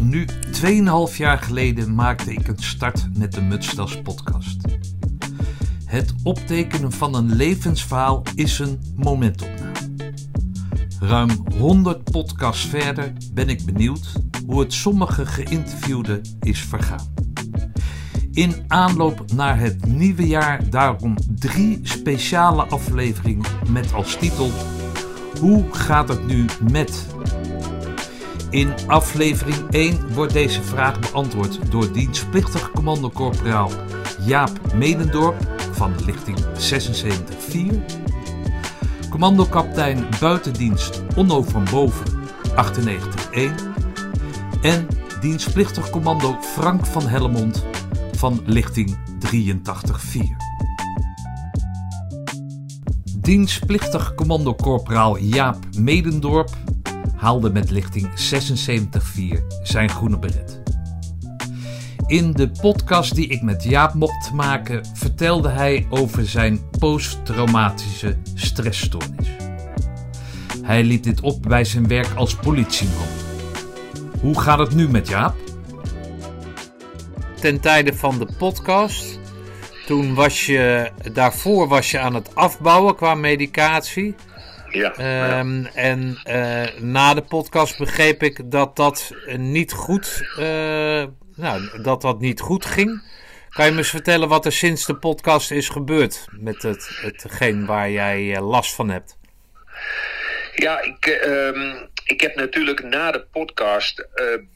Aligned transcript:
Nu 0.00 0.26
2,5 1.10 1.16
jaar 1.16 1.38
geleden 1.38 1.94
maakte 1.94 2.32
ik 2.32 2.48
een 2.48 2.62
start 2.62 3.18
met 3.18 3.32
de 3.32 3.40
Mutstas 3.40 4.02
podcast. 4.02 4.56
Het 5.84 6.14
optekenen 6.22 6.92
van 6.92 7.14
een 7.14 7.34
levensverhaal 7.34 8.22
is 8.34 8.58
een 8.58 8.80
momentopname. 8.96 9.72
Ruim 11.00 11.30
100 11.58 12.10
podcasts 12.10 12.66
verder 12.66 13.12
ben 13.32 13.48
ik 13.48 13.64
benieuwd 13.64 14.12
hoe 14.46 14.60
het 14.60 14.72
sommige 14.72 15.26
geïnterviewden 15.26 16.20
is 16.40 16.60
vergaan. 16.60 17.14
In 18.32 18.64
aanloop 18.66 19.32
naar 19.32 19.58
het 19.58 19.86
nieuwe 19.86 20.26
jaar 20.26 20.70
daarom 20.70 21.16
drie 21.34 21.80
speciale 21.82 22.62
afleveringen 22.62 23.46
met 23.70 23.92
als 23.92 24.16
titel 24.16 24.50
Hoe 25.40 25.64
gaat 25.72 26.08
het 26.08 26.26
nu 26.26 26.44
met? 26.70 27.06
In 28.50 28.74
aflevering 28.86 29.70
1 29.70 30.14
wordt 30.14 30.32
deze 30.32 30.62
vraag 30.62 30.98
beantwoord 30.98 31.70
door 31.70 31.92
dienstplichtig 31.92 32.70
commandocorporaal 32.70 33.70
Jaap 34.24 34.74
Medendorp 34.74 35.36
van 35.72 35.92
lichting 36.06 36.38
764, 36.56 37.98
commandokaptein 39.10 40.06
buitendienst 40.20 41.02
Onno 41.16 41.42
van 41.42 41.64
Boven 41.70 42.06
981 42.54 43.66
en 44.62 44.86
dienstplichtig 45.20 45.90
commando 45.90 46.36
Frank 46.40 46.86
van 46.86 47.06
Hellemond 47.06 47.64
van 48.12 48.40
lichting 48.44 48.98
834. 49.24 50.36
Dienstplichtig 53.16 54.14
commando-corporaal 54.14 55.18
Jaap 55.18 55.56
Medendorp 55.78 56.56
haalde 57.18 57.50
met 57.50 57.70
lichting 57.70 58.08
76-4 58.08 59.62
zijn 59.62 59.88
groene 59.90 60.18
beret. 60.18 60.62
In 62.06 62.32
de 62.32 62.50
podcast 62.60 63.14
die 63.14 63.28
ik 63.28 63.42
met 63.42 63.64
Jaap 63.64 63.94
mocht 63.94 64.32
maken, 64.32 64.86
vertelde 64.94 65.48
hij 65.48 65.86
over 65.90 66.26
zijn 66.26 66.60
posttraumatische 66.78 68.16
stressstoornis. 68.34 69.28
Hij 70.62 70.84
liep 70.84 71.02
dit 71.02 71.20
op 71.20 71.42
bij 71.42 71.64
zijn 71.64 71.88
werk 71.88 72.14
als 72.14 72.36
politieman. 72.36 73.06
Hoe 74.20 74.40
gaat 74.40 74.58
het 74.58 74.74
nu 74.74 74.88
met 74.88 75.08
Jaap? 75.08 75.34
Ten 77.40 77.60
tijde 77.60 77.94
van 77.94 78.18
de 78.18 78.28
podcast. 78.38 79.18
Toen 79.86 80.14
was 80.14 80.46
je, 80.46 80.90
daarvoor 81.12 81.68
was 81.68 81.90
je 81.90 81.98
aan 81.98 82.14
het 82.14 82.34
afbouwen 82.34 82.96
qua 82.96 83.14
medicatie. 83.14 84.14
Ja. 84.70 84.94
Ehm, 84.94 85.64
en 85.64 86.18
eh, 86.24 86.80
na 86.80 87.14
de 87.14 87.22
podcast 87.22 87.78
begreep 87.78 88.22
ik 88.22 88.50
dat 88.50 88.76
dat 88.76 89.14
niet 89.36 89.72
goed, 89.72 90.28
eh, 90.38 91.04
nou, 91.34 91.82
dat 91.82 92.02
dat 92.02 92.20
niet 92.20 92.40
goed 92.40 92.64
ging. 92.64 93.02
Kan 93.48 93.64
je 93.64 93.72
me 93.72 93.78
eens 93.78 93.90
vertellen 93.90 94.28
wat 94.28 94.44
er 94.44 94.52
sinds 94.52 94.86
de 94.86 94.96
podcast 94.96 95.50
is 95.50 95.68
gebeurd 95.68 96.26
met 96.30 96.62
het, 96.62 96.98
hetgeen 97.02 97.66
waar 97.66 97.90
jij 97.90 98.34
eh, 98.34 98.48
last 98.48 98.74
van 98.74 98.88
hebt? 98.88 99.18
Ja, 100.54 100.80
ik, 100.82 101.06
ehm, 101.06 101.86
ik 102.08 102.20
heb 102.20 102.34
natuurlijk 102.34 102.82
na 102.82 103.10
de 103.10 103.20
podcast 103.20 104.08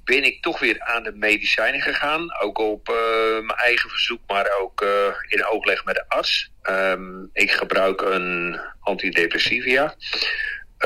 ben 0.05 0.25
ik 0.25 0.42
toch 0.42 0.58
weer 0.58 0.81
aan 0.81 1.03
de 1.03 1.12
medicijnen 1.12 1.81
gegaan. 1.81 2.41
Ook 2.41 2.58
op 2.58 2.86
mijn 3.42 3.58
eigen 3.58 3.91
verzoek, 3.91 4.20
maar 4.27 4.50
ook 4.61 4.84
in 5.28 5.47
overleg 5.47 5.84
met 5.84 5.95
de 5.95 6.05
arts. 6.08 6.50
Um, 6.62 7.30
ik 7.33 7.50
gebruik 7.50 8.00
een 8.00 8.61
antidepressiva. 8.80 9.95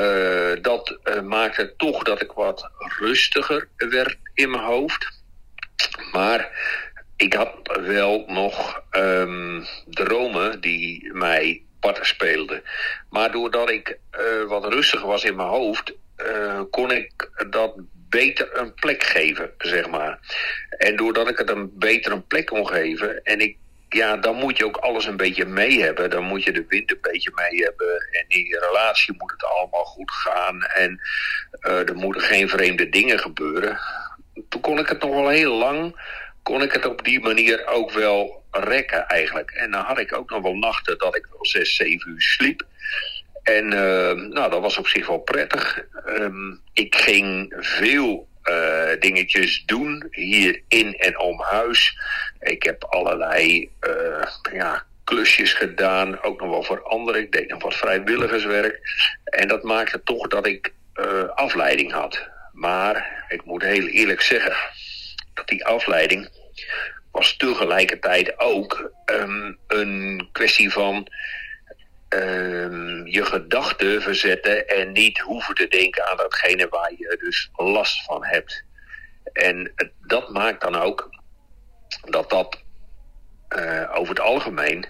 Uh, 0.01 0.61
dat 0.61 0.97
uh, 1.03 1.21
maakte 1.21 1.73
toch 1.77 2.03
dat 2.03 2.21
ik 2.21 2.31
wat 2.31 2.69
rustiger 2.99 3.67
werd 3.77 4.17
in 4.33 4.49
mijn 4.49 4.63
hoofd. 4.63 5.07
Maar 6.11 6.49
ik 7.15 7.33
had 7.33 7.79
wel 7.81 8.23
nog 8.27 8.83
um, 8.91 9.65
dromen 9.85 10.61
die 10.61 11.13
mij 11.13 11.61
parten 11.79 12.05
speelden. 12.05 12.63
Maar 13.09 13.31
doordat 13.31 13.69
ik 13.69 13.97
uh, 14.11 14.43
wat 14.47 14.73
rustiger 14.73 15.07
was 15.07 15.23
in 15.23 15.35
mijn 15.35 15.47
hoofd, 15.47 15.93
kon 16.69 16.91
ik 16.91 17.29
dat 17.49 17.73
beter 18.09 18.57
een 18.57 18.73
plek 18.73 19.03
geven, 19.03 19.51
zeg 19.57 19.89
maar. 19.89 20.19
En 20.69 20.95
doordat 20.95 21.29
ik 21.29 21.37
het 21.37 21.49
een 21.49 21.71
beter 21.73 22.11
een 22.11 22.27
plek 22.27 22.45
kon 22.45 22.67
geven 22.67 23.23
en 23.23 23.39
ik 23.39 23.57
ja, 23.89 24.17
dan 24.17 24.35
moet 24.35 24.57
je 24.57 24.65
ook 24.65 24.77
alles 24.77 25.05
een 25.05 25.17
beetje 25.17 25.45
mee 25.45 25.81
hebben. 25.81 26.09
Dan 26.09 26.23
moet 26.23 26.43
je 26.43 26.51
de 26.51 26.65
wind 26.67 26.91
een 26.91 26.97
beetje 27.01 27.31
mee 27.35 27.63
hebben. 27.63 28.07
En 28.11 28.25
in 28.27 28.45
je 28.45 28.59
relatie 28.59 29.15
moet 29.17 29.31
het 29.31 29.43
allemaal 29.43 29.85
goed 29.85 30.11
gaan. 30.11 30.61
En 30.61 31.01
uh, 31.61 31.89
er 31.89 31.95
moeten 31.95 32.21
geen 32.21 32.49
vreemde 32.49 32.89
dingen 32.89 33.19
gebeuren. 33.19 33.79
Toen 34.49 34.61
kon 34.61 34.79
ik 34.79 34.87
het 34.87 35.01
nog 35.01 35.11
wel 35.11 35.29
heel 35.29 35.53
lang, 35.53 36.01
kon 36.43 36.61
ik 36.61 36.71
het 36.71 36.85
op 36.85 37.03
die 37.03 37.19
manier 37.19 37.67
ook 37.67 37.91
wel 37.91 38.43
rekken 38.51 39.07
eigenlijk. 39.07 39.51
En 39.51 39.71
dan 39.71 39.83
had 39.83 39.99
ik 39.99 40.15
ook 40.15 40.29
nog 40.29 40.41
wel 40.41 40.55
nachten 40.55 40.97
dat 40.97 41.15
ik 41.15 41.27
wel 41.31 41.45
zes, 41.45 41.75
zeven 41.75 42.11
uur 42.11 42.21
sliep. 42.21 42.65
En 43.47 43.65
uh, 43.65 44.11
nou, 44.11 44.49
dat 44.49 44.61
was 44.61 44.77
op 44.77 44.87
zich 44.87 45.07
wel 45.07 45.17
prettig. 45.17 45.85
Um, 46.07 46.61
ik 46.73 46.95
ging 46.95 47.53
veel 47.57 48.27
uh, 48.43 48.99
dingetjes 48.99 49.63
doen 49.65 50.07
hier 50.11 50.61
in 50.67 50.95
en 50.97 51.19
om 51.19 51.41
huis. 51.41 51.97
Ik 52.39 52.63
heb 52.63 52.83
allerlei 52.83 53.71
uh, 53.87 54.27
ja, 54.53 54.83
klusjes 55.03 55.53
gedaan, 55.53 56.21
ook 56.21 56.39
nog 56.39 56.49
wel 56.49 56.63
voor 56.63 56.83
anderen. 56.83 57.21
Ik 57.21 57.31
deed 57.31 57.49
nog 57.49 57.63
wat 57.63 57.75
vrijwilligerswerk. 57.75 58.79
En 59.23 59.47
dat 59.47 59.63
maakte 59.63 60.03
toch 60.03 60.27
dat 60.27 60.47
ik 60.47 60.73
uh, 60.95 61.23
afleiding 61.23 61.91
had. 61.91 62.29
Maar 62.53 63.25
ik 63.27 63.45
moet 63.45 63.63
heel 63.63 63.87
eerlijk 63.87 64.21
zeggen 64.21 64.55
dat 65.33 65.47
die 65.47 65.65
afleiding 65.65 66.29
was 67.11 67.37
tegelijkertijd 67.37 68.39
ook 68.39 68.91
um, 69.05 69.57
een 69.67 70.29
kwestie 70.31 70.71
van 70.71 71.07
je 73.03 73.21
gedachten 73.23 74.01
verzetten 74.01 74.67
en 74.67 74.91
niet 74.91 75.19
hoeven 75.19 75.55
te 75.55 75.67
denken 75.67 76.09
aan 76.09 76.17
datgene 76.17 76.67
waar 76.69 76.91
je 76.97 77.17
dus 77.19 77.49
last 77.53 78.03
van 78.03 78.25
hebt. 78.25 78.63
En 79.33 79.73
dat 80.01 80.29
maakt 80.29 80.61
dan 80.61 80.75
ook 80.75 81.09
dat 82.09 82.29
dat 82.29 82.63
uh, 83.57 83.91
over 83.93 84.09
het 84.09 84.19
algemeen 84.19 84.85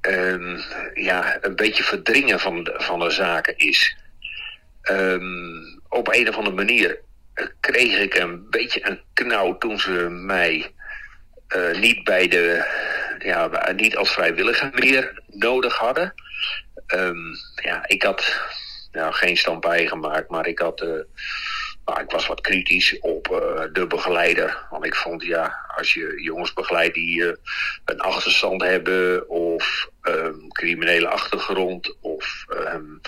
um, 0.00 0.60
ja, 0.94 1.38
een 1.40 1.56
beetje 1.56 1.82
verdringen 1.82 2.40
van 2.40 2.64
de, 2.64 2.74
van 2.76 2.98
de 2.98 3.10
zaken 3.10 3.56
is. 3.56 3.96
Um, 4.90 5.80
op 5.88 6.08
een 6.08 6.28
of 6.28 6.36
andere 6.36 6.56
manier 6.56 7.00
kreeg 7.60 7.98
ik 7.98 8.14
een 8.14 8.50
beetje 8.50 8.86
een 8.86 9.00
knauw 9.12 9.58
toen 9.58 9.78
ze 9.78 10.08
mij 10.10 10.74
uh, 11.56 11.78
niet 11.80 12.04
bij 12.04 12.28
de 12.28 12.64
ja, 13.22 13.72
niet 13.76 13.96
als 13.96 14.12
vrijwilliger 14.12 14.70
meer 14.74 15.22
nodig 15.26 15.76
hadden. 15.76 16.14
Um, 16.94 17.34
ja, 17.62 17.88
ik 17.88 18.02
had 18.02 18.40
nou, 18.92 19.12
geen 19.12 19.36
stand 19.36 19.60
bijgemaakt, 19.60 20.30
maar 20.30 20.46
ik 20.46 20.58
had. 20.58 20.82
Uh, 20.82 21.00
nou, 21.84 22.00
ik 22.00 22.10
was 22.10 22.26
wat 22.26 22.40
kritisch 22.40 22.98
op 23.00 23.28
uh, 23.28 23.62
de 23.72 23.86
begeleider. 23.86 24.66
Want 24.70 24.84
ik 24.86 24.94
vond, 24.94 25.22
ja, 25.22 25.60
als 25.76 25.92
je 25.92 26.22
jongens 26.22 26.52
begeleidt 26.52 26.94
die 26.94 27.20
uh, 27.20 27.32
een 27.84 28.00
achterstand 28.00 28.62
hebben 28.62 29.28
of 29.28 29.88
um, 30.02 30.48
criminele 30.48 31.08
achtergrond 31.08 31.96
of 32.00 32.44
um, 32.50 33.00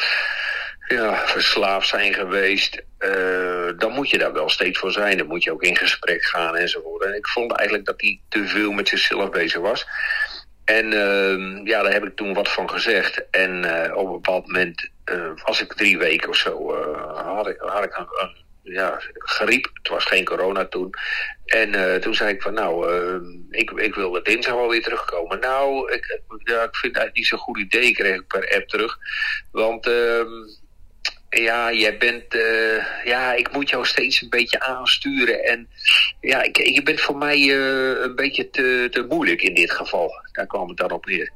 ja, 0.86 1.26
verslaafd 1.26 1.88
zijn 1.88 2.14
geweest, 2.14 2.82
uh, 2.98 3.70
dan 3.76 3.92
moet 3.92 4.10
je 4.10 4.18
daar 4.18 4.32
wel 4.32 4.48
steeds 4.48 4.78
voor 4.78 4.92
zijn. 4.92 5.18
Dan 5.18 5.26
moet 5.26 5.42
je 5.42 5.52
ook 5.52 5.62
in 5.62 5.76
gesprek 5.76 6.24
gaan 6.24 6.56
enzovoort. 6.56 7.04
En 7.04 7.14
ik 7.14 7.26
vond 7.26 7.52
eigenlijk 7.52 7.86
dat 7.86 8.00
hij 8.00 8.20
te 8.28 8.46
veel 8.46 8.72
met 8.72 8.88
zichzelf 8.88 9.30
bezig 9.30 9.60
was. 9.60 9.86
En 10.64 10.92
uh, 10.92 11.64
ja, 11.64 11.82
daar 11.82 11.92
heb 11.92 12.04
ik 12.04 12.16
toen 12.16 12.34
wat 12.34 12.48
van 12.48 12.70
gezegd. 12.70 13.30
En 13.30 13.64
uh, 13.64 13.96
op 13.96 14.06
een 14.06 14.12
bepaald 14.12 14.46
moment 14.46 14.88
was 15.44 15.60
ik 15.60 15.74
drie 15.74 15.98
weken 15.98 16.28
of 16.28 16.36
zo, 16.36 16.74
had 17.14 17.48
ik, 17.48 17.56
had 17.58 17.84
ik 17.84 17.96
een, 17.96 18.06
een 18.12 18.72
ja, 18.72 19.00
griep. 19.18 19.70
Het 19.74 19.88
was 19.88 20.04
geen 20.04 20.24
corona 20.24 20.66
toen. 20.66 20.94
En 21.44 22.00
toen 22.00 22.14
zei 22.14 22.34
ik 22.34 22.42
van 22.42 22.54
nou, 22.54 22.90
ik, 23.50 23.70
ik 23.70 23.94
wil 23.94 24.22
dinsdag 24.22 24.54
wel 24.54 24.68
weer 24.68 24.82
terugkomen. 24.82 25.40
Nou, 25.40 25.92
ik, 25.92 26.20
ja, 26.44 26.62
ik 26.62 26.76
vind 26.76 26.96
het 26.96 26.96
eigenlijk 26.96 27.16
niet 27.16 27.26
zo'n 27.26 27.38
goed 27.38 27.58
idee, 27.58 27.92
kreeg 27.92 28.14
ik 28.14 28.26
per 28.26 28.54
app 28.54 28.68
terug. 28.68 28.98
Want 29.50 29.86
ehm, 29.86 30.28
ja, 31.34 31.72
jij 31.72 31.98
bent, 31.98 32.34
uh, 32.34 32.84
ja, 33.04 33.32
ik 33.32 33.52
moet 33.52 33.70
jou 33.70 33.86
steeds 33.86 34.22
een 34.22 34.28
beetje 34.28 34.60
aansturen. 34.60 35.44
En 35.44 35.68
ja, 36.20 36.42
ik, 36.42 36.56
je 36.56 36.82
bent 36.82 37.00
voor 37.00 37.16
mij 37.16 37.38
uh, 37.38 38.02
een 38.02 38.14
beetje 38.14 38.50
te, 38.50 38.88
te 38.90 39.06
moeilijk 39.08 39.42
in 39.42 39.54
dit 39.54 39.70
geval. 39.70 40.12
Daar 40.32 40.46
kwam 40.46 40.68
het 40.68 40.76
dan 40.76 40.90
op 40.90 41.06
neer. 41.06 41.32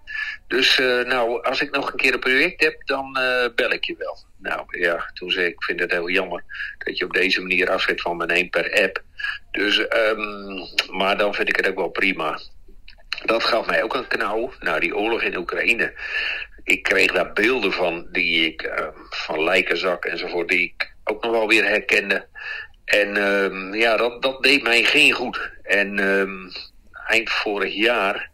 Dus 0.47 0.79
uh, 0.79 1.05
nou, 1.05 1.43
als 1.43 1.61
ik 1.61 1.71
nog 1.71 1.91
een 1.91 1.99
keer 1.99 2.15
een 2.15 2.21
project 2.21 2.65
heb, 2.65 2.83
dan 2.85 3.13
bel 3.55 3.73
ik 3.73 3.85
je 3.85 3.95
wel. 3.99 4.19
Nou 4.39 4.79
ja, 4.79 5.11
toen 5.15 5.31
zei 5.31 5.47
ik, 5.47 5.53
ik 5.53 5.63
vind 5.63 5.81
het 5.81 5.93
heel 5.93 6.11
jammer 6.11 6.45
dat 6.79 6.99
je 6.99 7.05
op 7.05 7.13
deze 7.13 7.41
manier 7.41 7.71
afzet 7.71 8.01
van 8.01 8.17
mijn 8.17 8.37
een 8.37 8.51
per 8.51 8.83
app. 8.83 9.03
Dus, 9.51 9.79
um, 9.79 10.67
maar 10.91 11.19
dan 11.19 11.35
vind 11.35 11.49
ik 11.49 11.57
het 11.57 11.69
ook 11.69 11.77
wel 11.77 11.89
prima. 11.89 12.39
Dat 13.25 13.45
gaf 13.45 13.67
mij 13.67 13.83
ook 13.83 13.95
een 13.95 14.07
knauw. 14.07 14.53
Nou, 14.61 14.81
die 14.81 14.97
oorlog 14.97 15.23
in 15.23 15.37
Oekraïne 15.37 15.93
ik 16.69 16.83
kreeg 16.83 17.13
daar 17.13 17.33
beelden 17.33 17.73
van 17.73 18.09
die 18.13 18.47
ik 18.47 18.63
uh, 18.63 18.87
van 19.11 19.43
lijkenzak 19.43 20.05
enzovoort, 20.05 20.49
die 20.49 20.75
ik 20.77 20.93
ook 21.05 21.23
nog 21.23 21.33
wel 21.33 21.49
weer 21.49 21.65
herkende. 21.65 22.27
En 22.85 23.17
ehm, 23.17 23.75
ja, 23.75 23.97
dat, 23.97 24.23
dat 24.23 24.43
deed 24.43 24.63
mij 24.63 24.83
geen 24.83 25.13
goed. 25.13 25.51
En 25.63 25.99
ehm, 25.99 26.51
eind 27.07 27.31
vorig 27.31 27.75
jaar. 27.75 28.31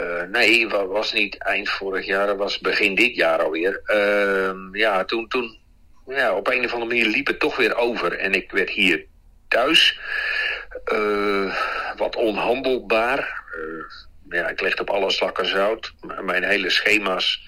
Uh, 0.00 0.22
nee, 0.22 0.68
was 0.68 1.12
niet 1.12 1.38
eind 1.38 1.68
vorig 1.68 2.06
jaar, 2.06 2.36
was 2.36 2.58
begin 2.58 2.94
dit 2.94 3.14
jaar 3.14 3.42
alweer. 3.42 3.80
Uh, 3.86 4.52
ja, 4.72 5.04
toen, 5.04 5.28
toen 5.28 5.58
ja, 6.06 6.34
op 6.34 6.48
een 6.48 6.64
of 6.64 6.72
andere 6.72 6.90
manier 6.90 7.06
liep 7.06 7.26
het 7.26 7.40
toch 7.40 7.56
weer 7.56 7.76
over. 7.76 8.18
En 8.18 8.32
ik 8.32 8.50
werd 8.50 8.70
hier 8.70 9.04
thuis 9.48 10.00
uh, 10.92 11.54
wat 11.96 12.16
onhandelbaar. 12.16 13.42
Ja, 14.28 14.48
ik 14.48 14.60
legde 14.60 14.82
op 14.82 14.90
alle 14.90 15.10
slakken 15.10 15.46
zout. 15.46 15.92
Mijn 16.20 16.44
hele 16.44 16.70
schema's 16.70 17.42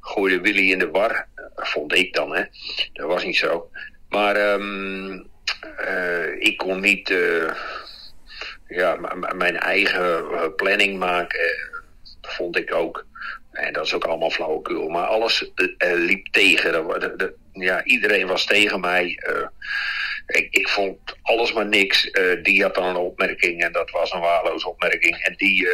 gooide 0.00 0.40
Willy 0.40 0.70
in 0.70 0.78
de 0.78 0.90
war. 0.90 1.28
Vond 1.54 1.94
ik 1.94 2.14
dan, 2.14 2.34
hè. 2.34 2.44
Dat 2.92 3.06
was 3.06 3.24
niet 3.24 3.36
zo. 3.36 3.70
Maar 4.08 4.52
um, 4.52 5.28
ik 6.38 6.56
kon 6.56 6.80
niet 6.80 7.14
ja, 8.68 8.96
mijn 9.36 9.56
eigen 9.56 10.54
planning 10.54 10.98
maken 10.98 11.40
vond 12.20 12.56
ik 12.56 12.74
ook. 12.74 13.06
En 13.50 13.72
dat 13.72 13.84
is 13.84 13.94
ook 13.94 14.04
allemaal 14.04 14.30
flauwekul. 14.30 14.88
Maar 14.88 15.06
alles 15.06 15.50
liep 15.78 16.26
tegen. 16.26 16.72
De, 16.72 17.16
de, 17.16 17.34
ja, 17.60 17.84
iedereen 17.84 18.26
was 18.26 18.46
tegen 18.46 18.80
mij. 18.80 19.22
Uh, 19.28 19.46
ik, 20.26 20.46
ik, 20.50 20.68
vond 20.68 20.98
alles 21.22 21.52
maar 21.52 21.66
niks. 21.66 22.08
Uh, 22.12 22.42
die 22.42 22.62
had 22.62 22.74
dan 22.74 22.84
een 22.84 22.96
opmerking 22.96 23.62
en 23.62 23.72
dat 23.72 23.90
was 23.90 24.12
een 24.12 24.20
waardeloze 24.20 24.68
opmerking. 24.68 25.16
En 25.16 25.34
die 25.36 25.68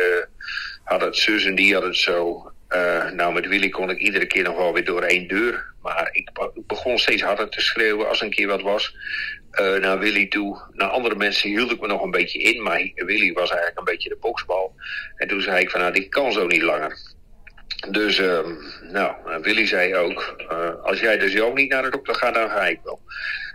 had 0.85 1.01
het 1.01 1.17
zus 1.17 1.45
en 1.45 1.55
die 1.55 1.75
had 1.75 1.83
het 1.83 1.97
zo. 1.97 2.53
nou, 3.13 3.33
met 3.33 3.47
Willy 3.47 3.69
kon 3.69 3.91
ik 3.91 3.99
iedere 3.99 4.27
keer 4.27 4.43
nog 4.43 4.57
wel 4.57 4.73
weer 4.73 4.85
door 4.85 5.03
één 5.03 5.29
deur. 5.29 5.75
Maar 5.83 6.09
ik 6.13 6.31
begon 6.67 6.99
steeds 6.99 7.23
harder 7.23 7.49
te 7.49 7.61
schreeuwen 7.61 8.09
als 8.09 8.21
een 8.21 8.31
keer 8.31 8.47
wat 8.47 8.63
was. 8.63 8.97
Naar 9.81 9.99
Willy 9.99 10.27
toe. 10.27 10.63
Naar 10.73 10.89
andere 10.89 11.15
mensen 11.15 11.51
hield 11.51 11.71
ik 11.71 11.81
me 11.81 11.87
nog 11.87 12.03
een 12.03 12.11
beetje 12.11 12.39
in. 12.39 12.63
Maar 12.63 12.91
Willy 12.95 13.33
was 13.33 13.51
eigenlijk 13.51 13.79
een 13.79 13.85
beetje 13.85 14.09
de 14.09 14.19
boksbal. 14.21 14.75
En 15.17 15.29
toen 15.29 15.41
zei 15.41 15.61
ik 15.61 15.71
van 15.71 15.81
nou, 15.81 15.93
die 15.93 16.09
kan 16.09 16.33
zo 16.33 16.47
niet 16.47 16.63
langer. 16.63 17.16
Dus, 17.91 18.19
uh, 18.19 18.39
nou, 18.83 19.41
Willy 19.43 19.67
zei 19.67 19.95
ook, 19.95 20.37
uh, 20.53 20.71
als 20.83 21.01
jij 21.01 21.19
dus 21.19 21.41
ook 21.41 21.55
niet 21.55 21.71
naar 21.71 21.83
de 21.83 21.91
dokter 21.91 22.15
gaat, 22.15 22.35
dan 22.35 22.51
ga 22.51 22.67
ik 22.67 22.81
wel. 22.85 23.01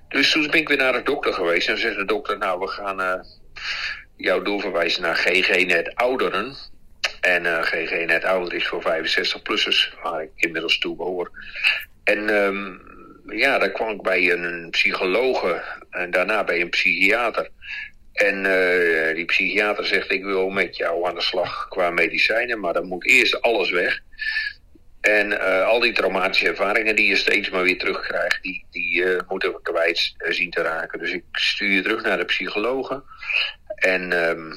Dus 0.09 0.31
toen 0.31 0.41
ben 0.41 0.59
ik 0.59 0.67
weer 0.67 0.77
naar 0.77 0.93
de 0.93 1.03
dokter 1.03 1.33
geweest. 1.33 1.69
En 1.69 1.77
zei 1.77 1.95
de 1.95 2.05
dokter, 2.05 2.37
nou, 2.37 2.59
we 2.59 2.67
gaan 2.67 2.99
uh, 2.99 3.23
jou 4.15 4.43
doorverwijzen 4.43 5.01
naar 5.01 5.15
GG 5.15 5.65
Net 5.65 5.95
Ouderen. 5.95 6.55
En 7.21 7.63
GG 7.63 8.05
Net 8.05 8.23
Ouderen 8.23 8.57
is 8.57 8.67
voor 8.67 8.83
65-plussers, 8.83 9.93
waar 10.03 10.21
ik 10.21 10.29
inmiddels 10.35 10.79
toe 10.79 10.95
behoor. 10.95 11.31
En 12.03 12.29
um, 12.29 12.81
ja, 13.25 13.57
daar 13.57 13.71
kwam 13.71 13.89
ik 13.89 14.01
bij 14.01 14.31
een 14.31 14.69
psychologe 14.69 15.63
en 15.89 16.11
daarna 16.11 16.43
bij 16.43 16.61
een 16.61 16.69
psychiater. 16.69 17.49
En 18.13 18.45
uh, 18.45 19.15
die 19.15 19.25
psychiater 19.25 19.85
zegt, 19.85 20.11
ik 20.11 20.23
wil 20.23 20.49
met 20.49 20.77
jou 20.77 21.07
aan 21.07 21.15
de 21.15 21.21
slag 21.21 21.67
qua 21.67 21.89
medicijnen, 21.89 22.59
maar 22.59 22.73
dan 22.73 22.87
moet 22.87 23.07
eerst 23.07 23.41
alles 23.41 23.71
weg. 23.71 24.01
En 25.01 25.31
uh, 25.31 25.67
al 25.67 25.79
die 25.79 25.91
traumatische 25.91 26.47
ervaringen 26.47 26.95
die 26.95 27.07
je 27.07 27.15
steeds 27.15 27.49
maar 27.49 27.63
weer 27.63 27.77
terugkrijgt, 27.77 28.43
die, 28.43 28.65
die 28.71 29.01
uh, 29.01 29.19
moeten 29.27 29.51
we 29.51 29.61
kwijt 29.61 30.15
zien 30.17 30.49
te 30.49 30.61
raken. 30.61 30.99
Dus 30.99 31.11
ik 31.11 31.23
stuur 31.31 31.71
je 31.71 31.81
terug 31.81 32.03
naar 32.03 32.17
de 32.17 32.25
psychologe. 32.25 33.03
En 33.75 34.29
um, 34.29 34.53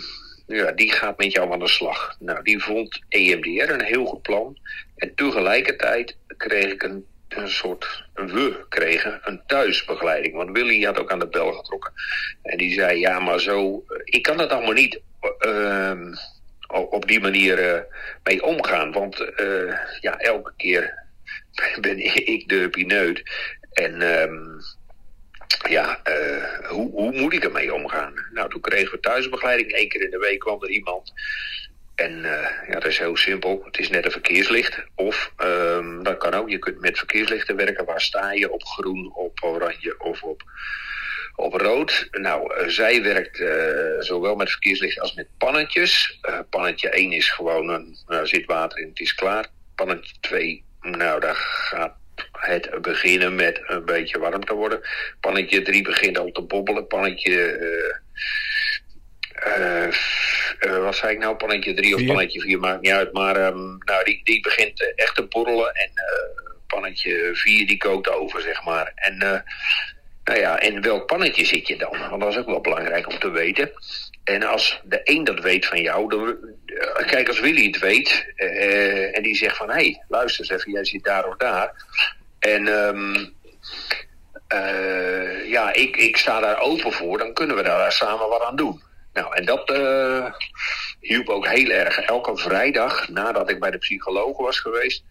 ja, 0.47 0.73
die 0.73 0.93
gaat 0.93 1.19
met 1.19 1.33
jou 1.33 1.53
aan 1.53 1.59
de 1.59 1.69
slag. 1.69 2.17
Nou, 2.19 2.43
die 2.43 2.62
vond 2.62 3.00
EMDR 3.09 3.71
een 3.71 3.85
heel 3.85 4.05
goed 4.05 4.23
plan. 4.23 4.59
En 4.97 5.15
tegelijkertijd 5.15 6.17
kreeg 6.37 6.73
ik 6.73 6.83
een 6.83 7.07
een 7.37 7.49
soort 7.49 8.05
we 8.15 8.65
kregen, 8.69 9.21
een 9.25 9.41
thuisbegeleiding. 9.47 10.35
Want 10.35 10.51
Willy 10.51 10.85
had 10.85 10.99
ook 10.99 11.13
aan 11.13 11.19
de 11.19 11.29
bel 11.29 11.53
getrokken. 11.53 11.93
En 12.43 12.59
die 12.59 12.75
zei, 12.75 12.99
ja, 12.99 13.19
maar 13.19 13.41
zo, 13.41 13.85
ik 14.05 14.23
kan 14.23 14.39
het 14.39 14.51
allemaal 14.51 14.73
niet 14.73 15.01
uh, 15.41 15.93
op 16.69 17.09
die 17.09 17.21
manier 17.21 17.75
uh, 17.75 17.81
mee 18.23 18.43
omgaan. 18.43 18.93
Want 18.93 19.21
uh, 19.37 19.79
ja, 20.01 20.19
elke 20.19 20.53
keer 20.57 21.05
ben 21.81 21.99
ik 22.29 22.49
de 22.49 22.69
pineut. 22.69 23.23
En 23.73 24.23
um, 24.23 24.61
ja, 25.69 26.01
hoe, 26.69 26.91
hoe 26.91 27.13
moet 27.13 27.33
ik 27.33 27.45
ermee 27.45 27.75
omgaan? 27.75 28.15
Nou, 28.33 28.51
toen 28.51 28.61
kregen 28.61 28.91
we 28.91 29.01
thuisbegeleiding. 29.01 29.79
Eén 29.79 29.89
keer 29.89 30.03
in 30.03 30.11
de 30.11 30.19
week 30.19 30.39
kwam 30.39 30.63
er 30.63 30.71
iemand 30.71 31.13
en 31.94 32.19
uh, 32.19 32.49
ja, 32.69 32.75
dat 32.75 32.85
is 32.85 32.99
heel 32.99 33.17
simpel. 33.17 33.62
Het 33.64 33.79
is 33.79 33.88
net 33.88 34.05
een 34.05 34.11
verkeerslicht. 34.11 34.85
Of 34.94 35.32
um, 35.38 36.02
dat 36.02 36.17
kan 36.17 36.35
ook. 36.35 36.50
Je 36.50 36.58
kunt 36.58 36.81
met 36.81 36.99
verkeerslichten 36.99 37.56
werken. 37.56 37.85
Waar 37.85 38.00
sta 38.00 38.32
je? 38.32 38.52
Op 38.52 38.64
groen, 38.64 39.12
op 39.14 39.38
oranje 39.43 40.00
of 40.00 40.23
op, 40.23 40.43
op 41.35 41.55
rood. 41.55 42.08
Nou, 42.11 42.61
uh, 42.61 42.69
zij 42.69 43.02
werkt 43.02 43.38
uh, 43.38 43.50
zowel 43.99 44.35
met 44.35 44.50
verkeerslicht 44.50 45.00
als 45.00 45.14
met 45.14 45.29
pannetjes. 45.38 46.20
pannetje 46.50 46.88
1 46.88 47.12
is 47.12 47.31
gewoon 47.31 47.69
een 47.69 47.97
zit 48.26 48.47
water 48.47 48.79
in, 48.79 48.88
het 48.88 49.00
is 49.00 49.14
klaar. 49.14 49.47
Pannetje 49.75 50.14
2, 50.20 50.64
nou, 50.81 51.20
daar 51.20 51.35
gaat 51.35 51.97
het 52.32 52.82
beginnen 52.82 53.35
met 53.35 53.62
een 53.67 53.85
beetje 53.85 54.19
warm 54.19 54.44
te 54.44 54.55
worden. 54.55 54.81
Pannetje 55.20 55.62
3 55.62 55.82
begint 55.82 56.19
al 56.19 56.31
te 56.31 56.43
bobbelen. 56.43 56.87
Pannetje 56.87 57.58
uh, 59.46 60.79
wat 60.79 60.96
zei 60.96 61.12
ik 61.12 61.19
nou, 61.19 61.37
pannetje 61.37 61.75
3 61.75 61.94
of 61.94 62.05
pannetje 62.05 62.41
4, 62.41 62.58
maakt 62.58 62.81
niet 62.81 62.93
uit. 62.93 63.12
Maar 63.12 63.46
um, 63.46 63.79
nou, 63.79 64.05
die, 64.05 64.20
die 64.25 64.41
begint 64.41 64.94
echt 64.94 65.14
te 65.14 65.23
borrelen. 65.23 65.75
En 65.75 65.91
pannetje 66.67 67.31
4 67.32 67.67
die 67.67 67.76
kookt 67.76 68.11
over, 68.11 68.41
zeg 68.41 68.64
maar. 68.64 68.93
En 68.94 69.44
nou 70.25 70.38
ja, 70.38 70.61
in 70.61 70.82
welk 70.82 71.06
pannetje 71.06 71.44
zit 71.44 71.69
je 71.69 71.76
dan? 71.76 72.08
Want 72.11 72.23
dat 72.23 72.31
is 72.31 72.38
ook 72.38 72.46
wel 72.46 72.61
belangrijk 72.61 73.08
om 73.08 73.19
te 73.19 73.31
weten. 73.31 73.70
En 74.25 74.43
als 74.43 74.81
de 74.85 75.00
een 75.05 75.25
dat 75.25 75.41
weet 75.41 75.67
van 75.67 75.81
jou, 75.81 76.08
dan, 76.08 76.37
kijk 77.06 77.29
als 77.29 77.40
Willy 77.40 77.67
het 77.67 77.79
weet 77.79 78.32
en 79.12 79.23
die 79.23 79.35
zegt 79.35 79.56
van 79.56 79.69
hé, 79.69 79.75
hey, 79.75 80.02
luister 80.08 80.40
eens 80.40 80.61
even, 80.61 80.73
jij 80.73 80.85
zit 80.85 81.05
daar 81.05 81.29
of 81.29 81.37
daar. 81.37 81.73
En 82.38 82.67
um, 82.67 83.35
ja, 85.47 85.73
ik, 85.73 85.97
ik 85.97 86.17
sta 86.17 86.40
daar 86.40 86.61
open 86.61 86.93
voor, 86.93 87.19
dan 87.19 87.32
kunnen 87.32 87.56
we 87.56 87.62
daar 87.62 87.93
samen 87.93 88.29
wat 88.29 88.43
aan 88.43 88.56
doen. 88.56 88.82
Nou, 89.14 89.37
en 89.37 89.44
dat 89.44 89.70
uh, 89.70 90.26
hielp 91.00 91.28
ook 91.28 91.46
heel 91.49 91.70
erg. 91.70 91.99
Elke 91.99 92.37
vrijdag, 92.37 93.08
nadat 93.08 93.50
ik 93.50 93.61
bij 93.61 93.70
de 93.70 93.78
psycholoog 93.78 94.37
was 94.37 94.58
geweest, 94.58 95.05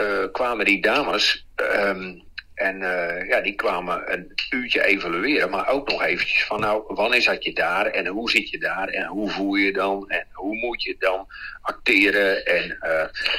uh, 0.00 0.06
kwamen 0.32 0.64
die 0.64 0.82
dames. 0.82 1.46
Um, 1.84 2.22
en 2.54 2.80
uh, 2.80 3.28
ja, 3.28 3.40
die 3.40 3.54
kwamen 3.54 4.12
een 4.12 4.32
uurtje 4.50 4.84
evalueren, 4.84 5.50
maar 5.50 5.68
ook 5.68 5.88
nog 5.88 6.02
eventjes 6.02 6.44
van 6.44 6.60
nou, 6.60 6.82
wanneer 6.86 7.22
zat 7.22 7.44
je 7.44 7.52
daar 7.52 7.86
en 7.86 8.06
hoe 8.06 8.30
zit 8.30 8.50
je 8.50 8.58
daar 8.58 8.88
en 8.88 9.06
hoe 9.06 9.30
voel 9.30 9.54
je 9.54 9.72
dan 9.72 10.08
en 10.08 10.26
hoe 10.32 10.56
moet 10.56 10.82
je 10.82 10.96
dan 10.98 11.26
acteren 11.62 12.46
en... 12.46 12.78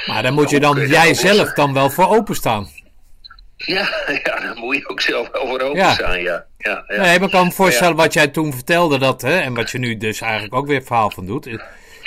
maar 0.06 0.22
dan 0.22 0.34
moet 0.34 0.50
je 0.50 0.60
dan 0.60 0.86
jij 0.86 1.14
zelf 1.14 1.52
dan 1.52 1.72
wel 1.72 1.90
voor 1.90 2.08
openstaan. 2.08 2.68
Ja, 3.74 3.88
ja, 4.06 4.40
daar 4.40 4.56
moet 4.56 4.76
je 4.76 4.88
ook 4.88 5.00
zelf 5.00 5.28
wel 5.32 5.46
voor 5.46 5.60
open 5.60 5.78
ja. 5.78 5.94
zijn, 5.94 6.22
ja. 6.22 6.46
ja, 6.58 6.84
ja. 6.86 7.00
Nee, 7.00 7.18
maar 7.18 7.22
ik 7.22 7.30
kan 7.30 7.46
me 7.46 7.52
voorstellen 7.52 7.96
wat 7.96 8.12
jij 8.12 8.28
toen 8.28 8.52
vertelde, 8.52 8.98
dat, 8.98 9.22
hè, 9.22 9.38
en 9.38 9.54
wat 9.54 9.70
je 9.70 9.78
nu 9.78 9.96
dus 9.96 10.20
eigenlijk 10.20 10.54
ook 10.54 10.66
weer 10.66 10.82
verhaal 10.82 11.10
van 11.10 11.26
doet, 11.26 11.46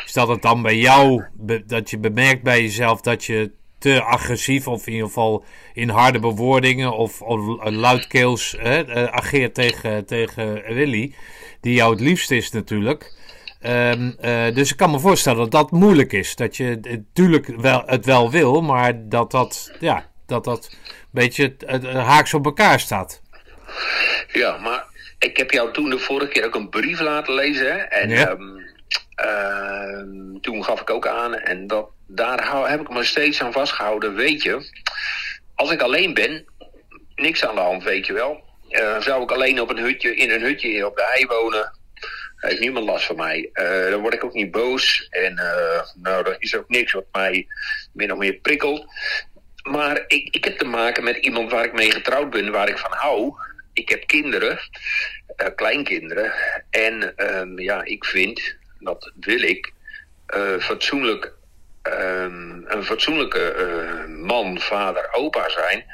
is 0.06 0.14
dat 0.14 0.28
het 0.28 0.42
dan 0.42 0.62
bij 0.62 0.78
jou, 0.78 1.24
dat 1.66 1.90
je 1.90 1.98
bemerkt 1.98 2.44
bij 2.44 2.62
jezelf 2.62 3.02
dat 3.02 3.26
je 3.26 3.52
te 3.80 4.02
agressief 4.02 4.68
of 4.68 4.88
in 4.88 4.94
ieder 4.94 5.08
geval 5.08 5.44
in 5.74 5.90
harde 5.90 6.20
bewoordingen 6.20 6.92
of, 6.92 7.22
of 7.22 7.64
luidkeels 7.64 8.56
hè, 8.58 8.88
uh, 8.88 9.04
ageert 9.04 9.54
tegen, 9.54 10.06
tegen 10.06 10.74
Willy, 10.74 11.14
die 11.62 11.74
jou 11.74 11.92
het 11.92 12.02
liefst 12.02 12.32
is 12.32 12.52
natuurlijk. 12.52 13.18
Um, 13.62 14.16
uh, 14.22 14.54
dus 14.54 14.72
ik 14.72 14.78
kan 14.78 14.92
me 14.92 15.00
voorstellen 15.00 15.40
dat 15.40 15.52
dat 15.52 15.72
moeilijk 15.72 16.14
is. 16.14 16.36
Dat 16.36 16.58
je 16.58 16.80
natuurlijk 16.82 17.48
wel, 17.58 17.84
het 17.86 18.06
wel 18.06 18.32
wil, 18.32 18.62
maar 18.62 19.10
dat 19.10 19.32
dat, 19.32 19.72
ja, 19.80 20.09
dat 20.30 20.44
dat 20.44 20.76
beetje 21.12 21.56
haaks 21.94 22.34
op 22.34 22.46
elkaar 22.46 22.80
staat. 22.80 23.22
Ja, 24.32 24.58
maar 24.58 24.86
ik 25.20 25.38
heb 25.38 25.52
jou 25.52 25.74
toen 25.74 25.90
de 25.90 26.00
vorige 26.00 26.32
keer 26.32 26.46
ook 26.46 26.56
een 26.56 26.70
brief 26.70 27.00
laten 27.00 27.34
lezen. 27.34 27.72
Hè? 27.72 27.78
En 27.78 28.10
ja. 28.10 28.30
um, 28.30 28.58
uh, 29.26 30.40
toen 30.42 30.64
gaf 30.64 30.82
ik 30.82 30.90
ook 30.90 31.08
aan, 31.08 31.36
en 31.36 31.68
dat, 31.68 31.90
daar 32.08 32.70
heb 32.70 32.82
ik 32.82 32.90
me 32.90 33.04
steeds 33.04 33.42
aan 33.42 33.52
vastgehouden. 33.52 34.16
Weet 34.16 34.44
je, 34.44 34.70
als 35.56 35.72
ik 35.72 35.82
alleen 35.82 36.14
ben, 36.14 36.46
niks 37.16 37.46
aan 37.46 37.56
de 37.56 37.62
hand, 37.62 37.84
weet 37.84 38.06
je 38.06 38.14
wel. 38.14 38.48
Uh, 38.70 39.02
zou 39.02 39.24
ik 39.24 39.32
alleen 39.32 39.62
op 39.62 39.70
een 39.70 39.78
hutje, 39.78 40.16
in 40.16 40.32
een 40.32 40.42
hutje 40.42 40.88
op 40.88 40.96
de 40.96 41.06
hei 41.12 41.26
wonen, 41.26 41.78
heeft 42.36 42.60
niemand 42.60 42.86
last 42.86 43.06
van 43.06 43.16
mij. 43.16 43.50
Uh, 43.54 43.90
dan 43.92 44.02
word 44.02 44.14
ik 44.14 44.24
ook 44.24 44.34
niet 44.34 44.52
boos. 44.52 45.08
En 45.10 45.34
uh, 45.34 45.82
nou, 45.96 46.26
er 46.26 46.36
is 46.40 46.56
ook 46.56 46.70
niks 46.70 46.92
wat 46.92 47.06
mij 47.12 47.48
min 47.94 48.12
of 48.12 48.18
meer 48.18 48.34
prikkelt. 48.34 48.86
Maar 49.64 50.04
ik, 50.08 50.28
ik 50.36 50.44
heb 50.44 50.58
te 50.58 50.66
maken 50.66 51.04
met 51.04 51.18
iemand 51.18 51.52
waar 51.52 51.66
ik 51.66 51.74
mee 51.74 51.92
getrouwd 51.92 52.30
ben, 52.30 52.52
waar 52.52 52.70
ik 52.70 52.78
van 52.78 52.92
hou. 52.94 53.34
Ik 53.74 53.90
heb 53.90 54.08
kinderen, 54.08 54.60
uh, 55.38 55.48
kleinkinderen. 55.56 56.34
En 56.70 57.14
um, 57.38 57.60
ja, 57.60 57.84
ik 57.84 58.06
vind, 58.06 58.56
dat 58.80 59.12
wil 59.20 59.42
ik, 59.42 59.74
uh, 60.36 60.58
fatsoenlijk, 60.60 61.34
um, 61.84 62.64
een 62.68 62.84
fatsoenlijke 62.84 63.56
uh, 63.58 64.26
man, 64.26 64.60
vader, 64.60 65.14
opa 65.14 65.50
zijn. 65.50 65.86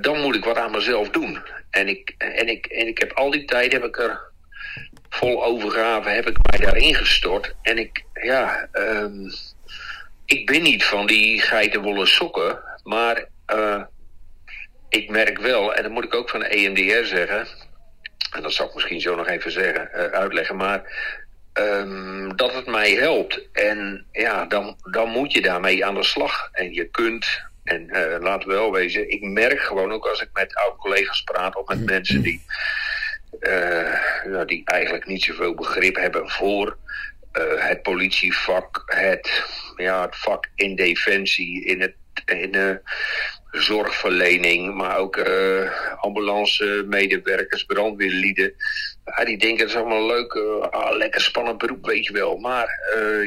dan 0.00 0.20
moet 0.20 0.34
ik 0.34 0.44
wat 0.44 0.56
aan 0.56 0.70
mezelf 0.70 1.10
doen. 1.10 1.42
En 1.70 1.88
ik, 1.88 2.14
en, 2.18 2.48
ik, 2.48 2.66
en 2.66 2.86
ik 2.86 2.98
heb 2.98 3.12
al 3.12 3.30
die 3.30 3.44
tijd 3.44 3.72
heb 3.72 3.84
ik 3.84 3.98
er 3.98 4.20
vol 5.08 5.44
overgave 5.44 6.08
heb 6.08 6.28
ik 6.28 6.36
mij 6.50 6.58
daarin 6.58 6.94
gestort. 6.94 7.54
En 7.62 7.78
ik, 7.78 8.04
ja, 8.22 8.68
um, 8.72 9.30
ik 10.26 10.46
ben 10.46 10.62
niet 10.62 10.84
van 10.84 11.06
die 11.06 11.40
geitenwolle 11.40 12.06
sokken, 12.06 12.58
maar 12.82 13.24
uh, 13.54 13.82
ik 14.88 15.10
merk 15.10 15.38
wel, 15.38 15.74
en 15.74 15.82
dat 15.82 15.92
moet 15.92 16.04
ik 16.04 16.14
ook 16.14 16.30
van 16.30 16.40
de 16.40 16.46
EMDR 16.46 17.04
zeggen, 17.04 17.46
en 18.32 18.42
dat 18.42 18.52
zal 18.52 18.66
ik 18.66 18.74
misschien 18.74 19.00
zo 19.00 19.16
nog 19.16 19.26
even 19.26 19.50
zeggen, 19.50 19.88
uh, 19.94 20.04
uitleggen, 20.04 20.56
maar 20.56 20.82
um, 21.58 22.36
dat 22.36 22.54
het 22.54 22.66
mij 22.66 22.90
helpt. 22.90 23.48
En 23.52 24.06
ja, 24.12 24.44
dan, 24.44 24.76
dan 24.90 25.08
moet 25.08 25.32
je 25.32 25.42
daarmee 25.42 25.84
aan 25.84 25.94
de 25.94 26.02
slag. 26.02 26.48
En 26.52 26.72
je 26.72 26.84
kunt, 26.84 27.42
en 27.64 27.88
uh, 27.92 28.16
laat 28.20 28.44
wel 28.44 28.72
wezen, 28.72 29.10
ik 29.10 29.22
merk 29.22 29.60
gewoon 29.60 29.92
ook 29.92 30.06
als 30.06 30.20
ik 30.20 30.28
met 30.32 30.54
oude 30.54 30.76
collega's 30.76 31.22
praat 31.22 31.56
of 31.56 31.68
met 31.68 31.84
mensen 31.84 32.22
die, 32.22 32.42
uh, 33.40 34.44
die 34.46 34.62
eigenlijk 34.64 35.06
niet 35.06 35.22
zoveel 35.22 35.54
begrip 35.54 35.96
hebben 35.96 36.30
voor 36.30 36.76
het 37.58 37.82
politievak, 37.82 38.82
het, 38.86 39.44
ja, 39.76 40.02
het 40.02 40.16
vak 40.16 40.48
in 40.54 40.76
defensie, 40.76 41.64
in 41.64 41.80
het 41.80 41.94
in 42.24 42.52
de 42.52 42.80
zorgverlening, 43.50 44.74
maar 44.74 44.96
ook 44.96 45.16
uh, 45.16 45.70
ambulance 46.00 46.84
medewerkers, 46.88 47.64
brandweerlieden. 47.64 48.54
Ja, 49.04 49.24
die 49.24 49.38
denken 49.38 49.60
het 49.60 49.68
is 49.68 49.76
allemaal 49.76 50.06
leuk, 50.06 50.34
uh, 50.34 50.60
ah, 50.60 50.96
lekker 50.96 51.20
spannend 51.20 51.58
beroep, 51.58 51.86
weet 51.86 52.06
je 52.06 52.12
wel. 52.12 52.36
Maar 52.36 52.68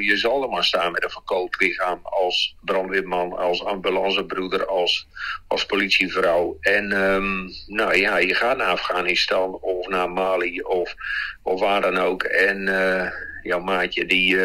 je 0.01 0.18
zal 0.18 0.44
er 0.44 0.50
maar 0.50 0.63
staan 0.63 0.92
met 0.92 1.04
een 1.04 1.10
verkoold 1.10 1.60
lichaam 1.60 2.00
als 2.04 2.56
brandweerman, 2.62 3.38
als 3.38 3.63
ambulancebroeder, 3.63 4.66
als, 4.66 5.08
als 5.48 5.66
politievrouw. 5.66 6.58
En 6.62 6.92
um, 6.92 7.50
nou 7.68 7.98
ja, 7.98 8.18
je 8.18 8.36
gaat 8.36 8.58
naar 8.58 8.68
Afghanistan 8.68 9.60
of 9.62 9.88
naar 9.88 10.10
Mali 10.10 10.62
of, 10.62 10.96
of 11.44 11.60
waar 11.60 11.82
dan 11.82 11.98
ook. 11.98 12.24
En 12.24 12.68
jouw 13.43 13.60
maatje 13.60 14.05
die 14.05 14.38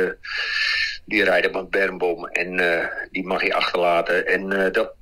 die 1.05 1.25
rijden 1.25 1.53
met 1.53 1.71
bermbom 1.71 2.27
en 2.27 2.59
uh, 2.59 2.87
die 3.11 3.25
mag 3.25 3.43
je 3.43 3.55
achterlaten. 3.55 4.27
En 4.27 4.53
uh, 4.53 4.73
dat, 4.73 4.93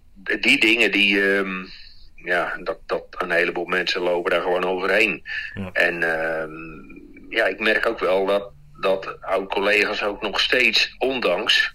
die 0.40 0.60
dingen 0.60 0.90
die, 0.90 1.20
um, 1.22 1.68
ja, 2.14 2.56
dat, 2.62 2.78
dat 2.86 3.04
een 3.10 3.30
heleboel 3.30 3.64
mensen 3.64 4.00
lopen 4.00 4.30
daar 4.30 4.42
gewoon 4.42 4.64
overheen. 4.64 5.22
Ja. 5.54 5.70
En 5.72 6.02
um, 6.42 7.26
ja, 7.28 7.46
ik 7.46 7.60
merk 7.60 7.86
ook 7.86 7.98
wel 7.98 8.26
dat, 8.26 8.52
dat 8.80 9.20
oud-collega's 9.20 10.02
ook 10.02 10.22
nog 10.22 10.40
steeds, 10.40 10.94
ondanks 10.98 11.74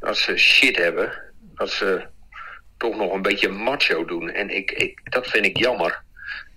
dat 0.00 0.18
ze 0.18 0.36
shit 0.36 0.76
hebben, 0.76 1.12
dat 1.54 1.70
ze 1.70 2.06
toch 2.76 2.96
nog 2.96 3.12
een 3.12 3.22
beetje 3.22 3.48
macho 3.48 4.04
doen. 4.04 4.30
En 4.30 4.50
ik, 4.50 4.70
ik, 4.70 5.00
dat 5.04 5.26
vind 5.26 5.44
ik 5.44 5.56
jammer. 5.56 6.02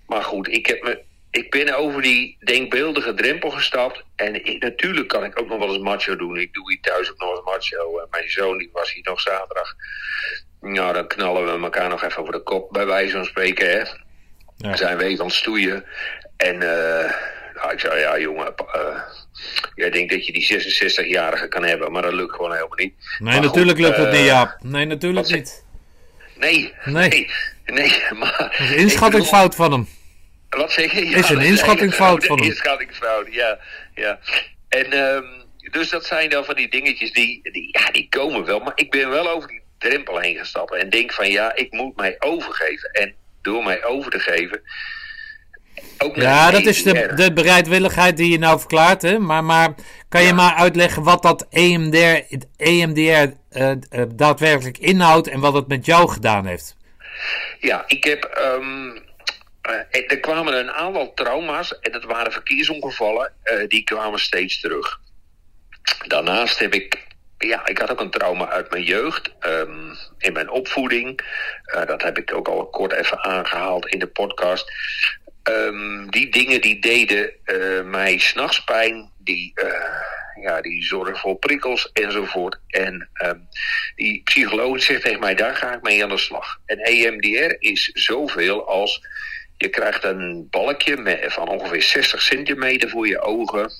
Maar 0.06 0.22
goed, 0.22 0.48
ik 0.48 0.66
heb 0.66 0.82
me 0.82 1.02
ik 1.30 1.50
ben 1.50 1.76
over 1.76 2.02
die 2.02 2.36
denkbeeldige 2.40 3.14
drempel 3.14 3.50
gestapt. 3.50 4.02
En 4.16 4.34
ik, 4.34 4.62
natuurlijk 4.62 5.08
kan 5.08 5.24
ik 5.24 5.40
ook 5.40 5.48
nog 5.48 5.58
wel 5.58 5.68
eens 5.68 5.82
macho 5.82 6.16
doen. 6.16 6.36
Ik 6.36 6.54
doe 6.54 6.70
hier 6.70 6.80
thuis 6.80 7.10
ook 7.10 7.18
nog 7.18 7.30
eens 7.30 7.44
macho. 7.44 7.98
En 7.98 8.06
mijn 8.10 8.30
zoon 8.30 8.58
die 8.58 8.70
was 8.72 8.92
hier 8.92 9.04
nog 9.04 9.20
zaterdag. 9.20 9.74
Nou, 10.60 10.92
dan 10.92 11.06
knallen 11.06 11.44
we 11.44 11.64
elkaar 11.64 11.88
nog 11.88 12.04
even 12.04 12.20
over 12.20 12.32
de 12.32 12.42
kop, 12.42 12.72
bij 12.72 12.86
wijze 12.86 13.12
van 13.12 13.24
spreken. 13.24 13.70
Hè. 13.70 13.82
Ja. 14.56 14.76
Zijn 14.76 14.96
we 14.96 15.04
even 15.04 15.20
aan 15.20 15.26
het 15.26 15.34
stoeien. 15.34 15.84
En 16.36 16.54
uh, 16.54 17.12
nou, 17.54 17.72
ik 17.72 17.80
zei, 17.80 18.00
ja 18.00 18.18
jongen, 18.18 18.54
uh, 18.76 19.00
jij 19.74 19.90
denkt 19.90 20.12
dat 20.12 20.26
je 20.26 20.32
die 20.32 20.60
66-jarige 21.04 21.48
kan 21.48 21.64
hebben, 21.64 21.92
maar 21.92 22.02
dat 22.02 22.12
lukt 22.12 22.34
gewoon 22.34 22.52
helemaal 22.52 22.76
niet. 22.76 22.94
Nee, 23.18 23.32
maar 23.32 23.42
natuurlijk 23.42 23.78
goed, 23.78 23.86
lukt 23.86 23.96
het 23.96 24.06
uh, 24.06 24.12
niet, 24.12 24.24
ja. 24.24 24.56
Nee, 24.60 24.84
natuurlijk 24.84 25.28
niet. 25.28 25.64
Nee, 26.36 26.74
nee, 26.84 27.08
nee, 27.08 27.30
nee, 27.66 27.92
maar... 28.18 28.72
Inschattingsfout 28.76 29.54
van 29.54 29.72
hem. 29.72 29.88
Wat 30.50 30.72
zeg 30.72 30.92
je? 30.92 31.06
Ja, 31.08 31.16
is 31.16 31.30
een 31.30 31.40
inschattingsfout 31.40 32.24
van 32.26 32.38
hem. 32.38 32.46
inschattingsfout, 32.46 33.26
ja. 33.30 33.58
ja. 33.94 34.18
En 34.68 34.98
um, 34.98 35.40
dus 35.70 35.90
dat 35.90 36.04
zijn 36.04 36.30
dan 36.30 36.44
van 36.44 36.54
die 36.54 36.70
dingetjes 36.70 37.12
die, 37.12 37.50
die, 37.52 37.78
ja, 37.78 37.90
die 37.90 38.08
komen 38.08 38.44
wel. 38.44 38.58
Maar 38.58 38.72
ik 38.74 38.90
ben 38.90 39.10
wel 39.10 39.28
over 39.28 39.48
die 39.48 39.62
drempel 39.78 40.18
heen 40.18 40.36
gestapt. 40.36 40.74
En 40.74 40.90
denk 40.90 41.12
van 41.12 41.30
ja, 41.30 41.56
ik 41.56 41.72
moet 41.72 41.96
mij 41.96 42.16
overgeven. 42.18 42.90
En 42.90 43.14
door 43.42 43.64
mij 43.64 43.84
over 43.84 44.10
te 44.10 44.18
geven... 44.18 44.62
Ook 45.98 46.16
ja, 46.16 46.50
dat 46.50 46.66
is 46.66 46.82
de, 46.82 47.12
de 47.14 47.32
bereidwilligheid 47.32 48.16
die 48.16 48.30
je 48.30 48.38
nou 48.38 48.58
verklaart. 48.58 49.02
Hè? 49.02 49.18
Maar, 49.18 49.44
maar 49.44 49.74
kan 50.08 50.22
je 50.22 50.32
maar 50.32 50.54
uitleggen 50.54 51.02
wat 51.02 51.22
dat 51.22 51.46
EMDR, 51.50 52.36
EMDR 52.56 53.00
uh, 53.00 53.70
uh, 53.70 54.02
daadwerkelijk 54.14 54.78
inhoudt 54.78 55.28
en 55.28 55.40
wat 55.40 55.54
het 55.54 55.68
met 55.68 55.86
jou 55.86 56.08
gedaan 56.08 56.46
heeft? 56.46 56.76
Ja, 57.60 57.84
ik 57.86 58.04
heb 58.04 58.40
um, 58.58 59.02
uh, 59.68 60.10
er 60.10 60.20
kwamen 60.20 60.58
een 60.58 60.70
aantal 60.70 61.14
trauma's, 61.14 61.78
en 61.78 61.92
dat 61.92 62.04
waren 62.04 62.32
verkeersongevallen, 62.32 63.32
uh, 63.44 63.68
die 63.68 63.84
kwamen 63.84 64.20
steeds 64.20 64.60
terug. 64.60 65.00
Daarnaast 66.06 66.58
heb 66.58 66.74
ik, 66.74 67.06
ja, 67.38 67.66
ik 67.66 67.78
had 67.78 67.90
ook 67.90 68.00
een 68.00 68.10
trauma 68.10 68.48
uit 68.48 68.70
mijn 68.70 68.82
jeugd, 68.82 69.32
um, 69.40 69.96
in 70.18 70.32
mijn 70.32 70.50
opvoeding. 70.50 71.20
Uh, 71.74 71.86
dat 71.86 72.02
heb 72.02 72.18
ik 72.18 72.34
ook 72.34 72.48
al 72.48 72.66
kort 72.66 72.92
even 72.92 73.24
aangehaald 73.24 73.86
in 73.86 73.98
de 73.98 74.06
podcast. 74.06 74.72
Um, 75.42 76.10
die 76.10 76.30
dingen 76.30 76.60
die 76.60 76.80
deden 76.80 77.32
mij 77.90 78.18
s'nachts 78.18 78.64
pijn, 78.64 79.10
die, 79.18 79.52
ja, 80.40 80.60
die 80.60 80.84
zorgen 80.84 81.16
voor 81.16 81.36
prikkels 81.36 81.90
enzovoort. 81.92 82.60
En 82.66 83.08
um, 83.24 83.48
die 83.94 84.22
psycholoog 84.22 84.82
zegt 84.82 85.02
tegen 85.02 85.20
mij, 85.20 85.34
daar 85.34 85.56
ga 85.56 85.74
ik 85.74 85.82
mee 85.82 86.02
aan 86.02 86.08
de 86.08 86.18
slag. 86.18 86.60
En 86.66 86.78
EMDR 86.78 87.56
is 87.58 87.90
zoveel 87.92 88.68
als 88.68 89.00
je 89.60 89.68
krijgt 89.68 90.04
een 90.04 90.46
balkje 90.50 91.26
van 91.28 91.48
ongeveer 91.48 91.82
60 91.82 92.22
centimeter 92.22 92.88
voor 92.88 93.08
je 93.08 93.20
ogen. 93.20 93.70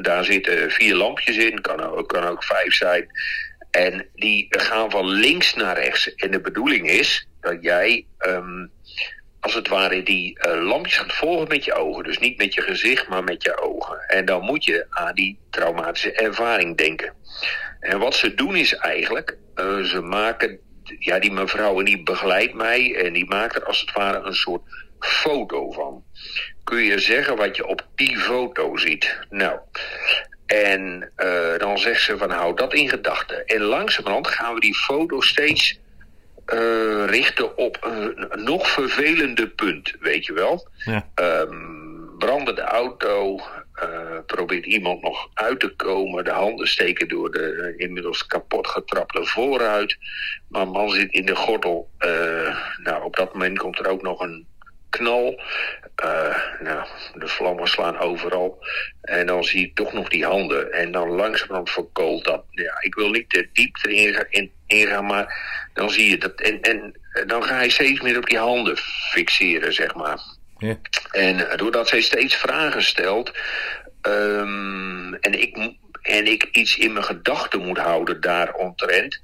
Daar 0.00 0.24
zitten 0.24 0.70
vier 0.70 0.94
lampjes 0.94 1.36
in, 1.36 1.60
kan 1.60 1.80
ook, 1.80 2.08
kan 2.08 2.24
ook 2.24 2.44
vijf 2.44 2.74
zijn. 2.74 3.06
En 3.70 4.08
die 4.14 4.46
gaan 4.48 4.90
van 4.90 5.06
links 5.06 5.54
naar 5.54 5.78
rechts. 5.78 6.14
En 6.14 6.30
de 6.30 6.40
bedoeling 6.40 6.90
is 6.90 7.28
dat 7.40 7.56
jij, 7.60 8.06
um, 8.18 8.70
als 9.40 9.54
het 9.54 9.68
ware, 9.68 10.02
die 10.02 10.38
uh, 10.46 10.62
lampjes 10.62 10.96
gaat 10.96 11.12
volgen 11.12 11.48
met 11.48 11.64
je 11.64 11.74
ogen. 11.74 12.04
Dus 12.04 12.18
niet 12.18 12.38
met 12.38 12.54
je 12.54 12.60
gezicht, 12.60 13.08
maar 13.08 13.24
met 13.24 13.42
je 13.42 13.60
ogen. 13.60 14.08
En 14.08 14.24
dan 14.24 14.44
moet 14.44 14.64
je 14.64 14.86
aan 14.90 15.14
die 15.14 15.38
traumatische 15.50 16.12
ervaring 16.12 16.76
denken. 16.76 17.14
En 17.80 17.98
wat 17.98 18.14
ze 18.14 18.34
doen 18.34 18.56
is 18.56 18.74
eigenlijk, 18.74 19.36
uh, 19.56 19.82
ze 19.82 20.00
maken, 20.00 20.58
ja, 20.98 21.18
die 21.18 21.32
mevrouw 21.32 21.78
en 21.78 21.84
die 21.84 22.02
begeleidt 22.02 22.54
mij 22.54 23.04
en 23.04 23.12
die 23.12 23.28
maakt 23.28 23.56
er 23.56 23.64
als 23.64 23.80
het 23.80 23.92
ware 23.92 24.26
een 24.26 24.34
soort 24.34 24.62
foto 24.98 25.70
van. 25.70 26.04
Kun 26.64 26.82
je 26.82 26.98
zeggen 26.98 27.36
wat 27.36 27.56
je 27.56 27.66
op 27.66 27.86
die 27.94 28.18
foto 28.18 28.76
ziet? 28.76 29.18
Nou, 29.30 29.58
en 30.46 31.12
uh, 31.16 31.58
dan 31.58 31.78
zegt 31.78 32.02
ze 32.02 32.18
van 32.18 32.30
hou 32.30 32.56
dat 32.56 32.74
in 32.74 32.88
gedachten. 32.88 33.46
En 33.46 33.60
langzamerhand 33.60 34.28
gaan 34.28 34.54
we 34.54 34.60
die 34.60 34.74
foto 34.74 35.20
steeds 35.20 35.80
uh, 36.46 37.06
richten 37.06 37.56
op 37.56 37.78
een 37.80 38.44
nog 38.44 38.68
vervelende 38.68 39.48
punt, 39.48 39.94
weet 40.00 40.26
je 40.26 40.32
wel. 40.32 40.68
Ja. 40.84 41.08
Um, 41.14 42.14
brandende 42.18 42.62
auto, 42.62 43.40
uh, 43.82 44.18
probeert 44.26 44.66
iemand 44.66 45.02
nog 45.02 45.28
uit 45.34 45.60
te 45.60 45.68
komen. 45.76 46.24
De 46.24 46.30
handen 46.30 46.66
steken 46.66 47.08
door 47.08 47.30
de 47.30 47.74
inmiddels 47.76 48.26
kapot 48.26 48.66
getrapte 48.66 49.24
vooruit. 49.24 49.98
Maar 50.48 50.68
man 50.68 50.90
zit 50.90 51.12
in 51.12 51.26
de 51.26 51.36
gordel. 51.36 51.90
Uh, 51.98 52.56
nou, 52.82 53.04
op 53.04 53.16
dat 53.16 53.32
moment 53.32 53.58
komt 53.58 53.78
er 53.78 53.88
ook 53.88 54.02
nog 54.02 54.20
een 54.20 54.46
knal. 54.90 55.40
Nou, 56.60 56.86
de 57.14 57.28
vlammen 57.28 57.68
slaan 57.68 57.98
overal. 57.98 58.64
En 59.00 59.26
dan 59.26 59.44
zie 59.44 59.60
je 59.60 59.72
toch 59.72 59.92
nog 59.92 60.08
die 60.08 60.24
handen. 60.24 60.72
En 60.72 60.92
dan 60.92 61.08
langzamerhand 61.08 61.70
verkoolt 61.70 62.24
dat. 62.24 62.44
Ja, 62.50 62.72
ik 62.80 62.94
wil 62.94 63.10
niet 63.10 63.30
te 63.30 63.48
diep 63.52 63.76
erin 63.82 64.26
in, 64.30 64.52
ingaan, 64.66 65.06
maar 65.06 65.34
dan 65.72 65.90
zie 65.90 66.10
je 66.10 66.18
dat. 66.18 66.40
En, 66.40 66.60
en 66.60 67.00
dan 67.26 67.42
ga 67.42 67.60
je 67.60 67.70
steeds 67.70 68.00
meer 68.00 68.16
op 68.16 68.26
die 68.26 68.38
handen 68.38 68.76
fixeren, 69.12 69.72
zeg 69.72 69.94
maar. 69.94 70.31
En 71.10 71.56
doordat 71.56 71.88
zij 71.88 72.00
steeds 72.00 72.34
vragen 72.34 72.82
stelt. 72.82 73.32
Um, 74.02 75.14
en 75.14 75.40
ik 75.40 75.56
en 76.02 76.26
ik 76.26 76.48
iets 76.52 76.76
in 76.76 76.92
mijn 76.92 77.04
gedachten 77.04 77.60
moet 77.60 77.78
houden 77.78 78.20
daaromtrent. 78.20 79.20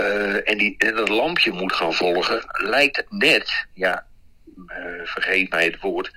Uh, 0.00 0.48
en, 0.48 0.58
die, 0.58 0.74
en 0.78 0.94
dat 0.94 1.08
lampje 1.08 1.52
moet 1.52 1.72
gaan 1.72 1.94
volgen, 1.94 2.40
lijkt 2.52 2.96
het 2.96 3.10
net, 3.10 3.66
ja, 3.74 4.06
uh, 4.66 5.04
vergeet 5.04 5.50
mij 5.50 5.64
het 5.64 5.80
woord. 5.80 6.10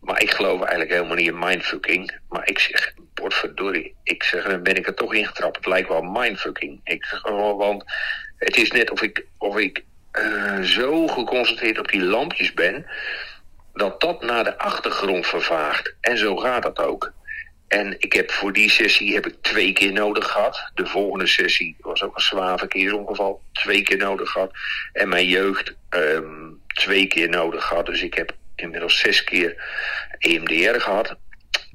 Maar 0.00 0.22
ik 0.22 0.30
geloof 0.30 0.60
eigenlijk 0.60 0.90
helemaal 0.90 1.16
niet 1.16 1.26
in 1.26 1.38
mindfucking. 1.38 2.18
Maar 2.28 2.48
ik 2.48 2.58
zeg, 2.58 2.94
potverdorie. 3.14 3.94
Ik 4.02 4.22
zeg, 4.22 4.44
dan 4.44 4.62
ben 4.62 4.76
ik 4.76 4.86
er 4.86 4.94
toch 4.94 5.14
ingetrapt. 5.14 5.56
Het 5.56 5.66
lijkt 5.66 5.88
wel 5.88 6.02
mindfucking. 6.02 6.80
Ik 6.84 7.04
zeg, 7.04 7.24
oh, 7.24 7.58
want 7.58 7.84
het 8.36 8.56
is 8.56 8.70
net 8.70 8.90
of 8.90 9.02
ik, 9.02 9.26
of 9.38 9.58
ik 9.58 9.84
zo 10.62 11.06
geconcentreerd 11.06 11.78
op 11.78 11.88
die 11.88 12.02
lampjes 12.02 12.52
ben. 12.52 12.86
Dat 13.80 14.00
dat 14.00 14.22
naar 14.22 14.44
de 14.44 14.58
achtergrond 14.58 15.26
vervaagt. 15.26 15.94
En 16.00 16.18
zo 16.18 16.36
gaat 16.36 16.62
dat 16.62 16.78
ook. 16.78 17.12
En 17.68 17.94
ik 17.98 18.12
heb 18.12 18.30
voor 18.30 18.52
die 18.52 18.70
sessie 18.70 19.14
heb 19.14 19.26
ik 19.26 19.34
twee 19.40 19.72
keer 19.72 19.92
nodig 19.92 20.30
gehad. 20.30 20.70
De 20.74 20.86
volgende 20.86 21.26
sessie 21.26 21.76
was 21.80 22.02
ook 22.02 22.16
een 22.16 22.22
zwaar 22.22 22.58
verkeersongeval. 22.58 23.42
Twee 23.52 23.82
keer 23.82 23.96
nodig 23.96 24.30
gehad. 24.30 24.50
En 24.92 25.08
mijn 25.08 25.26
jeugd 25.26 25.74
um, 25.90 26.60
twee 26.66 27.06
keer 27.06 27.28
nodig 27.28 27.64
gehad. 27.64 27.86
Dus 27.86 28.02
ik 28.02 28.14
heb 28.14 28.32
inmiddels 28.54 28.98
zes 28.98 29.24
keer 29.24 29.62
EMDR 30.18 30.80
gehad. 30.80 31.16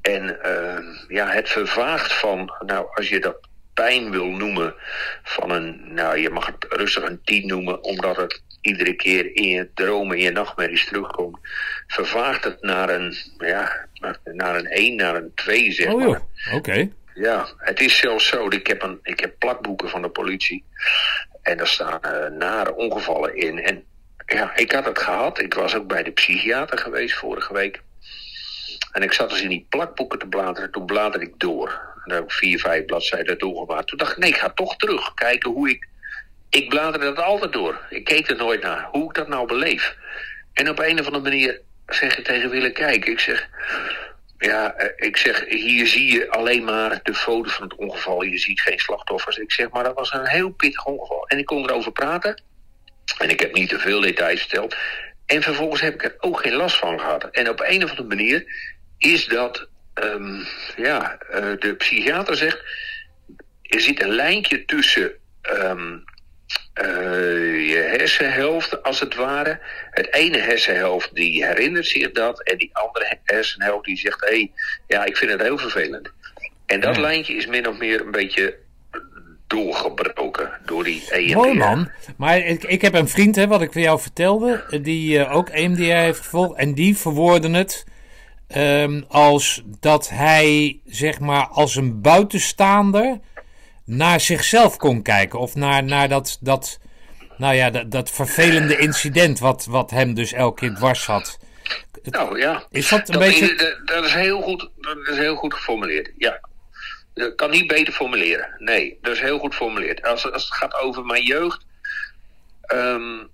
En 0.00 0.38
uh, 0.44 1.16
ja, 1.16 1.30
het 1.30 1.48
vervaagt 1.48 2.12
van, 2.12 2.54
nou, 2.66 2.86
als 2.94 3.08
je 3.08 3.20
dat 3.20 3.48
pijn 3.74 4.10
wil 4.10 4.26
noemen, 4.26 4.74
van 5.22 5.50
een, 5.50 5.94
nou, 5.94 6.18
je 6.18 6.30
mag 6.30 6.46
het 6.46 6.66
rustig 6.68 7.02
een 7.02 7.20
10 7.24 7.46
noemen, 7.46 7.82
omdat 7.82 8.16
het 8.16 8.42
iedere 8.66 8.94
keer 8.94 9.36
in 9.36 9.48
je 9.48 9.68
dromen, 9.74 10.16
in 10.16 10.22
je 10.22 10.30
nachtmerries 10.30 10.86
terugkomt, 10.86 11.38
vervaagt 11.86 12.44
het 12.44 12.62
naar 12.62 12.88
een, 12.88 13.16
ja, 13.38 13.86
naar 14.24 14.56
een 14.56 14.66
1, 14.66 14.96
naar 14.96 15.14
een 15.14 15.32
2, 15.34 15.72
zeg 15.72 15.92
oh, 15.92 16.06
maar. 16.06 16.20
Oké. 16.54 16.90
Ja, 17.14 17.46
het 17.58 17.80
is 17.80 17.96
zelfs 17.98 18.26
zo, 18.26 18.48
ik 18.48 18.66
heb, 18.66 18.82
een, 18.82 18.98
ik 19.02 19.20
heb 19.20 19.38
plakboeken 19.38 19.88
van 19.88 20.02
de 20.02 20.08
politie 20.08 20.64
en 21.46 21.56
daar 21.56 21.66
staan 21.66 22.00
uh, 22.04 22.38
nare 22.38 22.74
ongevallen 22.74 23.36
in. 23.36 23.58
En 23.58 23.84
ja, 24.26 24.56
ik 24.56 24.72
had 24.72 24.84
het 24.84 24.98
gehad. 24.98 25.40
Ik 25.40 25.54
was 25.54 25.74
ook 25.74 25.86
bij 25.86 26.02
de 26.02 26.10
psychiater 26.10 26.78
geweest 26.78 27.14
vorige 27.14 27.52
week. 27.52 27.82
En 28.92 29.02
ik 29.02 29.12
zat 29.12 29.30
dus 29.30 29.42
in 29.42 29.48
die 29.48 29.66
plakboeken 29.68 30.18
te 30.18 30.26
bladeren. 30.26 30.70
Toen 30.70 30.86
bladerde 30.86 31.26
ik 31.26 31.34
door. 31.36 31.68
En 31.68 32.02
daar 32.04 32.16
heb 32.16 32.24
ik 32.24 32.32
vier, 32.32 32.58
vijf 32.58 32.84
bladzijden 32.84 33.38
doorgemaakt. 33.38 33.86
Toen 33.86 33.98
dacht 33.98 34.12
ik, 34.12 34.18
nee, 34.18 34.30
ik 34.30 34.36
ga 34.36 34.50
toch 34.50 34.76
terug 34.76 35.14
kijken 35.14 35.50
hoe 35.50 35.70
ik... 35.70 35.88
Ik 36.56 36.68
bladerde 36.68 37.04
dat 37.04 37.24
altijd 37.24 37.52
door. 37.52 37.80
Ik 37.90 38.04
keek 38.04 38.28
er 38.28 38.36
nooit 38.36 38.62
naar. 38.62 38.88
Hoe 38.90 39.04
ik 39.04 39.14
dat 39.14 39.28
nou 39.28 39.46
beleef. 39.46 39.96
En 40.52 40.68
op 40.68 40.78
een 40.78 41.00
of 41.00 41.06
andere 41.06 41.22
manier 41.22 41.60
zeg 41.86 42.18
ik 42.18 42.24
tegen 42.24 42.50
Willem, 42.50 42.72
kijken. 42.72 43.12
Ik 43.12 43.20
zeg... 43.20 43.48
Ja, 44.38 44.74
eh, 44.74 45.06
ik 45.08 45.16
zeg, 45.16 45.44
hier 45.48 45.86
zie 45.86 46.12
je 46.12 46.30
alleen 46.30 46.64
maar 46.64 47.00
de 47.02 47.14
foto 47.14 47.50
van 47.50 47.62
het 47.62 47.74
ongeval. 47.74 48.22
Je 48.22 48.38
ziet 48.38 48.60
geen 48.60 48.78
slachtoffers. 48.78 49.36
Ik 49.36 49.52
zeg, 49.52 49.70
maar 49.70 49.84
dat 49.84 49.94
was 49.94 50.12
een 50.12 50.26
heel 50.26 50.50
pittig 50.50 50.84
ongeval. 50.84 51.28
En 51.28 51.38
ik 51.38 51.44
kon 51.44 51.68
erover 51.68 51.92
praten. 51.92 52.42
En 53.18 53.30
ik 53.30 53.40
heb 53.40 53.52
niet 53.54 53.68
te 53.68 53.78
veel 53.78 54.00
details 54.00 54.40
verteld. 54.40 54.76
En 55.26 55.42
vervolgens 55.42 55.80
heb 55.80 55.94
ik 55.94 56.04
er 56.04 56.16
ook 56.18 56.40
geen 56.40 56.54
last 56.54 56.76
van 56.76 57.00
gehad. 57.00 57.24
En 57.30 57.48
op 57.48 57.60
een 57.60 57.84
of 57.84 57.90
andere 57.90 58.08
manier 58.08 58.44
is 58.98 59.26
dat, 59.26 59.68
um, 59.94 60.46
ja, 60.76 61.18
uh, 61.30 61.38
de 61.58 61.74
psychiater 61.78 62.36
zegt, 62.36 62.62
er 63.62 63.80
zit 63.80 64.02
een 64.02 64.14
lijntje 64.14 64.64
tussen 64.64 65.12
um, 65.42 66.04
uh, 66.82 67.68
je 67.68 67.94
hersenhelft, 67.98 68.82
als 68.82 69.00
het 69.00 69.14
ware. 69.14 69.58
Het 69.90 70.14
ene 70.14 70.38
hersenhelft 70.38 71.14
die 71.14 71.44
herinnert 71.44 71.86
zich 71.86 72.10
dat, 72.10 72.42
en 72.42 72.58
die 72.58 72.70
andere 72.72 73.18
hersenhelft 73.24 73.84
die 73.84 73.96
zegt, 73.96 74.20
hé, 74.20 74.26
hey, 74.26 74.50
ja, 74.86 75.04
ik 75.04 75.16
vind 75.16 75.30
het 75.30 75.40
heel 75.40 75.58
vervelend. 75.58 76.10
En 76.66 76.80
dat 76.80 76.94
ja. 76.94 77.00
lijntje 77.00 77.34
is 77.34 77.46
min 77.46 77.68
of 77.68 77.78
meer 77.78 78.00
een 78.00 78.10
beetje 78.10 78.56
doorgebroken 79.46 80.50
door 80.64 80.84
die 80.84 81.04
EMDR. 81.10 81.36
Mooi 81.36 81.54
man. 81.54 81.90
Maar 82.16 82.38
ik, 82.38 82.64
ik 82.64 82.82
heb 82.82 82.94
een 82.94 83.08
vriend, 83.08 83.36
hè, 83.36 83.46
wat 83.46 83.62
ik 83.62 83.72
voor 83.72 83.80
jou 83.80 84.00
vertelde, 84.00 84.64
die 84.82 85.18
uh, 85.18 85.36
ook 85.36 85.48
EMDR 85.48 85.82
heeft 85.82 86.20
gevolgd. 86.20 86.58
En 86.58 86.74
die 86.74 86.96
verwoorden 86.96 87.54
het 87.54 87.84
um, 88.56 89.04
als 89.08 89.62
dat 89.80 90.08
hij, 90.08 90.80
zeg 90.84 91.20
maar, 91.20 91.46
als 91.46 91.76
een 91.76 92.00
buitenstaander 92.00 93.20
naar 93.86 94.20
zichzelf 94.20 94.76
kon 94.76 95.02
kijken. 95.02 95.38
Of 95.38 95.54
naar, 95.54 95.84
naar 95.84 96.08
dat, 96.08 96.38
dat, 96.40 96.78
nou 97.36 97.54
ja, 97.54 97.70
dat, 97.70 97.90
dat 97.90 98.10
vervelende 98.10 98.78
incident 98.78 99.38
wat, 99.38 99.64
wat 99.64 99.90
hem 99.90 100.14
dus 100.14 100.32
elke 100.32 100.60
keer 100.60 100.74
dwars 100.74 101.06
had. 101.06 101.38
Nou 102.02 102.38
ja, 102.38 102.66
is 102.70 102.88
dat 102.88 102.98
een 102.98 103.18
dat, 103.18 103.22
beetje... 103.22 103.80
dat, 103.84 104.04
is 104.04 104.14
heel 104.14 104.42
goed, 104.42 104.70
dat 104.76 105.08
is 105.08 105.16
heel 105.16 105.36
goed 105.36 105.54
geformuleerd, 105.54 106.12
ja. 106.16 106.40
Ik 107.14 107.36
kan 107.36 107.50
niet 107.50 107.66
beter 107.66 107.92
formuleren. 107.92 108.54
Nee, 108.58 108.98
dat 109.00 109.12
is 109.12 109.20
heel 109.20 109.38
goed 109.38 109.54
geformuleerd. 109.54 110.02
Als, 110.02 110.32
als 110.32 110.44
het 110.44 110.54
gaat 110.54 110.80
over 110.80 111.04
mijn 111.04 111.22
jeugd. 111.22 111.66
Um, 112.74 113.30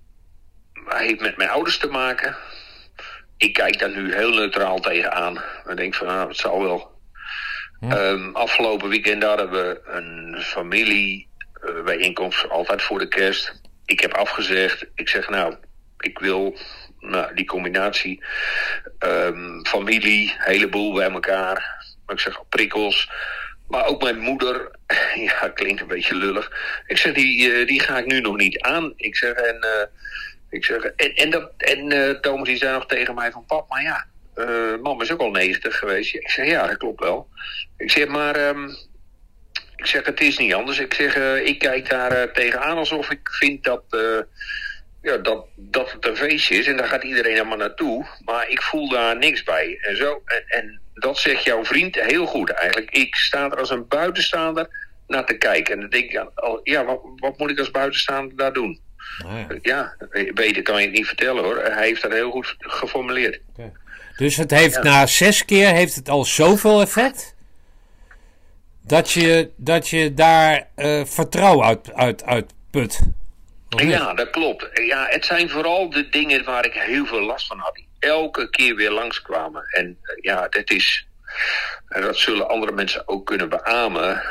heeft 0.87 1.21
met 1.21 1.37
mijn 1.37 1.49
ouders 1.49 1.77
te 1.77 1.87
maken. 1.87 2.35
Ik 3.37 3.53
kijk 3.53 3.79
daar 3.79 3.89
nu 3.89 4.15
heel 4.15 4.33
neutraal 4.33 4.79
tegenaan. 4.79 5.41
En 5.65 5.75
denk 5.75 5.95
van, 5.95 6.07
nou, 6.07 6.27
het 6.27 6.37
zal 6.37 6.63
wel. 6.63 6.92
Hm. 7.83 7.91
Um, 7.91 8.35
afgelopen 8.35 8.89
weekend 8.89 9.23
hadden 9.23 9.51
we 9.51 9.81
een 9.85 10.35
familiebijeenkomst, 10.39 12.49
altijd 12.49 12.81
voor 12.81 12.99
de 12.99 13.07
kerst. 13.07 13.61
Ik 13.85 13.99
heb 13.99 14.13
afgezegd. 14.13 14.85
Ik 14.95 15.09
zeg, 15.09 15.29
nou, 15.29 15.55
ik 15.99 16.19
wil 16.19 16.57
nou, 16.99 17.35
die 17.35 17.45
combinatie. 17.45 18.23
Um, 18.99 19.65
familie, 19.65 20.33
heleboel 20.37 20.93
bij 20.93 21.11
elkaar. 21.11 21.85
Ik 22.07 22.19
zeg, 22.19 22.39
prikkels. 22.49 23.11
Maar 23.67 23.85
ook 23.85 24.03
mijn 24.03 24.19
moeder, 24.19 24.71
ja, 25.29 25.51
klinkt 25.53 25.81
een 25.81 25.87
beetje 25.87 26.15
lullig. 26.15 26.51
Ik 26.87 26.97
zeg, 26.97 27.13
die, 27.13 27.65
die 27.65 27.81
ga 27.81 27.97
ik 27.97 28.05
nu 28.05 28.21
nog 28.21 28.37
niet 28.37 28.61
aan. 28.61 28.93
Ik 28.95 29.15
zeg, 29.15 29.33
en, 29.33 29.57
uh, 29.61 29.85
ik 30.49 30.65
zeg, 30.65 30.83
en, 30.83 31.15
en, 31.15 31.29
dat, 31.29 31.51
en 31.57 32.17
Thomas 32.21 32.47
die 32.47 32.57
zei 32.57 32.73
nog 32.73 32.85
tegen 32.85 33.15
mij 33.15 33.31
van, 33.31 33.45
pap, 33.45 33.69
maar 33.69 33.81
ja, 33.81 34.05
uh, 34.35 34.81
mam 34.81 35.01
is 35.01 35.11
ook 35.11 35.19
al 35.19 35.31
90 35.31 35.77
geweest. 35.77 36.15
Ik 36.15 36.29
zeg, 36.29 36.47
ja, 36.47 36.67
dat 36.67 36.77
klopt 36.77 36.99
wel. 36.99 37.27
Ik 37.77 37.91
zeg, 37.91 38.07
maar, 38.07 38.47
um, 38.47 38.69
ik 39.75 39.85
zeg, 39.85 40.05
het 40.05 40.21
is 40.21 40.37
niet 40.37 40.53
anders. 40.53 40.79
Ik 40.79 40.93
zeg, 40.93 41.15
ik 41.43 41.59
kijk 41.59 41.89
daar 41.89 42.31
tegenaan 42.31 42.77
alsof 42.77 43.11
ik 43.11 43.29
vind 43.29 43.63
dat, 43.63 43.83
ja, 45.01 45.17
dat, 45.17 45.45
dat 45.55 45.91
het 45.91 46.07
een 46.07 46.17
feestje 46.17 46.55
is. 46.55 46.67
En 46.67 46.77
daar 46.77 46.87
gaat 46.87 47.03
iedereen 47.03 47.31
helemaal 47.31 47.57
naartoe. 47.57 48.05
Maar 48.25 48.49
ik 48.49 48.61
voel 48.61 48.89
daar 48.89 49.17
niks 49.17 49.43
bij. 49.43 49.77
En 49.81 49.97
zo, 49.97 50.21
en, 50.25 50.43
en 50.47 50.81
dat 50.93 51.17
zegt 51.17 51.43
jouw 51.43 51.65
vriend 51.65 51.95
heel 51.95 52.25
goed 52.25 52.49
eigenlijk. 52.49 52.91
Ik 52.91 53.15
sta 53.15 53.45
er 53.45 53.57
als 53.57 53.69
een 53.69 53.87
buitenstaander 53.87 54.67
naar 55.07 55.25
te 55.25 55.37
kijken. 55.37 55.73
En 55.73 55.79
dan 55.79 55.89
denk 55.89 56.11
ik, 56.11 56.27
ja, 56.63 56.85
wat, 56.85 57.01
wat 57.15 57.37
moet 57.37 57.49
ik 57.49 57.59
als 57.59 57.71
buitenstaander 57.71 58.37
daar 58.37 58.53
doen? 58.53 58.79
Nou 59.17 59.59
ja. 59.61 59.95
ja, 60.11 60.33
beter 60.33 60.61
kan 60.61 60.79
je 60.79 60.87
het 60.87 60.95
niet 60.95 61.07
vertellen 61.07 61.43
hoor. 61.43 61.57
Hij 61.57 61.85
heeft 61.85 62.01
dat 62.01 62.11
heel 62.11 62.31
goed 62.31 62.55
geformuleerd. 62.57 63.39
Okay. 63.53 63.71
Dus 64.17 64.35
het 64.35 64.51
heeft 64.51 64.75
ja. 64.75 64.83
na 64.83 65.05
zes 65.05 65.45
keer 65.45 65.67
heeft 65.67 65.95
het 65.95 66.09
al 66.09 66.25
zoveel 66.25 66.81
effect? 66.81 67.35
Dat 68.85 69.11
je, 69.11 69.49
dat 69.55 69.87
je 69.89 70.13
daar 70.13 70.67
uh, 70.75 71.05
vertrouwen 71.05 71.65
uit, 71.65 71.93
uit, 71.93 72.23
uit 72.23 72.53
put? 72.71 72.99
Ja, 73.69 74.13
dat 74.13 74.29
klopt. 74.29 74.69
Ja, 74.73 75.05
het 75.09 75.25
zijn 75.25 75.49
vooral 75.49 75.89
de 75.89 76.09
dingen 76.09 76.43
waar 76.43 76.65
ik 76.65 76.73
heel 76.73 77.05
veel 77.05 77.21
last 77.21 77.47
van 77.47 77.59
had 77.59 77.81
elke 77.99 78.49
keer 78.49 78.75
weer 78.75 78.91
langskwamen. 78.91 79.63
En 79.63 79.85
uh, 79.85 80.15
ja, 80.21 80.47
dat 80.47 80.71
is. 80.71 81.07
En 81.87 82.01
dat 82.01 82.17
zullen 82.17 82.49
andere 82.49 82.71
mensen 82.71 83.07
ook 83.07 83.25
kunnen 83.25 83.49
beamen. 83.49 84.23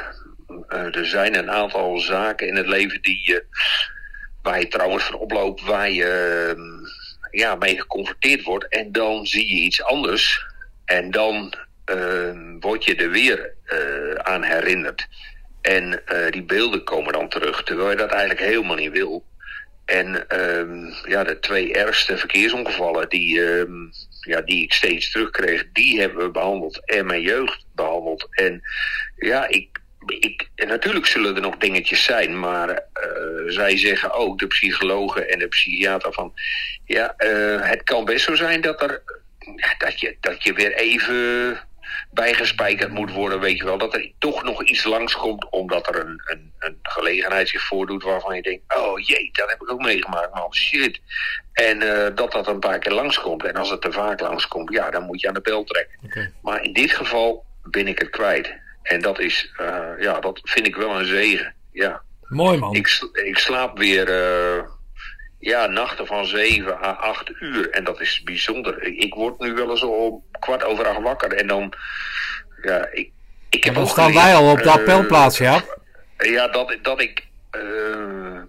Uh, 0.69 0.97
er 0.97 1.07
zijn 1.07 1.37
een 1.37 1.51
aantal 1.51 1.99
zaken 1.99 2.49
in 2.49 2.57
het 2.57 2.67
leven 2.67 3.03
die 3.03 3.21
je. 3.25 3.45
waar 4.43 4.61
je 4.61 4.69
trouwens 4.69 5.05
van 5.05 5.15
oploopt, 5.15 5.63
waar 5.63 5.91
je. 5.91 6.55
Ja, 7.33 7.55
mee 7.55 7.81
geconfronteerd 7.81 8.43
wordt. 8.43 8.69
En 8.69 8.93
dan 8.93 9.27
zie 9.27 9.57
je 9.57 9.63
iets 9.63 9.83
anders. 9.83 10.47
En 10.85 11.11
dan 11.11 11.55
word 12.61 12.85
je 12.85 12.95
er 12.97 13.11
weer 13.11 13.55
aan 14.23 14.43
herinnerd. 14.43 15.09
En 15.63 16.03
die 16.31 16.43
beelden 16.43 16.85
komen 16.85 17.13
dan 17.13 17.29
terug, 17.29 17.63
terwijl 17.63 17.91
je 17.91 17.97
dat 17.97 18.11
eigenlijk 18.11 18.41
helemaal 18.41 18.77
niet 18.77 18.93
wil. 18.93 19.25
En 19.85 20.41
um, 20.59 20.93
ja, 21.07 21.25
de 21.25 21.39
twee 21.39 21.73
ergste 21.73 22.17
verkeersongevallen 22.17 23.09
die, 23.09 23.41
um, 23.41 23.91
ja, 24.21 24.41
die 24.41 24.63
ik 24.63 24.73
steeds 24.73 25.11
terugkreeg, 25.11 25.67
die 25.73 26.01
hebben 26.01 26.25
we 26.25 26.31
behandeld. 26.31 26.89
En 26.91 27.07
mijn 27.07 27.23
jeugd 27.23 27.67
behandeld. 27.75 28.29
En 28.31 28.63
ja, 29.17 29.49
ik, 29.49 29.79
ik, 30.07 30.49
natuurlijk 30.55 31.07
zullen 31.07 31.35
er 31.35 31.41
nog 31.41 31.57
dingetjes 31.57 32.05
zijn, 32.05 32.39
maar 32.39 32.69
uh, 32.69 32.77
zij 33.47 33.77
zeggen 33.77 34.13
ook, 34.13 34.39
de 34.39 34.47
psychologen 34.47 35.31
en 35.31 35.39
de 35.39 35.49
psychiater, 35.49 36.13
van 36.13 36.33
ja, 36.85 37.15
uh, 37.19 37.69
het 37.69 37.83
kan 37.83 38.05
best 38.05 38.25
zo 38.25 38.35
zijn 38.35 38.61
dat 38.61 38.83
er 38.83 39.03
dat 39.79 40.01
je, 40.01 40.17
dat 40.21 40.43
je 40.43 40.53
weer 40.53 40.73
even 40.73 41.59
bijgespijkerd 42.11 42.91
moet 42.91 43.13
worden, 43.13 43.41
weet 43.41 43.59
je 43.59 43.65
wel. 43.65 43.79
Dat 43.79 43.95
er 43.95 44.13
toch 44.19 44.43
nog 44.43 44.65
iets 44.65 44.85
langskomt 44.85 45.51
omdat 45.51 45.89
er 45.89 46.01
een, 46.01 46.23
een, 46.25 46.53
een 46.59 46.79
gelegenheid 46.83 47.49
zich 47.49 47.63
voordoet 47.63 48.03
waarvan 48.03 48.37
je 48.37 48.43
denkt, 48.43 48.77
oh 48.77 49.01
jee, 49.01 49.31
dat 49.33 49.51
heb 49.51 49.63
ik 49.63 49.71
ook 49.71 49.83
meegemaakt, 49.83 50.35
man, 50.35 50.55
shit. 50.55 51.01
En 51.53 51.83
uh, 51.83 52.07
dat 52.15 52.33
dat 52.33 52.47
een 52.47 52.59
paar 52.59 52.79
keer 52.79 52.93
langskomt. 52.93 53.45
En 53.45 53.55
als 53.55 53.71
het 53.71 53.81
te 53.81 53.93
vaak 53.93 54.21
langskomt, 54.21 54.73
ja, 54.73 54.91
dan 54.91 55.03
moet 55.03 55.21
je 55.21 55.29
aan 55.29 55.35
de 55.35 55.41
bel 55.41 55.65
trekken. 55.65 55.99
Okay. 56.05 56.33
Maar 56.43 56.63
in 56.63 56.73
dit 56.73 56.93
geval 56.93 57.45
ben 57.63 57.89
ik 57.89 57.99
het 57.99 58.11
kwijt. 58.11 58.61
En 58.83 59.01
dat 59.01 59.19
is, 59.19 59.53
uh, 59.61 59.89
ja, 59.99 60.21
dat 60.21 60.41
vind 60.43 60.67
ik 60.67 60.77
wel 60.77 60.99
een 61.01 61.07
zegen, 61.07 61.55
ja. 61.73 62.03
Mooi 62.29 62.59
man. 62.59 62.75
Ik, 62.75 63.09
ik 63.13 63.39
slaap 63.39 63.79
weer... 63.79 64.09
Uh, 64.09 64.63
ja, 65.39 65.67
nachten 65.67 66.07
van 66.07 66.27
7 66.27 66.83
à 66.83 66.91
8 66.93 67.33
uur. 67.41 67.71
En 67.71 67.85
dat 67.85 68.01
is 68.01 68.23
bijzonder. 68.25 68.83
Ik 68.83 69.15
word 69.15 69.39
nu 69.39 69.53
wel 69.53 69.71
eens 69.71 69.83
om 69.83 70.25
kwart 70.41 70.65
over 70.65 70.87
acht 70.87 71.03
wakker. 71.03 71.33
En 71.33 71.47
dan, 71.47 71.73
ja, 72.63 72.89
ik, 72.93 73.11
ik 73.51 73.65
heb 73.65 73.75
dan 73.75 73.83
ook 73.83 73.89
staan 73.89 74.13
geleerd, 74.13 74.25
wij 74.25 74.35
al 74.35 74.51
op 74.51 74.59
de 74.59 74.65
uh, 74.65 74.73
appelplaats, 74.75 75.39
ja. 75.39 75.65
Ja, 76.17 76.49
dat, 76.49 76.77
dat 76.83 77.01
ik 77.01 77.27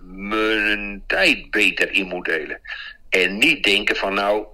mijn 0.02 1.04
tijd 1.08 1.52
beter 1.52 1.92
in 1.92 2.08
moet 2.08 2.26
delen. 2.26 2.62
En 3.10 3.38
niet 3.38 3.64
denken 3.64 3.96
van 3.96 4.14
nou, 4.14 4.46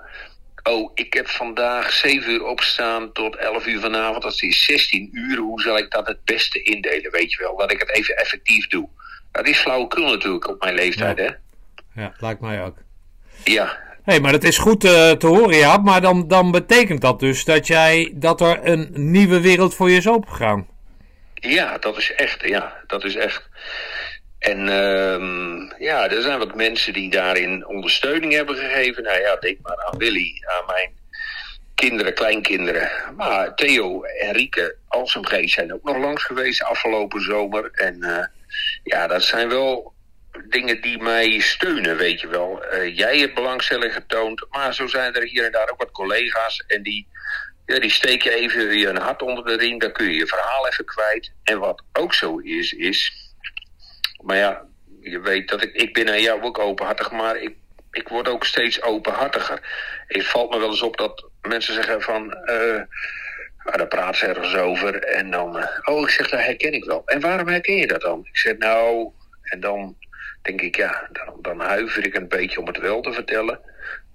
Oh, 0.69 0.91
ik 0.93 1.13
heb 1.13 1.27
vandaag 1.27 1.91
7 1.91 2.31
uur 2.31 2.45
opstaan 2.45 3.11
tot 3.11 3.35
11 3.35 3.65
uur 3.65 3.79
vanavond. 3.79 4.21
Dat 4.23 4.41
is 4.41 4.65
16 4.65 5.09
uur. 5.11 5.37
Hoe 5.37 5.61
zal 5.61 5.77
ik 5.77 5.91
dat 5.91 6.07
het 6.07 6.23
beste 6.23 6.61
indelen, 6.61 7.11
weet 7.11 7.31
je 7.31 7.37
wel? 7.43 7.57
Dat 7.57 7.71
ik 7.71 7.79
het 7.79 7.89
even 7.89 8.15
effectief 8.15 8.67
doe. 8.67 8.89
Dat 9.31 9.47
is 9.47 9.57
flauwekul 9.57 10.09
natuurlijk 10.09 10.47
op 10.47 10.61
mijn 10.61 10.75
leeftijd, 10.75 11.17
Ja. 11.17 11.23
hè? 11.23 12.01
Ja, 12.01 12.13
lijkt 12.19 12.41
mij 12.41 12.63
ook. 12.63 12.77
Ja, 13.43 13.87
Hé, 14.03 14.19
maar 14.19 14.31
dat 14.31 14.43
is 14.43 14.57
goed 14.57 14.83
eh, 14.83 15.11
te 15.11 15.27
horen, 15.27 15.57
Jaap. 15.57 15.83
Maar 15.83 16.01
dan, 16.01 16.27
dan 16.27 16.51
betekent 16.51 17.01
dat 17.01 17.19
dus 17.19 17.43
dat, 17.45 17.67
jij, 17.67 18.11
dat 18.15 18.41
er 18.41 18.59
een 18.67 18.89
nieuwe 18.91 19.41
wereld 19.41 19.75
voor 19.75 19.89
je 19.89 19.97
is 19.97 20.07
opengegaan. 20.07 20.67
Ja, 21.33 21.77
dat 21.77 21.97
is 21.97 22.13
echt. 22.13 22.47
Ja, 22.47 22.73
dat 22.87 23.03
is 23.03 23.15
echt. 23.15 23.49
En 24.39 24.69
ehm, 24.69 25.83
ja, 25.83 26.09
er 26.09 26.21
zijn 26.21 26.39
wat 26.39 26.55
mensen 26.55 26.93
die 26.93 27.09
daarin 27.09 27.67
ondersteuning 27.67 28.33
hebben 28.33 28.55
gegeven. 28.55 29.03
Nou 29.03 29.19
ja, 29.19 29.35
denk 29.35 29.57
maar 29.61 29.85
aan 29.85 29.97
Willy, 29.97 30.43
aan 30.45 30.65
mijn 30.65 30.97
kinderen, 31.75 32.13
kleinkinderen. 32.13 32.91
Maar 33.15 33.55
Theo 33.55 34.03
en 34.03 34.33
Rieke 34.33 34.75
zijn 35.45 35.73
ook 35.73 35.83
nog 35.83 35.97
langs 35.97 36.23
geweest 36.23 36.63
afgelopen 36.63 37.21
zomer. 37.21 37.69
En 37.71 38.03
eh, 38.03 38.25
ja, 38.83 39.07
dat 39.07 39.23
zijn 39.23 39.49
wel 39.49 39.93
dingen 40.49 40.81
die 40.81 41.01
mij 41.01 41.39
steunen, 41.39 41.97
weet 41.97 42.21
je 42.21 42.27
wel. 42.27 42.63
Eh, 42.63 42.97
jij 42.97 43.19
hebt 43.19 43.33
belangstelling 43.33 43.93
getoond, 43.93 44.45
maar 44.49 44.73
zo 44.73 44.87
zijn 44.87 45.13
er 45.13 45.23
hier 45.23 45.45
en 45.45 45.51
daar 45.51 45.69
ook 45.69 45.79
wat 45.79 45.91
collega's. 45.91 46.63
En 46.67 46.83
die, 46.83 47.07
ja, 47.65 47.79
die 47.79 47.91
steken 47.91 48.31
even 48.31 48.77
je 48.77 48.87
een 48.87 48.97
hart 48.97 49.21
onder 49.21 49.45
de 49.45 49.57
riem, 49.57 49.79
dan 49.79 49.91
kun 49.91 50.05
je 50.05 50.15
je 50.15 50.27
verhaal 50.27 50.67
even 50.67 50.85
kwijt. 50.85 51.31
En 51.43 51.59
wat 51.59 51.83
ook 51.93 52.13
zo 52.13 52.37
is, 52.37 52.73
is... 52.73 53.27
Maar 54.21 54.37
ja, 54.37 54.65
je 55.01 55.19
weet 55.19 55.49
dat 55.49 55.63
ik, 55.63 55.73
ik 55.73 55.93
ben 55.93 56.09
aan 56.09 56.21
jou 56.21 56.41
ook 56.41 56.59
openhartig, 56.59 57.11
maar 57.11 57.37
ik, 57.37 57.55
ik 57.91 58.07
word 58.07 58.27
ook 58.27 58.45
steeds 58.45 58.81
openhartiger. 58.81 59.59
Het 60.07 60.27
valt 60.27 60.51
me 60.51 60.59
wel 60.59 60.69
eens 60.69 60.81
op 60.81 60.97
dat 60.97 61.29
mensen 61.41 61.73
zeggen 61.73 62.01
van... 62.01 62.33
ah, 63.63 63.77
daar 63.77 63.87
praten 63.87 64.19
ze 64.19 64.25
ergens 64.25 64.55
over. 64.55 65.03
En 65.03 65.31
dan, 65.31 65.57
eh, 65.57 65.95
oh, 65.95 66.01
ik 66.01 66.09
zeg, 66.09 66.29
dat 66.29 66.39
herken 66.39 66.73
ik 66.73 66.83
wel. 66.83 67.01
En 67.05 67.19
waarom 67.19 67.47
herken 67.47 67.75
je 67.75 67.87
dat 67.87 68.01
dan? 68.01 68.19
Ik 68.23 68.37
zeg, 68.37 68.57
nou, 68.57 69.11
en 69.41 69.59
dan 69.59 69.97
denk 70.41 70.61
ik, 70.61 70.75
ja, 70.75 71.09
dan, 71.11 71.35
dan 71.41 71.59
huiver 71.59 72.05
ik 72.05 72.15
een 72.15 72.27
beetje 72.27 72.59
om 72.59 72.67
het 72.67 72.77
wel 72.77 73.01
te 73.01 73.13
vertellen. 73.13 73.59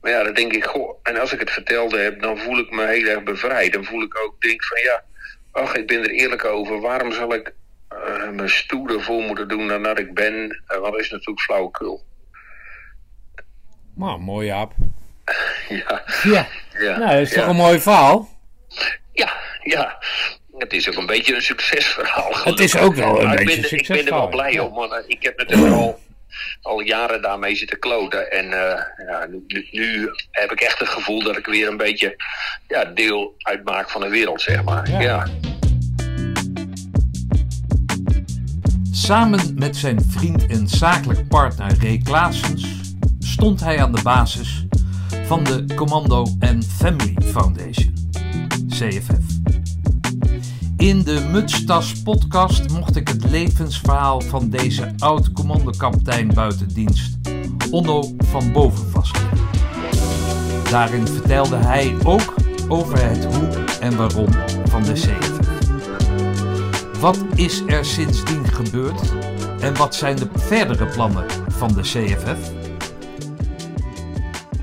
Maar 0.00 0.10
ja, 0.10 0.22
dan 0.22 0.34
denk 0.34 0.52
ik, 0.52 0.64
goh, 0.64 0.98
en 1.02 1.16
als 1.20 1.32
ik 1.32 1.40
het 1.40 1.50
vertelde 1.50 1.98
heb, 1.98 2.22
dan 2.22 2.38
voel 2.38 2.58
ik 2.58 2.70
me 2.70 2.86
heel 2.86 3.06
erg 3.06 3.22
bevrijd. 3.22 3.72
Dan 3.72 3.84
voel 3.84 4.02
ik 4.02 4.18
ook, 4.18 4.40
denk 4.40 4.64
van 4.64 4.80
ja, 4.82 5.04
ach, 5.52 5.74
ik 5.74 5.86
ben 5.86 6.02
er 6.02 6.10
eerlijk 6.10 6.44
over. 6.44 6.80
Waarom 6.80 7.12
zal 7.12 7.34
ik 7.34 7.52
eh 8.06 8.28
me 8.30 8.48
stoerder 8.48 9.02
voor 9.02 9.22
moeten 9.22 9.48
doen 9.48 9.68
dan 9.68 9.82
dat 9.82 9.98
ik 9.98 10.14
ben? 10.14 10.62
Eh, 10.66 10.78
want 10.78 10.92
dat 10.92 11.00
is 11.00 11.10
natuurlijk 11.10 11.40
flauwekul. 11.40 12.04
Nou, 13.94 14.20
mooi, 14.20 14.46
Jaap. 14.46 14.72
ja, 15.68 16.02
Ja. 16.22 16.46
ja. 16.78 16.98
Nou, 16.98 17.10
dat 17.10 17.20
is 17.20 17.30
ja. 17.30 17.40
toch 17.40 17.48
een 17.48 17.56
mooi 17.56 17.80
verhaal? 17.80 18.28
Ja, 19.12 19.32
ja. 19.62 19.98
Het 20.58 20.72
is 20.72 20.88
ook 20.88 20.96
een 20.96 21.06
beetje 21.06 21.34
een 21.34 21.42
succesverhaal. 21.42 22.30
Het 22.44 22.60
is 22.60 22.76
ook 22.76 22.94
wel 22.94 23.20
een 23.20 23.26
Maar 23.26 23.40
ik 23.40 23.46
beetje 23.46 23.72
een 23.72 23.78
Ik 23.78 23.86
ben 23.88 23.96
er 23.96 24.04
wel 24.04 24.28
succesverhaal, 24.28 24.28
blij 24.28 24.58
om, 24.58 24.74
want 24.74 24.92
eh, 24.92 24.98
ik 25.06 25.22
heb 25.22 25.38
natuurlijk 25.38 25.72
al, 25.72 26.00
al 26.62 26.80
jaren 26.80 27.22
daarmee 27.22 27.56
zitten 27.56 27.78
kloten. 27.78 28.30
En 28.30 28.52
eh, 28.52 28.82
ja, 29.06 29.26
nu, 29.26 29.44
nu, 29.46 29.68
nu 29.70 30.10
heb 30.30 30.52
ik 30.52 30.60
echt 30.60 30.78
het 30.78 30.88
gevoel 30.88 31.22
dat 31.22 31.36
ik 31.36 31.46
weer 31.46 31.68
een 31.68 31.76
beetje 31.76 32.16
ja, 32.68 32.84
deel 32.84 33.34
uitmaak 33.38 33.90
van 33.90 34.00
de 34.00 34.08
wereld, 34.08 34.40
zeg 34.40 34.64
maar. 34.64 35.02
Ja. 35.02 35.26
Samen 38.96 39.54
met 39.54 39.76
zijn 39.76 40.04
vriend 40.08 40.46
en 40.46 40.68
zakelijk 40.68 41.28
partner 41.28 41.76
Ray 41.80 41.98
Klaasens 41.98 42.66
stond 43.18 43.60
hij 43.60 43.82
aan 43.82 43.92
de 43.92 44.02
basis 44.02 44.66
van 45.26 45.44
de 45.44 45.64
Commando 45.74 46.26
and 46.40 46.66
Family 46.66 47.16
Foundation, 47.24 47.94
CFF. 48.68 49.40
In 50.76 51.02
de 51.02 51.28
Mutstas 51.32 52.02
podcast 52.02 52.70
mocht 52.70 52.96
ik 52.96 53.08
het 53.08 53.30
levensverhaal 53.30 54.20
van 54.20 54.50
deze 54.50 54.92
oud-commandokapitein 54.98 56.34
buiten 56.34 56.68
dienst, 56.68 57.18
Onno 57.70 58.14
van 58.18 58.52
Boven 58.52 58.90
vastleggen. 58.90 59.38
Daarin 60.70 61.06
vertelde 61.06 61.56
hij 61.56 61.94
ook 62.04 62.34
over 62.68 63.08
het 63.08 63.24
hoe 63.24 63.64
en 63.80 63.96
waarom 63.96 64.28
van 64.64 64.82
de 64.82 64.92
CFF. 64.92 65.43
Wat 67.04 67.24
is 67.36 67.62
er 67.66 67.84
sindsdien 67.84 68.46
gebeurd 68.46 69.12
en 69.60 69.76
wat 69.76 69.94
zijn 69.94 70.16
de 70.16 70.28
verdere 70.34 70.86
plannen 70.86 71.30
van 71.52 71.74
de 71.74 71.80
CFF? 71.80 72.52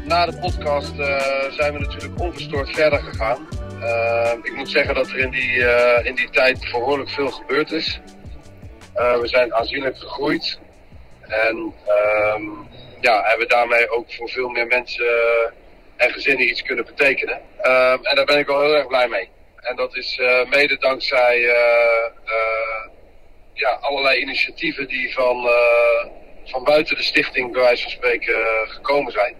na 0.03 0.25
de 0.25 0.39
podcast 0.39 0.99
eh, 0.99 1.51
zijn 1.51 1.73
we 1.73 1.79
natuurlijk 1.79 2.19
onverstoord 2.19 2.69
verder 2.69 2.99
gegaan. 2.99 3.47
Eh, 3.81 4.33
ik 4.43 4.55
moet 4.55 4.69
zeggen 4.69 4.95
dat 4.95 5.07
er 5.07 5.17
in 5.17 5.29
die, 5.29 5.65
eh, 5.65 6.05
in 6.05 6.15
die 6.15 6.29
tijd 6.29 6.59
behoorlijk 6.71 7.09
veel 7.09 7.31
gebeurd 7.31 7.71
is. 7.71 7.99
We 8.93 9.27
zijn 9.27 9.53
aanzienlijk 9.53 9.97
gegroeid. 9.97 10.59
En 11.21 11.73
ehm, 11.85 12.43
ja, 13.01 13.21
hebben 13.23 13.47
daarmee 13.47 13.89
ook 13.89 14.13
voor 14.13 14.29
veel 14.29 14.49
meer 14.49 14.67
mensen 14.67 15.05
en 15.95 16.11
gezinnen 16.11 16.49
iets 16.49 16.61
kunnen 16.61 16.85
betekenen. 16.85 17.41
Ehm, 17.61 18.03
en 18.03 18.15
daar 18.15 18.25
ben 18.25 18.39
ik 18.39 18.47
wel 18.47 18.61
heel 18.61 18.75
erg 18.75 18.87
blij 18.87 19.07
mee. 19.07 19.29
En 19.61 19.75
dat 19.75 19.95
is 19.95 20.17
eh, 20.19 20.49
mede 20.49 20.77
dankzij 20.77 21.37
eh, 21.37 22.05
eh, 22.25 22.89
ja, 23.53 23.69
allerlei 23.69 24.21
initiatieven 24.21 24.87
die 24.87 25.13
van, 25.13 25.49
van 26.45 26.63
buiten 26.63 26.95
de 26.95 27.03
stichting, 27.03 27.51
bij 27.51 27.61
wijze 27.61 27.83
van 27.83 27.91
spreken, 27.91 28.35
gekomen 28.67 29.11
zijn 29.11 29.35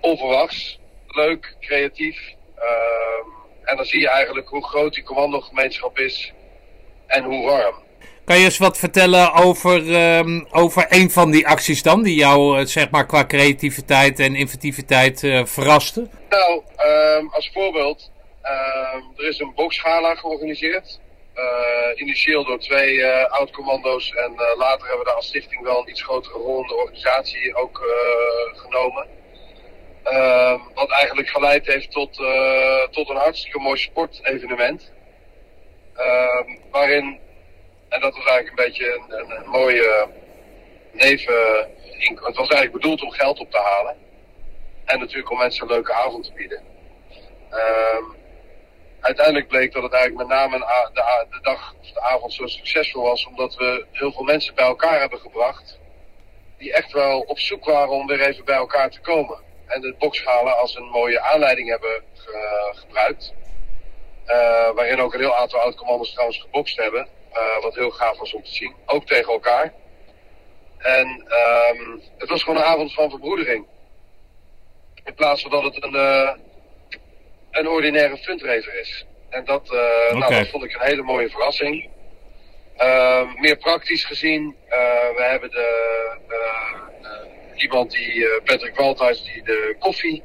onverwachts, 0.00 0.78
leuk, 1.06 1.56
creatief. 1.60 2.18
Ehm, 2.56 3.28
en 3.64 3.76
dan 3.76 3.84
zie 3.84 4.00
je 4.00 4.08
eigenlijk 4.08 4.48
hoe 4.48 4.64
groot 4.64 4.94
die 4.94 5.02
commandogemeenschap 5.04 5.98
is 5.98 6.32
en 7.06 7.24
hoe 7.24 7.44
warm. 7.44 7.74
Kan 8.24 8.38
je 8.38 8.44
eens 8.44 8.58
wat 8.58 8.78
vertellen 8.78 9.32
over, 9.32 9.94
ehm, 9.94 10.44
over 10.50 10.86
een 10.88 11.10
van 11.10 11.30
die 11.30 11.46
acties 11.46 11.82
dan, 11.82 12.02
die 12.02 12.14
jou 12.14 12.66
zeg 12.66 12.90
maar 12.90 13.06
qua 13.06 13.24
creativiteit 13.24 14.18
en 14.18 14.34
inventiviteit 14.34 15.24
eh 15.24 15.44
verraste? 15.44 16.08
Nou, 16.28 16.62
ehm, 16.76 17.26
als 17.30 17.50
voorbeeld, 17.52 18.10
er 19.16 19.28
is 19.28 19.38
een 19.38 19.54
boksgala 19.54 20.14
georganiseerd. 20.14 21.00
Eh, 21.40 22.00
initieel 22.00 22.44
door 22.44 22.58
twee 22.58 23.02
eh, 23.02 23.30
oud-commando's 23.30 24.12
en 24.12 24.32
eh, 24.36 24.56
later 24.56 24.80
hebben 24.80 24.98
we 24.98 25.04
daar 25.04 25.14
als 25.14 25.26
stichting 25.26 25.62
wel 25.62 25.80
een 25.80 25.88
iets 25.88 26.02
grotere 26.02 26.38
rol 26.38 26.60
in 26.60 26.66
de 26.66 26.74
organisatie 26.74 27.54
ook 27.54 27.82
genomen. 28.54 29.06
Ehm, 30.02 30.58
wat 30.74 30.90
eigenlijk 30.90 31.28
geleid 31.28 31.66
heeft 31.66 31.90
tot, 31.90 32.14
tot 32.90 33.08
een 33.08 33.16
hartstikke 33.16 33.58
mooi 33.58 33.78
sportevenement. 33.78 34.92
Ehm, 35.94 36.56
waarin, 36.70 37.18
en 37.88 38.00
dat 38.00 38.14
was 38.14 38.24
eigenlijk 38.24 38.48
een 38.48 38.64
beetje 38.64 39.00
een, 39.08 39.36
een, 39.36 39.48
mooie 39.50 40.08
neven... 40.92 41.68
Het 42.00 42.36
was 42.36 42.48
eigenlijk 42.48 42.72
bedoeld 42.72 43.02
om 43.02 43.10
geld 43.10 43.40
op 43.40 43.50
te 43.50 43.58
halen. 43.58 43.96
En 44.84 44.98
natuurlijk 44.98 45.30
om 45.30 45.38
mensen 45.38 45.62
een 45.62 45.72
leuke 45.72 45.92
avond 45.92 46.24
te 46.24 46.32
bieden. 46.32 46.62
Ehm, 47.50 48.04
uiteindelijk 49.00 49.48
bleek 49.48 49.72
dat 49.72 49.82
het 49.82 49.92
eigenlijk 49.92 50.28
met 50.28 50.36
name 50.38 50.58
de, 50.92 51.26
de 51.30 51.38
dag 51.42 51.74
of 51.80 51.90
de 51.92 52.00
avond 52.00 52.32
zo 52.32 52.46
succesvol 52.46 53.02
was. 53.02 53.26
Omdat 53.26 53.54
we 53.54 53.86
heel 53.92 54.12
veel 54.12 54.22
mensen 54.24 54.54
bij 54.54 54.64
elkaar 54.64 55.00
hebben 55.00 55.18
gebracht. 55.20 55.78
Die 56.58 56.72
echt 56.72 56.92
wel 56.92 57.20
op 57.20 57.38
zoek 57.38 57.64
waren 57.64 57.88
om 57.90 58.06
weer 58.06 58.20
even 58.20 58.44
bij 58.44 58.54
elkaar 58.56 58.90
te 58.90 59.00
komen. 59.00 59.38
En 59.66 59.80
de 59.80 59.94
boksgala 59.98 60.50
als 60.50 60.74
een 60.76 60.88
mooie 60.88 61.20
aanleiding 61.20 61.68
hebben 61.68 62.02
ge- 62.14 62.72
gebruikt. 62.74 63.32
Eh, 64.24 64.70
waarin 64.74 65.00
ook 65.00 65.14
een 65.14 65.20
heel 65.20 65.36
aantal 65.36 65.60
oud-commandos 65.60 66.10
trouwens 66.12 66.38
gebokst 66.40 66.76
hebben. 66.76 67.08
eh, 67.32 67.62
wat 67.62 67.74
heel 67.74 67.90
gaaf 67.90 68.18
was 68.18 68.34
om 68.34 68.42
te 68.42 68.54
zien. 68.54 68.74
Ook 68.86 69.06
tegen 69.06 69.32
elkaar. 69.32 69.72
En 70.78 71.24
ehm, 71.28 71.98
het 72.18 72.28
was 72.28 72.42
gewoon 72.42 72.58
een 72.58 72.64
avond 72.68 72.94
van 72.94 73.10
verbroedering. 73.10 73.66
In 75.04 75.14
plaats 75.14 75.42
van 75.42 75.50
dat 75.50 75.62
het 75.62 75.82
een, 75.84 75.94
eh, 75.94 76.30
een 77.50 77.68
ordinaire 77.68 78.16
fundraiser 78.16 78.80
is. 78.80 79.04
En 79.30 79.44
dat, 79.44 79.72
eh, 79.72 80.16
nou, 80.16 80.34
dat 80.34 80.48
vond 80.48 80.64
ik 80.64 80.74
een 80.74 80.86
hele 80.86 81.02
mooie 81.02 81.30
verrassing. 81.30 81.88
Ehm, 82.76 83.26
meer 83.40 83.56
praktisch 83.56 84.04
gezien, 84.04 84.56
eh, 84.68 84.78
we 85.16 85.22
hebben 85.22 85.50
de, 85.50 85.68
eh, 86.28 87.62
iemand 87.62 87.90
die, 87.90 88.40
Patrick 88.44 88.76
Walthuis, 88.76 89.24
die 89.24 89.42
de 89.42 89.76
koffie, 89.78 90.22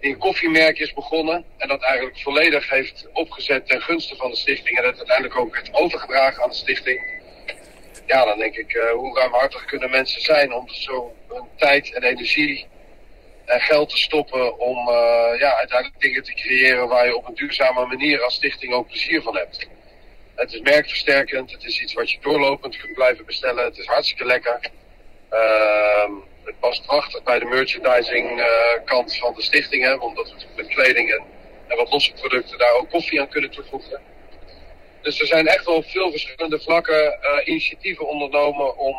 die 0.00 0.12
een 0.12 0.18
koffiemerk 0.18 0.78
is 0.78 0.92
begonnen. 0.92 1.44
En 1.58 1.68
dat 1.68 1.82
eigenlijk 1.82 2.20
volledig 2.20 2.70
heeft 2.70 3.08
opgezet 3.12 3.66
ten 3.66 3.82
gunste 3.82 4.16
van 4.16 4.30
de 4.30 4.36
stichting. 4.36 4.78
En 4.78 4.84
dat 4.84 4.96
uiteindelijk 4.96 5.38
ook 5.38 5.54
heeft 5.54 5.74
overgedragen 5.74 6.42
aan 6.42 6.48
de 6.48 6.54
stichting. 6.54 7.22
Ja, 8.06 8.24
dan 8.24 8.38
denk 8.38 8.56
ik, 8.56 8.72
hoe 8.94 9.18
ruimhartig 9.18 9.64
kunnen 9.64 9.90
mensen 9.90 10.20
zijn 10.20 10.52
om 10.52 10.68
zo 10.68 11.14
hun 11.28 11.48
tijd 11.56 11.92
en 11.92 12.02
energie 12.02 12.66
en 13.44 13.60
geld 13.60 13.88
te 13.88 13.96
stoppen 13.96 14.58
om 14.58 14.88
eh, 14.88 15.38
ja, 15.38 15.56
uiteindelijk 15.56 16.00
dingen 16.00 16.22
te 16.22 16.34
creëren 16.34 16.88
waar 16.88 17.06
je 17.06 17.16
op 17.16 17.28
een 17.28 17.34
duurzame 17.34 17.86
manier 17.86 18.22
als 18.22 18.34
stichting 18.34 18.72
ook 18.72 18.86
plezier 18.86 19.22
van 19.22 19.36
hebt. 19.36 19.68
Het 20.34 20.52
is 20.52 20.60
merkversterkend, 20.60 21.52
het 21.52 21.64
is 21.64 21.80
iets 21.80 21.92
wat 21.92 22.10
je 22.10 22.18
doorlopend 22.20 22.76
kunt 22.76 22.92
blijven 22.92 23.24
bestellen, 23.24 23.64
het 23.64 23.78
is 23.78 23.86
hartstikke 23.86 24.24
lekker. 24.24 24.60
Ehm, 25.30 26.12
het 26.44 26.58
past 26.60 26.86
prachtig 26.86 27.22
bij 27.22 27.38
de 27.38 27.44
merchandising 27.44 28.42
kant 28.84 29.16
van 29.16 29.34
de 29.34 29.42
stichting. 29.42 29.82
Hè, 29.82 29.94
omdat 29.94 30.30
we 30.30 30.46
met 30.56 30.66
kleding 30.66 31.10
en, 31.10 31.22
en 31.68 31.76
wat 31.76 31.90
losse 31.90 32.12
producten 32.12 32.58
daar 32.58 32.74
ook 32.74 32.90
koffie 32.90 33.20
aan 33.20 33.28
kunnen 33.28 33.50
toevoegen. 33.50 34.00
Dus 35.02 35.20
er 35.20 35.26
zijn 35.26 35.46
echt 35.46 35.64
wel 35.64 35.74
op 35.74 35.86
veel 35.86 36.10
verschillende 36.10 36.60
vlakken 36.60 37.18
initiatieven 37.44 38.08
ondernomen 38.08 38.76
om 38.76 38.96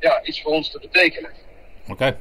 ja, 0.00 0.22
iets 0.22 0.42
voor 0.42 0.52
ons 0.52 0.70
te 0.70 0.78
betekenen. 0.78 1.30
Oké. 1.88 2.18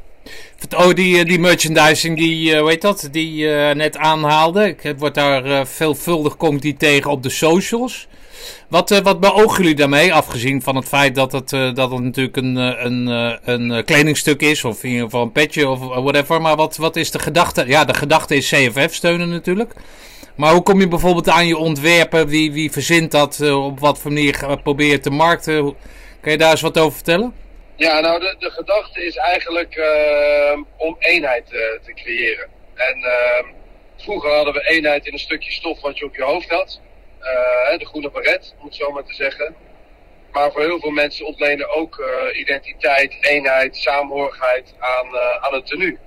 Oh, 0.78 0.94
die, 0.94 1.20
eh, 1.20 1.26
die 1.26 1.40
merchandising, 1.40 2.18
die, 2.18 2.52
uh, 2.52 2.60
hoe 2.60 2.70
heet 2.70 2.82
dat, 2.82 3.08
die 3.12 3.36
je 3.36 3.68
uh, 3.70 3.76
net 3.76 3.98
aanhaalde. 3.98 4.68
Ik 4.68 4.96
word 4.98 5.16
daar 5.16 5.68
veelvuldig 5.68 6.38
komt 6.38 6.62
die 6.62 6.78
tegen 6.78 7.12
op 7.12 7.24
de 7.24 7.30
socials. 7.30 8.08
Wat, 8.70 9.00
wat 9.04 9.20
beogen 9.20 9.58
jullie 9.58 9.76
daarmee, 9.76 10.14
afgezien 10.14 10.62
van 10.62 10.76
het 10.76 10.86
feit 10.86 11.16
dat 11.16 11.32
het, 11.32 11.50
dat 11.50 11.92
het 11.92 12.00
natuurlijk 12.02 12.38
een, 12.38 12.56
een, 12.86 13.08
een 13.44 13.86
kledingstuk 13.86 14.42
is, 14.42 14.64
of 14.64 14.84
in 14.84 14.90
ieder 14.90 15.04
geval 15.04 15.22
een 15.22 15.32
petje 15.32 15.70
of 15.70 15.80
whatever. 15.80 16.42
Maar 16.42 16.56
wat, 16.56 16.78
wat 16.78 16.96
is 16.96 17.12
de 17.12 17.20
gedachte? 17.20 17.64
Ja, 17.68 17.86
de 17.86 17.94
gedachte 17.94 18.36
is 18.36 18.50
CFF 18.50 18.94
steunen 18.94 19.30
natuurlijk. 19.30 19.74
Maar 20.36 20.54
hoe 20.54 20.64
kom 20.64 20.80
je 20.80 20.88
bijvoorbeeld 20.88 21.30
aan 21.30 21.48
je 21.48 21.58
ontwerpen? 21.58 22.28
Wie, 22.28 22.52
wie 22.52 22.72
verzint 22.72 23.12
dat? 23.12 23.42
op 23.52 23.80
wat 23.80 24.00
voor 24.00 24.12
manier 24.12 24.60
probeer 24.64 24.90
je 24.90 25.00
te 25.00 25.10
markten? 25.10 25.76
Kan 26.22 26.32
je 26.32 26.38
daar 26.38 26.52
eens 26.52 26.62
wat 26.62 26.78
over 26.78 26.94
vertellen? 26.94 27.34
Ja, 27.82 28.00
nou, 28.00 28.20
de, 28.20 28.36
de 28.40 28.52
gedachte 28.52 29.06
is 29.06 29.16
eigenlijk 29.16 29.76
uh, 29.76 30.58
om 30.78 30.96
eenheid 31.00 31.52
uh, 31.52 31.60
te 31.60 31.94
creëren. 31.94 32.50
En 32.76 32.98
uh, 32.98 33.54
vroeger 33.98 34.32
hadden 34.32 34.54
we 34.54 34.68
eenheid 34.70 35.06
in 35.06 35.14
een 35.14 35.20
stukje 35.20 35.52
stof 35.52 35.82
wat 35.82 35.98
je 35.98 36.06
op 36.06 36.16
je 36.16 36.24
hoofd 36.24 36.50
had. 36.50 36.82
Uh, 37.20 37.78
de 37.78 37.86
groene 37.86 38.10
baret, 38.10 38.56
om 38.60 38.66
het 38.66 38.76
zo 38.76 38.92
maar 38.92 39.04
te 39.04 39.14
zeggen. 39.14 39.56
Maar 40.32 40.52
voor 40.52 40.62
heel 40.62 40.80
veel 40.80 40.92
mensen 40.92 41.26
ontlenen 41.26 41.70
ook 41.70 42.04
identiteit, 42.34 43.18
eenheid, 43.22 43.76
saamhorigheid 43.76 44.74
aan, 44.80 45.18
aan 45.42 45.54
het 45.54 45.66
tenue. 45.66 45.98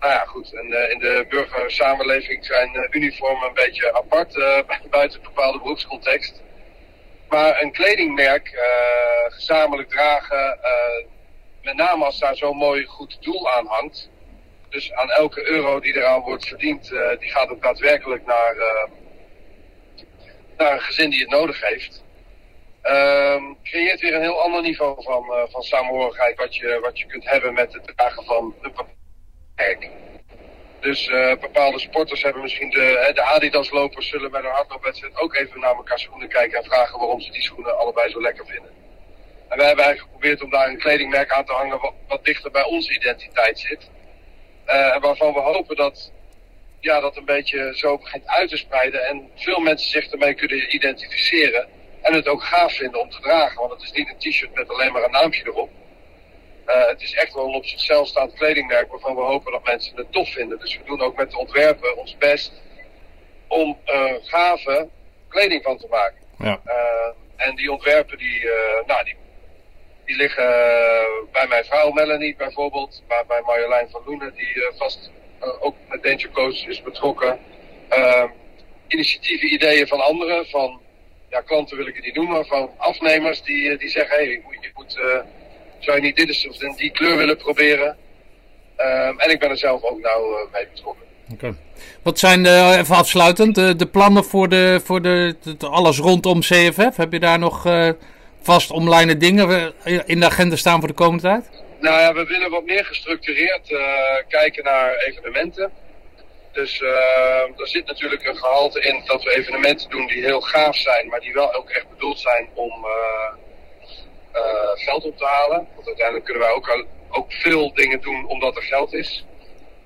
Nou 0.00 0.12
ja, 0.12 0.24
goed. 0.24 0.52
En 0.52 0.90
in 0.90 0.98
de 0.98 1.26
burgersamenleving 1.28 2.44
zijn 2.44 2.86
uniformen 2.90 3.48
een 3.48 3.54
beetje 3.54 3.92
apart 3.94 4.34
buiten 4.90 5.18
een 5.18 5.24
bepaalde 5.24 5.58
beroepscontext. 5.58 6.42
Maar 7.34 7.62
een 7.62 7.72
kledingmerk 7.72 8.52
uh, 8.52 9.34
gezamenlijk 9.34 9.88
dragen, 9.88 10.58
uh, 10.62 11.06
met 11.62 11.76
name 11.76 12.04
als 12.04 12.18
daar 12.18 12.36
zo'n 12.36 12.56
mooi 12.56 12.84
goed 12.84 13.22
doel 13.22 13.50
aan 13.50 13.66
hangt. 13.66 14.10
Dus 14.68 14.92
aan 14.92 15.10
elke 15.10 15.46
euro 15.46 15.80
die 15.80 15.96
eraan 15.96 16.20
wordt 16.20 16.46
verdiend, 16.46 16.90
uh, 16.90 17.18
die 17.18 17.28
gaat 17.28 17.48
ook 17.48 17.62
daadwerkelijk 17.62 18.26
naar, 18.26 18.56
naar 20.56 20.72
een 20.72 20.80
gezin 20.80 21.10
die 21.10 21.20
het 21.20 21.30
nodig 21.30 21.60
heeft. 21.60 22.04
Ehm, 22.82 23.42
creëert 23.62 24.00
weer 24.00 24.14
een 24.14 24.20
heel 24.20 24.42
ander 24.42 24.62
niveau 24.62 25.02
van, 25.02 25.48
van 25.50 25.62
samenhorigheid 25.62 26.36
wat 26.36 26.56
je, 26.56 26.78
wat 26.82 26.98
je 26.98 27.06
kunt 27.06 27.28
hebben 27.28 27.54
met 27.54 27.72
het 27.72 27.92
dragen 27.96 28.24
van 28.24 28.54
een 28.62 28.72
merk. 29.56 29.90
Dus 30.84 31.08
uh, 31.08 31.36
bepaalde 31.40 31.78
sporters 31.78 32.22
hebben 32.22 32.42
misschien 32.42 32.70
de, 32.70 33.10
de 33.14 33.22
Adidas-lopers 33.22 34.08
zullen 34.08 34.30
bij 34.30 34.40
de 34.40 34.48
hardloopwedstrijd 34.48 35.16
ook 35.16 35.34
even 35.34 35.60
naar 35.60 35.74
elkaar 35.74 35.98
schoenen 35.98 36.28
kijken 36.28 36.58
en 36.58 36.64
vragen 36.64 36.98
waarom 36.98 37.20
ze 37.20 37.30
die 37.30 37.42
schoenen 37.42 37.78
allebei 37.78 38.10
zo 38.10 38.20
lekker 38.20 38.46
vinden. 38.46 38.70
En 39.48 39.56
wij 39.56 39.66
hebben 39.66 39.84
eigenlijk 39.84 40.14
geprobeerd 40.14 40.42
om 40.42 40.50
daar 40.50 40.68
een 40.68 40.78
kledingmerk 40.78 41.32
aan 41.32 41.44
te 41.44 41.52
hangen 41.52 41.80
wat, 42.08 42.24
dichter 42.24 42.50
bij 42.50 42.64
onze 42.64 42.94
identiteit 42.94 43.58
zit. 43.58 43.90
En 44.64 45.00
waarvan 45.00 45.32
we 45.32 45.40
hopen 45.40 45.76
dat 45.76 46.12
ja, 46.80 47.00
dat 47.00 47.16
een 47.16 47.24
beetje 47.24 47.72
zo 47.76 47.98
begint 47.98 48.26
uit 48.26 48.48
te 48.48 48.56
spreiden 48.56 49.06
en 49.06 49.30
veel 49.34 49.60
mensen 49.60 49.90
zich 49.90 50.12
ermee 50.12 50.34
kunnen 50.34 50.74
identificeren. 50.74 51.68
En 52.02 52.14
het 52.14 52.28
ook 52.28 52.42
gaaf 52.42 52.72
vinden 52.72 53.00
om 53.00 53.10
te 53.10 53.20
dragen, 53.20 53.60
want 53.60 53.72
het 53.72 53.82
is 53.82 53.92
niet 53.92 54.08
een 54.08 54.30
t-shirt 54.30 54.54
met 54.54 54.68
alleen 54.68 54.92
maar 54.92 55.04
een 55.04 55.10
naampje 55.10 55.46
erop. 55.46 55.70
Uh, 56.66 56.86
het 56.86 57.02
is 57.02 57.14
echt 57.14 57.34
wel 57.34 57.46
een 57.46 57.54
op 57.54 57.66
zichzelf 57.66 58.08
staand 58.08 58.32
kledingmerk 58.32 58.90
waarvan 58.90 59.14
we 59.14 59.20
hopen 59.20 59.52
dat 59.52 59.64
mensen 59.64 59.96
het 59.96 60.12
tof 60.12 60.28
vinden. 60.32 60.58
Dus 60.58 60.76
we 60.76 60.84
doen 60.84 61.00
ook 61.00 61.16
met 61.16 61.30
de 61.30 61.38
ontwerpen 61.38 61.96
ons 61.96 62.16
best 62.18 62.52
om 63.48 63.78
uh, 63.86 64.12
gave 64.22 64.88
kleding 65.28 65.62
van 65.62 65.78
te 65.78 65.86
maken. 65.90 66.18
Ja. 66.38 66.60
Uh, 66.66 67.46
en 67.46 67.56
die 67.56 67.72
ontwerpen 67.72 68.18
die, 68.18 68.48
nou, 68.86 69.04
die, 69.04 69.16
die 70.04 70.16
liggen 70.16 70.44
bij 71.32 71.46
mijn 71.48 71.64
vrouw 71.64 71.90
Melanie 71.90 72.36
bijvoorbeeld, 72.36 73.02
maar 73.08 73.26
bij 73.26 73.42
Marjolein 73.46 73.90
van 73.90 74.02
Loenen 74.06 74.34
die 74.34 74.72
vast 74.76 75.10
ook 75.60 75.76
met 75.88 76.02
Danger 76.02 76.30
Coach 76.30 76.66
is 76.66 76.82
betrokken. 76.82 77.38
Ehm, 77.88 78.28
initiatieven, 78.88 79.52
ideeën 79.52 79.86
van 79.86 80.00
anderen, 80.00 80.46
van 80.46 80.80
ja, 81.28 81.40
klanten 81.40 81.76
wil 81.76 81.86
ik 81.86 81.94
het 81.94 82.04
niet 82.04 82.14
noemen, 82.14 82.46
van 82.46 82.70
afnemers 82.76 83.42
die, 83.42 83.76
die 83.76 83.88
zeggen 83.88 84.16
hey, 84.16 84.28
je 84.28 84.40
moet, 84.44 84.56
je 84.60 84.70
moet 84.74 84.98
zou 85.84 85.96
je 85.96 86.02
niet 86.02 86.16
dit 86.16 86.28
is, 86.28 86.48
of 86.48 86.76
die 86.76 86.90
kleur 86.90 87.16
willen 87.16 87.36
proberen. 87.36 87.96
Um, 88.76 89.20
en 89.20 89.30
ik 89.30 89.38
ben 89.38 89.50
er 89.50 89.58
zelf 89.58 89.82
ook 89.82 90.00
nou 90.00 90.32
uh, 90.32 90.52
mee 90.52 90.66
betrokken. 90.72 91.04
Okay. 91.32 91.54
Wat 92.02 92.18
zijn, 92.18 92.42
de, 92.42 92.76
even 92.78 92.96
afsluitend, 92.96 93.54
de, 93.54 93.76
de, 93.76 93.86
plannen 93.86 94.24
voor, 94.24 94.48
de, 94.48 94.80
voor 94.84 95.02
de, 95.02 95.36
de, 95.58 95.66
alles 95.66 95.98
rondom 95.98 96.40
CFF? 96.40 96.96
Heb 96.96 97.12
je 97.12 97.18
daar 97.20 97.38
nog 97.38 97.66
uh, 97.66 97.88
vast 98.42 98.70
omlijnen 98.70 99.18
dingen 99.18 99.72
in 100.06 100.20
de 100.20 100.26
agenda 100.26 100.56
staan 100.56 100.78
voor 100.78 100.88
de 100.88 100.94
komende 100.94 101.22
tijd? 101.22 101.50
Nou 101.80 102.00
ja, 102.00 102.14
we 102.14 102.24
willen 102.24 102.50
wat 102.50 102.64
meer 102.64 102.84
gestructureerd 102.84 103.70
uh, 103.70 103.80
kijken 104.28 104.64
naar 104.64 104.96
evenementen. 104.96 105.72
Dus 106.52 106.80
er 106.80 107.68
zit 107.68 107.86
natuurlijk 107.86 108.28
een 108.28 108.36
gehalte 108.36 108.80
in 108.80 109.02
dat 109.06 109.22
we 109.22 109.36
evenementen 109.36 109.90
doen 109.90 110.06
die 110.06 110.24
heel 110.24 110.40
gaaf 110.40 110.76
zijn, 110.76 111.08
maar 111.08 111.20
die 111.20 111.32
wel 111.32 111.54
ook 111.54 111.70
echt 111.70 111.88
bedoeld 111.90 112.20
zijn 112.20 112.48
om 112.54 112.84
uh, 112.84 113.43
geld 114.74 115.04
op 115.04 115.16
te 115.16 115.24
halen. 115.24 115.68
Want 115.74 115.86
uiteindelijk 115.86 116.24
kunnen 116.24 116.42
wij 116.42 116.52
ook, 116.52 116.86
ook 117.10 117.32
veel 117.32 117.74
dingen 117.74 118.00
doen 118.00 118.26
omdat 118.26 118.56
er 118.56 118.62
geld 118.62 118.92
is. 118.92 119.24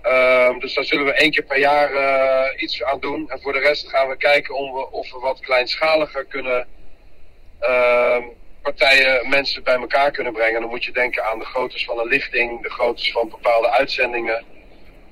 Uh, 0.04 0.58
dus 0.58 0.74
daar 0.74 0.84
zullen 0.84 1.04
we 1.04 1.12
één 1.12 1.30
keer 1.30 1.44
per 1.44 1.58
jaar 1.58 1.92
uh, 1.92 2.62
iets 2.62 2.82
aan 2.82 3.00
doen. 3.00 3.30
En 3.30 3.40
voor 3.40 3.52
de 3.52 3.58
rest 3.58 3.88
gaan 3.88 4.08
we 4.08 4.16
kijken 4.16 4.54
om 4.54 4.72
we, 4.72 4.90
of 4.90 5.12
we 5.12 5.18
wat 5.18 5.40
kleinschaliger 5.40 6.24
kunnen 6.24 6.66
uh, 7.60 8.16
partijen, 8.62 9.28
mensen 9.28 9.62
bij 9.62 9.74
elkaar 9.74 10.10
kunnen 10.10 10.32
brengen. 10.32 10.60
Dan 10.60 10.70
moet 10.70 10.84
je 10.84 10.92
denken 10.92 11.24
aan 11.24 11.38
de 11.38 11.44
groottes 11.44 11.84
van 11.84 11.98
een 11.98 12.08
lichting, 12.08 12.62
de 12.62 12.70
groottes 12.70 13.12
van 13.12 13.28
bepaalde 13.28 13.70
uitzendingen. 13.70 14.44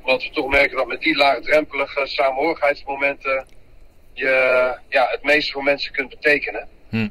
Want 0.02 0.22
we 0.22 0.30
toch 0.30 0.48
merken 0.48 0.76
dat 0.76 0.86
met 0.86 1.00
die 1.00 1.16
laagdrempelige 1.16 2.06
samenhorigheidsmomenten 2.06 3.46
je 4.12 4.74
ja, 4.88 5.08
het 5.10 5.22
meeste 5.22 5.52
voor 5.52 5.62
mensen 5.62 5.92
kunt 5.92 6.08
betekenen. 6.08 6.68
Hm. 6.88 7.08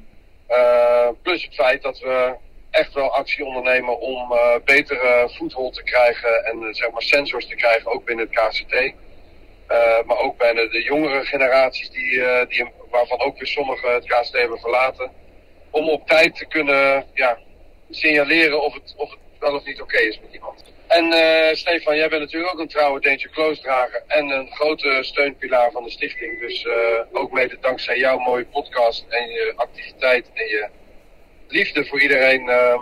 Uh, 0.49 1.07
plus 1.21 1.43
het 1.43 1.53
feit 1.53 1.81
dat 1.81 1.99
we 1.99 2.35
echt 2.71 2.93
wel 2.93 3.11
actie 3.13 3.45
ondernemen 3.45 3.99
om 3.99 4.31
uh, 4.31 4.55
betere 4.65 5.29
voethold 5.37 5.73
te 5.73 5.83
krijgen 5.83 6.45
en 6.45 6.61
uh, 6.61 6.73
zeg 6.73 6.91
maar 6.91 7.01
sensors 7.01 7.47
te 7.47 7.55
krijgen, 7.55 7.91
ook 7.91 8.05
binnen 8.05 8.27
het 8.29 8.35
KCT. 8.35 8.93
maar 10.05 10.17
ook 10.17 10.37
bij 10.37 10.53
de, 10.53 10.83
jongere 10.83 11.25
generaties, 11.25 11.89
die, 11.89 12.21
die, 12.47 12.71
waarvan 12.89 13.19
ook 13.19 13.37
weer 13.37 13.47
sommigen 13.47 13.93
het 13.93 14.05
KCT 14.05 14.31
hebben 14.31 14.59
verlaten. 14.59 15.11
Om 15.69 15.89
op 15.89 16.07
tijd 16.07 16.35
te 16.35 16.45
kunnen 16.45 17.05
ja, 17.13 17.37
signaleren 17.89 18.61
of 18.63 18.73
het, 18.73 18.93
of 18.97 19.09
het 19.09 19.19
wel 19.39 19.55
of 19.55 19.65
niet 19.65 19.81
oké 19.81 19.97
is 19.97 20.19
met 20.19 20.33
iemand. 20.33 20.74
En 20.87 21.05
uh, 21.05 21.55
Stefan, 21.55 21.95
jij 21.95 22.09
bent 22.09 22.21
natuurlijk 22.21 22.53
ook 22.53 22.59
een 22.59 22.67
trouwe 22.67 22.99
Danger 22.99 23.29
Close 23.29 23.61
drager 23.61 24.03
en 24.07 24.29
een 24.29 24.47
grote 24.51 24.97
steunpilaar 25.01 25.71
van 25.71 25.83
de 25.83 25.89
stichting. 25.89 26.39
Dus 26.39 26.63
uh, 26.63 26.73
ook 27.11 27.31
mede 27.31 27.57
dankzij 27.61 27.97
jouw 27.97 28.17
mooie 28.17 28.45
podcast 28.45 29.05
en 29.09 29.29
je 29.29 29.53
activiteit 29.55 30.29
en 30.33 30.45
je 30.45 30.67
liefde 31.47 31.85
voor 31.85 32.01
iedereen, 32.01 32.41
uh, 32.41 32.79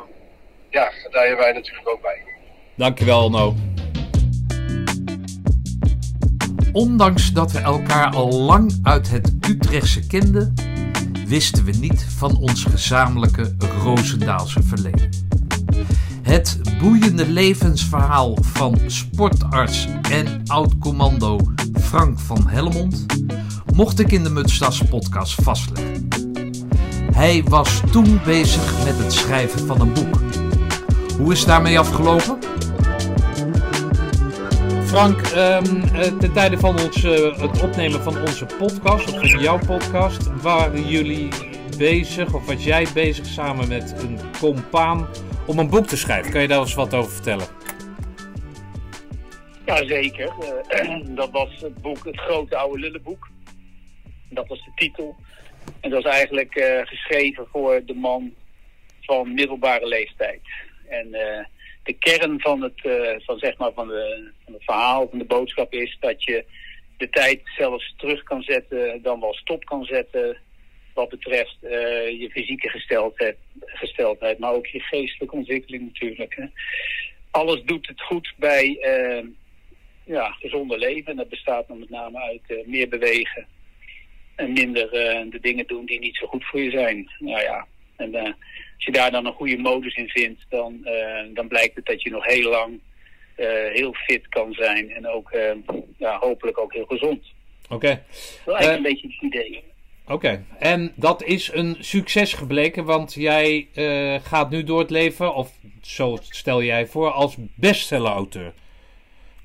ja, 0.70 0.92
daar 1.12 1.38
wij 1.38 1.52
natuurlijk 1.52 1.90
ook 1.90 2.02
bij. 2.02 2.22
Dankjewel, 2.76 3.30
No. 3.30 3.56
Ondanks 6.72 7.32
dat 7.32 7.52
we 7.52 7.60
elkaar 7.60 8.16
al 8.16 8.32
lang 8.32 8.80
uit 8.84 9.10
het 9.10 9.32
Utrechtse 9.50 10.08
kenden, 10.08 10.54
wisten 11.28 11.66
we 11.66 11.72
niet 11.72 12.06
van 12.18 12.38
ons 12.38 12.64
gezamenlijke 12.64 13.56
Roosendaalse 13.84 14.64
verleden. 14.64 15.10
Het 16.24 16.60
boeiende 16.80 17.30
levensverhaal 17.30 18.38
van 18.42 18.80
sportarts 18.88 19.88
en 20.12 20.42
oud-commando 20.46 21.40
Frank 21.80 22.20
van 22.20 22.48
Helmond 22.48 23.06
mocht 23.76 24.00
ik 24.00 24.12
in 24.12 24.24
de 24.24 24.30
Mutstas 24.30 24.82
podcast 24.82 25.42
vastleggen. 25.42 26.08
Hij 27.14 27.44
was 27.44 27.82
toen 27.92 28.20
bezig 28.26 28.84
met 28.84 28.98
het 28.98 29.14
schrijven 29.14 29.68
van 29.68 29.82
een 29.82 29.94
boek. 29.94 30.22
Hoe 31.18 31.32
is 31.32 31.46
daarmee 31.46 31.80
afgelopen? 31.80 32.38
Frank, 34.86 35.22
um, 35.36 35.92
ten 36.20 36.34
tijde 36.34 36.58
van 36.58 36.80
ons, 36.80 37.04
uh, 37.04 37.40
het 37.40 37.62
opnemen 37.62 38.04
van 38.04 38.18
onze 38.28 38.46
podcast, 38.58 39.14
of 39.14 39.32
van 39.32 39.42
jouw 39.42 39.60
podcast, 39.66 40.30
waren 40.42 40.88
jullie 40.88 41.53
bezig, 41.78 42.34
of 42.34 42.46
was 42.46 42.64
jij 42.64 42.88
bezig 42.94 43.26
samen 43.26 43.68
met 43.68 43.96
een 44.02 44.20
compaan 44.40 45.08
om 45.48 45.60
een 45.60 45.70
boek 45.70 45.88
te 45.88 45.98
schrijven. 45.98 46.32
Kan 46.32 46.42
je 46.42 46.48
daar 46.48 46.60
eens 46.60 46.74
wat 46.74 46.94
over 46.94 47.12
vertellen? 47.12 47.48
Ja, 49.66 49.86
zeker. 49.88 50.34
Uh, 50.74 51.00
dat 51.22 51.32
was 51.32 51.60
het 51.60 51.82
boek 51.82 52.06
Het 52.06 52.20
Grote 52.20 52.56
Oude 52.58 52.80
Lullenboek. 52.80 53.30
Dat 54.30 54.48
was 54.48 54.64
de 54.66 54.72
titel. 54.76 55.16
En 55.82 55.90
dat 55.90 56.04
was 56.04 56.14
eigenlijk 56.14 56.56
uh, 56.56 56.80
geschreven 56.84 57.48
voor 57.52 57.82
de 57.86 57.94
man 57.94 58.34
van 59.02 59.34
middelbare 59.34 59.88
leeftijd. 59.88 60.42
En 60.90 61.10
de 61.84 61.94
kern 61.94 62.40
van 62.40 62.62
het, 62.62 62.82
van, 63.26 63.38
zeg 63.38 63.58
maar, 63.58 63.72
van, 63.74 63.88
de, 63.88 64.32
van 64.44 64.54
het 64.54 64.64
verhaal, 64.64 65.08
van 65.10 65.20
de 65.20 65.26
boodschap 65.26 65.74
is 65.74 65.98
dat 66.00 66.24
je 66.24 66.46
de 66.98 67.10
tijd 67.10 67.42
zelfs 67.58 67.94
terug 67.98 68.24
kan 68.24 68.42
zetten, 68.42 69.02
dan 69.02 69.20
wel 69.20 69.34
stop 69.34 69.66
kan 69.66 69.84
zetten 69.84 70.38
wat 70.94 71.10
betreft 71.10 71.58
je 71.62 72.30
fysieke 72.32 72.70
gesteldheid, 72.70 73.38
gesteldheid, 73.66 74.40
maar 74.40 74.54
ook 74.54 74.68
je 74.68 74.80
geestelijke 74.80 75.36
ontwikkeling 75.36 75.84
natuurlijk. 75.84 76.36
Hè. 76.36 76.46
Alles 77.32 77.64
doet 77.64 77.88
het 77.88 78.02
goed 78.02 78.34
bij 78.38 78.78
ja, 80.06 80.32
gezonder 80.32 80.80
leven. 80.80 81.12
En 81.12 81.18
dat 81.18 81.30
bestaat 81.30 81.68
dan 81.68 81.80
met 81.80 81.90
name 81.90 82.20
uit 82.20 82.66
meer 82.66 82.90
bewegen, 82.90 83.48
en 84.36 84.54
minder 84.54 84.86
uh, 84.86 85.32
de 85.32 85.40
dingen 85.42 85.68
doen 85.68 85.86
die 85.86 86.00
niet 86.00 86.16
zo 86.16 86.28
goed 86.28 86.46
voor 86.46 86.60
je 86.60 86.70
zijn. 86.70 87.12
Nou 87.20 87.42
ja, 87.42 87.68
en 87.96 88.16
uh, 88.16 88.24
als 88.24 88.86
je 88.86 88.92
daar 88.92 89.12
dan 89.12 89.26
een 89.26 89.34
goede 89.34 89.58
modus 89.58 89.96
in 89.96 90.10
vindt, 90.10 90.42
dan, 90.50 90.80
uh, 90.84 91.34
dan 91.34 91.48
blijkt 91.48 91.76
het 91.76 91.86
dat 91.86 92.02
je 92.02 92.10
nog 92.10 92.26
heel 92.26 92.50
lang 92.50 92.80
heel 93.74 93.94
fit 93.94 94.28
kan 94.30 94.54
zijn 94.54 94.92
en 94.92 95.08
ook 95.08 95.32
ja, 95.98 96.18
hopelijk 96.18 96.60
ook 96.60 96.74
heel 96.74 96.86
gezond. 96.86 97.34
Oké. 97.64 97.74
Okay. 97.76 97.96
Dat 97.96 98.06
is 98.12 98.46
eigenlijk 98.46 98.76
een 98.78 98.94
beetje 98.94 99.08
het 99.08 99.22
idee. 99.22 99.64
Oké, 100.08 100.46
en 100.60 100.94
dat 100.96 101.24
is 101.24 101.52
een 101.54 101.76
succes 101.80 102.34
gebleken, 102.34 102.86
want 102.86 103.14
jij 103.14 103.68
gaat 104.24 104.50
nu 104.50 104.64
door 104.64 104.80
het 104.80 104.90
leven, 104.90 105.34
of 105.34 105.52
zo 105.82 106.18
stel 106.22 106.64
jij 106.64 106.88
voor, 106.88 107.12
als 107.12 107.36
bestseller-auteur. 107.56 108.54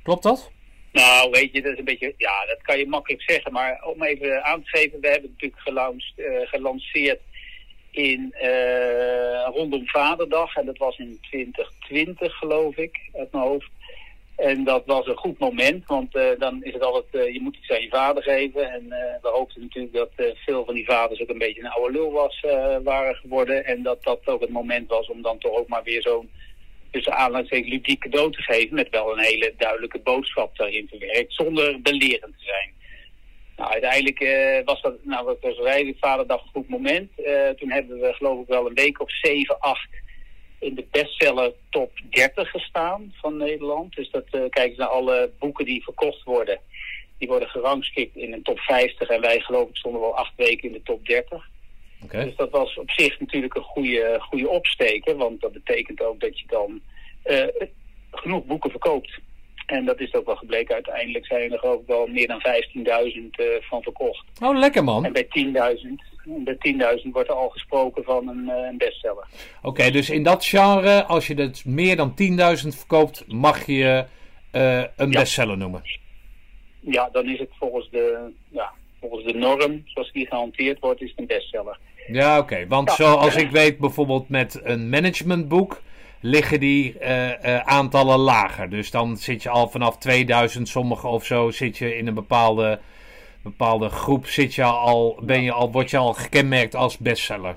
Klopt 0.03 0.23
dat? 0.23 0.51
Nou, 0.92 1.31
weet 1.31 1.53
je, 1.53 1.62
dat 1.62 1.73
is 1.73 1.79
een 1.79 1.85
beetje, 1.85 2.14
ja, 2.16 2.47
dat 2.47 2.62
kan 2.62 2.79
je 2.79 2.87
makkelijk 2.87 3.23
zeggen. 3.23 3.53
Maar 3.53 3.85
om 3.85 4.03
even 4.03 4.44
aan 4.44 4.62
te 4.62 4.68
geven, 4.68 5.01
we 5.01 5.09
hebben 5.09 5.31
natuurlijk 5.31 5.62
gelanceerd, 5.62 6.18
uh, 6.18 6.49
gelanceerd 6.49 7.21
in 7.90 8.35
uh, 8.42 9.49
rondom 9.55 9.87
Vaderdag. 9.87 10.57
En 10.57 10.66
dat 10.66 10.79
was 10.79 10.99
in 10.99 11.18
2020, 11.21 12.35
geloof 12.35 12.77
ik, 12.77 12.99
uit 13.14 13.33
mijn 13.33 13.44
hoofd. 13.44 13.71
En 14.38 14.64
dat 14.64 14.83
was 14.87 15.07
een 15.07 15.16
goed 15.16 15.38
moment, 15.38 15.87
want 15.87 16.16
uh, 16.16 16.22
dan 16.38 16.62
is 16.64 16.72
het 16.72 16.83
altijd, 16.83 17.27
uh, 17.27 17.33
je 17.33 17.40
moet 17.40 17.57
iets 17.57 17.70
aan 17.70 17.83
je 17.83 17.88
vader 17.88 18.22
geven. 18.22 18.72
En 18.72 18.83
uh, 18.85 18.98
we 19.22 19.29
hoopten 19.29 19.61
natuurlijk 19.61 19.94
dat 19.94 20.35
veel 20.37 20.64
van 20.64 20.74
die 20.74 20.85
vaders 20.85 21.20
ook 21.20 21.29
een 21.29 21.38
beetje 21.38 21.61
een 21.61 21.70
oude 21.70 21.92
lul 21.92 22.12
was, 22.12 22.44
waren 22.83 23.14
geworden. 23.14 23.64
En 23.64 23.83
dat 23.83 24.03
dat 24.03 24.27
ook 24.27 24.40
het 24.40 24.51
moment 24.51 24.88
was 24.88 25.09
om 25.09 25.22
dan 25.22 25.38
toch 25.38 25.53
ook 25.53 25.68
maar 25.68 25.83
weer 25.83 26.03
zo'n 26.03 26.31
tussen 26.90 27.14
aanleiding 27.14 27.68
ludiek 27.68 28.01
cadeau 28.01 28.33
te 28.33 28.42
geven 28.42 28.74
met 28.74 28.90
wel 28.90 29.12
een 29.12 29.24
hele 29.24 29.55
duidelijke 29.57 29.98
boodschap 29.98 30.57
daarin 30.57 30.88
verwerkt, 30.88 31.35
zonder 31.35 31.81
belerend 31.81 32.38
te 32.38 32.44
zijn. 32.44 32.72
Nou, 33.57 33.72
uiteindelijk 33.72 34.18
was 34.64 34.81
dat, 34.81 34.94
nou 35.03 35.24
wat 35.24 35.38
was 35.40 35.94
vaderdag 36.01 36.42
een 36.42 36.51
goed 36.53 36.68
moment. 36.68 37.11
Toen 37.57 37.70
hebben 37.70 38.01
we 38.01 38.12
geloof 38.12 38.40
ik 38.40 38.48
wel 38.48 38.66
een 38.66 38.74
week 38.74 39.01
of 39.01 39.11
7, 39.11 39.61
8 39.61 39.88
in 40.59 40.75
de 40.75 40.85
bestseller 40.90 41.53
top 41.71 41.92
30 42.11 42.51
gestaan 42.51 43.12
van 43.21 43.37
Nederland. 43.37 43.94
Dus 43.94 44.11
dat 44.11 44.25
uh, 44.33 44.42
kijken 44.51 44.79
naar 44.79 44.88
alle 44.88 45.31
boeken 45.38 45.64
die 45.64 45.83
verkocht 45.83 46.23
worden. 46.23 46.61
Die 47.18 47.29
worden 47.29 47.49
gerangschikt 47.49 48.16
in 48.16 48.33
een 48.33 48.42
top 48.42 48.59
50 48.59 49.09
en 49.09 49.21
wij 49.21 49.40
geloof 49.40 49.68
ik 49.68 49.77
stonden 49.77 50.01
wel 50.01 50.16
acht 50.16 50.33
weken 50.37 50.68
in 50.68 50.73
de 50.73 50.83
top 50.83 51.07
30. 51.07 51.49
Okay. 52.05 52.25
Dus 52.25 52.37
dat 52.37 52.51
was 52.51 52.79
op 52.79 52.90
zich 52.90 53.21
natuurlijk 53.21 53.55
een 53.55 53.62
goede, 53.62 54.16
goede 54.21 54.49
opsteken. 54.49 55.16
Want 55.16 55.40
dat 55.40 55.53
betekent 55.53 56.03
ook 56.03 56.21
dat 56.21 56.38
je 56.38 56.44
dan 56.47 56.81
uh, 57.25 57.47
genoeg 58.11 58.44
boeken 58.44 58.71
verkoopt. 58.71 59.21
En 59.70 59.85
dat 59.85 60.00
is 60.00 60.14
ook 60.14 60.26
wel 60.26 60.37
gebleken. 60.37 60.74
Uiteindelijk 60.74 61.26
zijn 61.26 61.52
er 61.52 61.62
ook 61.62 61.87
wel 61.87 62.07
meer 62.07 62.26
dan 62.26 62.42
15.000 62.46 62.83
uh, 62.85 63.46
van 63.61 63.83
verkocht. 63.83 64.24
Oh, 64.42 64.59
lekker 64.59 64.85
man. 64.85 65.04
En 65.04 65.12
bij 65.12 65.26
10.000 65.78 66.09
bij 66.24 66.57
10.000 67.04 67.11
wordt 67.12 67.28
er 67.28 67.35
al 67.35 67.48
gesproken 67.48 68.04
van 68.04 68.28
een, 68.28 68.44
uh, 68.44 68.68
een 68.70 68.78
bestseller. 68.78 69.26
Oké, 69.59 69.68
okay, 69.68 69.90
dus 69.90 70.11
in 70.11 70.22
dat 70.22 70.44
genre, 70.44 71.04
als 71.04 71.26
je 71.26 71.35
het 71.35 71.64
meer 71.64 71.96
dan 71.96 72.11
10.000 72.11 72.68
verkoopt, 72.68 73.24
mag 73.26 73.66
je 73.66 74.04
uh, 74.52 74.83
een 74.96 75.11
ja. 75.11 75.18
bestseller 75.18 75.57
noemen? 75.57 75.83
Ja, 76.81 77.09
dan 77.12 77.28
is 77.28 77.38
het 77.38 77.50
volgens 77.59 77.90
de, 77.90 78.33
ja, 78.48 78.72
volgens 79.00 79.24
de 79.24 79.38
norm, 79.38 79.83
zoals 79.85 80.12
die 80.12 80.26
gehanteerd 80.26 80.78
wordt, 80.78 81.00
is 81.00 81.11
het 81.11 81.18
een 81.18 81.26
bestseller. 81.26 81.78
Ja, 82.07 82.38
oké. 82.38 82.52
Okay. 82.52 82.66
Want 82.66 82.88
ja. 82.88 82.94
zoals 82.94 83.37
ik 83.37 83.50
weet, 83.50 83.78
bijvoorbeeld 83.78 84.28
met 84.28 84.61
een 84.62 84.88
managementboek 84.88 85.83
liggen 86.20 86.61
die 86.61 86.94
uh, 87.00 87.28
uh, 87.28 87.59
aantallen 87.59 88.18
lager. 88.18 88.70
Dus 88.70 88.90
dan 88.90 89.16
zit 89.16 89.42
je 89.42 89.48
al 89.48 89.68
vanaf 89.68 89.98
2000, 89.98 90.68
sommige 90.68 91.07
of 91.07 91.24
zo, 91.24 91.50
zit 91.50 91.78
je 91.78 91.96
in 91.96 92.07
een 92.07 92.14
bepaalde, 92.14 92.81
bepaalde 93.42 93.88
groep, 93.88 94.26
zit 94.26 94.54
je 94.54 94.62
al, 94.62 95.18
ben 95.22 95.42
je 95.42 95.52
al, 95.52 95.72
word 95.72 95.90
je 95.90 95.96
al 95.96 96.12
gekenmerkt 96.12 96.74
als 96.74 96.98
bestseller. 96.98 97.57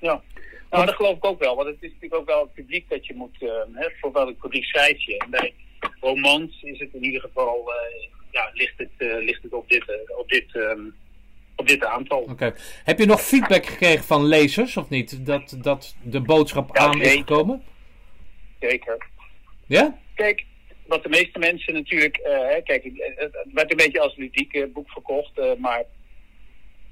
Ja, 0.00 0.22
nou, 0.70 0.86
dat 0.86 0.94
geloof 0.94 1.16
ik 1.16 1.24
ook 1.24 1.38
wel. 1.38 1.56
Want 1.56 1.68
het 1.68 1.76
is 1.80 1.92
natuurlijk 1.92 2.20
ook 2.20 2.26
wel 2.26 2.40
het 2.40 2.54
publiek 2.54 2.88
dat 2.88 3.06
je 3.06 3.14
moet, 3.14 3.36
uh, 3.40 3.50
hè, 3.72 3.88
voor 4.00 4.12
welk 4.12 4.38
publiek 4.38 4.64
schrijf 4.64 5.02
je. 5.02 5.16
En 5.16 5.30
bij 5.30 5.54
romans 6.00 6.62
is 6.62 6.78
het 6.78 6.94
in 6.94 7.04
ieder 7.04 7.20
geval, 7.20 7.72
ja, 8.30 8.50
ligt 8.52 8.74
het, 8.76 8.90
ligt 8.98 9.42
het 9.42 9.52
op 9.52 9.68
dit, 9.68 9.84
op 10.16 10.28
dit 10.28 10.54
um, 10.54 10.94
op 11.56 11.68
dit 11.68 11.84
aantal. 11.84 12.20
Oké. 12.20 12.54
Heb 12.84 12.98
je 12.98 13.06
nog 13.06 13.20
feedback 13.20 13.66
gekregen 13.66 14.04
van 14.04 14.24
lezers 14.24 14.76
of 14.76 14.88
niet? 14.88 15.26
Dat, 15.26 15.56
dat 15.62 15.96
de 16.02 16.20
boodschap 16.20 16.76
ja, 16.76 16.82
aan 16.82 17.00
is 17.00 17.12
gekomen? 17.12 17.62
Zeker. 18.60 19.06
Ja? 19.66 19.98
Kijk, 20.14 20.44
wat 20.86 21.02
de 21.02 21.08
meeste 21.08 21.38
mensen 21.38 21.72
natuurlijk... 21.72 22.18
Uh, 22.18 22.64
kijk, 22.64 22.84
het 23.16 23.36
werd 23.52 23.70
een 23.70 23.76
beetje 23.76 24.00
als 24.00 24.16
ludiek 24.16 24.72
boek 24.72 24.90
verkocht, 24.90 25.38
uh, 25.38 25.54
maar 25.58 25.84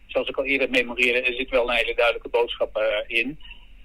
zoals 0.06 0.28
ik 0.28 0.36
al 0.36 0.44
eerder 0.44 0.70
memoreerde, 0.70 1.20
er 1.20 1.34
zit 1.34 1.50
wel 1.50 1.68
een 1.68 1.76
hele 1.76 1.94
duidelijke 1.94 2.28
boodschap 2.28 2.76
uh, 2.76 3.18
in. 3.18 3.38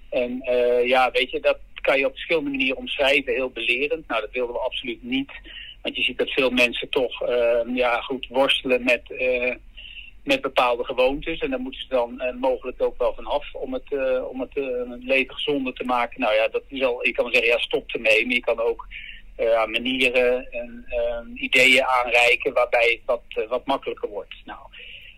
En 0.09 0.41
ja, 0.85 1.11
weet 1.11 1.31
je, 1.31 1.39
dat 1.39 1.57
kan 1.81 1.99
je 1.99 2.05
op 2.05 2.11
verschillende 2.11 2.49
manieren 2.49 2.77
omschrijven, 2.77 3.33
heel 3.33 3.49
belerend. 3.49 4.07
Nou, 4.07 4.21
dat 4.21 4.31
wilden 4.31 4.55
we 4.55 4.61
absoluut 4.61 5.03
niet. 5.03 5.31
Want 5.81 5.95
je 5.95 6.01
ziet 6.01 6.17
dat 6.17 6.29
veel 6.29 6.49
mensen 6.49 6.89
toch 6.89 7.27
ja, 7.73 8.01
goed 8.01 8.27
worstelen 8.27 8.83
met 8.83 9.01
met 10.27 10.41
bepaalde 10.41 10.83
gewoontes. 10.83 11.39
En 11.39 11.49
daar 11.49 11.59
moeten 11.59 11.81
ze 11.81 11.87
dan 11.87 12.21
uh, 12.21 12.33
mogelijk 12.33 12.81
ook 12.81 12.97
wel 12.97 13.13
van 13.13 13.25
af 13.25 13.53
om 13.53 13.73
het, 13.73 13.91
uh, 13.91 14.29
om 14.29 14.41
het, 14.41 14.53
het 14.89 15.03
leven 15.03 15.35
gezonder 15.35 15.73
te 15.73 15.83
maken. 15.83 16.19
Nou 16.19 16.33
ja, 16.33 16.47
dat 16.47 16.63
is 16.67 16.83
al, 16.83 17.05
je 17.05 17.11
kan 17.11 17.31
zeggen, 17.31 17.51
ja, 17.51 17.57
stop 17.57 17.91
ermee. 17.91 18.25
Maar 18.25 18.35
je 18.35 18.39
kan 18.39 18.59
ook 18.59 18.87
manieren 19.67 20.51
en 20.51 20.85
ideeën 21.33 21.85
aanreiken 21.85 22.53
waarbij 22.53 22.89
het 22.89 23.01
wat, 23.05 23.47
wat 23.49 23.65
makkelijker 23.65 24.09
wordt. 24.09 24.35
Nou, 24.45 24.59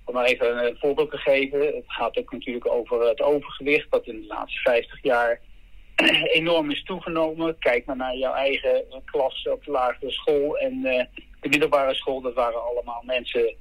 om 0.05 0.13
maar 0.13 0.25
even 0.25 0.65
een 0.65 0.77
voorbeeld 0.79 1.11
te 1.11 1.17
geven. 1.17 1.59
Het 1.59 1.83
gaat 1.87 2.17
ook 2.17 2.31
natuurlijk 2.31 2.67
over 2.67 3.07
het 3.07 3.21
overgewicht, 3.21 3.91
dat 3.91 4.07
in 4.07 4.21
de 4.21 4.27
laatste 4.27 4.59
50 4.61 5.03
jaar 5.03 5.39
enorm 6.39 6.71
is 6.71 6.83
toegenomen. 6.83 7.57
Kijk 7.59 7.85
maar 7.85 7.95
naar 7.95 8.15
jouw 8.15 8.33
eigen 8.33 8.83
klas 9.05 9.47
op 9.51 9.65
de 9.65 9.71
lagere 9.71 10.11
school 10.11 10.57
en 10.57 10.81
de 11.41 11.49
middelbare 11.49 11.93
school. 11.93 12.21
Dat 12.21 12.33
waren 12.33 12.63
allemaal 12.63 13.01
mensen 13.05 13.55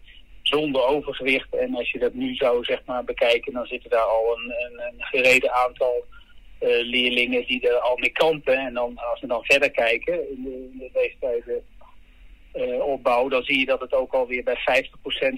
zonder 0.48 0.86
overgewicht. 0.86 1.54
En 1.54 1.74
als 1.74 1.90
je 1.90 1.98
dat 1.98 2.14
nu 2.14 2.34
zou 2.34 2.64
zeg 2.64 2.82
maar, 2.84 3.04
bekijken, 3.04 3.52
dan 3.52 3.66
zitten 3.66 3.90
daar 3.90 4.08
al 4.16 4.36
een, 4.36 4.52
een, 4.64 4.80
een 4.80 5.04
gereden 5.04 5.52
aantal 5.52 6.04
uh, 6.60 6.68
leerlingen 6.68 7.46
die 7.46 7.68
er 7.68 7.78
al 7.78 7.96
mee 7.96 8.12
kampen. 8.12 8.58
En 8.58 8.74
dan, 8.74 8.98
als 8.98 9.20
we 9.20 9.26
dan 9.26 9.44
verder 9.44 9.70
kijken 9.70 10.30
in 10.30 10.42
de, 10.42 10.88
in 10.92 11.62
uh, 12.54 12.84
opbouw, 12.84 13.28
dan 13.28 13.42
zie 13.42 13.58
je 13.58 13.66
dat 13.66 13.80
het 13.80 13.92
ook 13.92 14.12
alweer 14.12 14.42
bij 14.42 14.84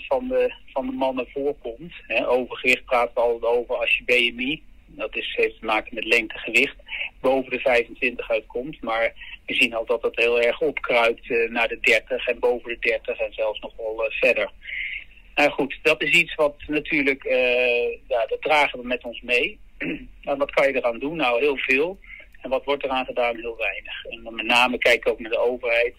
50% 0.03 0.07
van 0.07 0.29
de, 0.29 0.55
van 0.66 0.87
de 0.87 0.92
mannen 0.92 1.27
voorkomt. 1.29 1.92
Hè, 2.07 2.29
overgewicht 2.29 2.85
praten 2.85 3.14
we 3.14 3.20
altijd 3.20 3.53
over 3.53 3.77
als 3.77 3.96
je 3.96 4.05
BMI, 4.05 4.62
dat 4.87 5.16
is, 5.16 5.35
heeft 5.37 5.59
te 5.59 5.64
maken 5.64 5.94
met 5.94 6.05
lengte 6.05 6.38
gewicht, 6.38 6.77
boven 7.20 7.51
de 7.51 7.59
25 7.59 8.31
uitkomt. 8.31 8.83
Maar 8.83 9.12
we 9.46 9.55
zien 9.55 9.75
al 9.75 9.87
dat 9.87 10.03
dat 10.03 10.16
heel 10.16 10.40
erg 10.40 10.61
opkruipt 10.61 11.29
uh, 11.29 11.51
naar 11.51 11.68
de 11.68 11.79
30 11.81 12.27
en 12.27 12.38
boven 12.38 12.68
de 12.68 12.77
30 12.81 13.18
en 13.18 13.33
zelfs 13.33 13.61
nog 13.61 13.73
wel 13.77 14.07
verder. 14.09 14.51
Nou 15.40 15.53
goed, 15.53 15.79
dat 15.83 16.03
is 16.03 16.11
iets 16.11 16.35
wat 16.35 16.55
natuurlijk, 16.66 17.24
uh, 17.24 17.92
ja, 18.09 18.26
dat 18.26 18.42
dragen 18.42 18.81
we 18.81 18.87
met 18.87 19.05
ons 19.05 19.20
mee. 19.20 19.59
en 20.31 20.38
wat 20.38 20.50
kan 20.50 20.66
je 20.66 20.76
eraan 20.76 20.98
doen? 20.98 21.16
Nou, 21.16 21.40
heel 21.40 21.57
veel. 21.57 21.98
En 22.40 22.50
wat 22.50 22.64
wordt 22.64 22.85
eraan 22.85 23.05
gedaan? 23.05 23.37
Heel 23.37 23.57
weinig. 23.57 24.05
En 24.05 24.35
met 24.35 24.46
name 24.46 24.79
kijk 24.79 24.96
ik 24.96 25.09
ook 25.09 25.20
naar 25.20 25.31
de 25.31 25.38
overheid. 25.38 25.94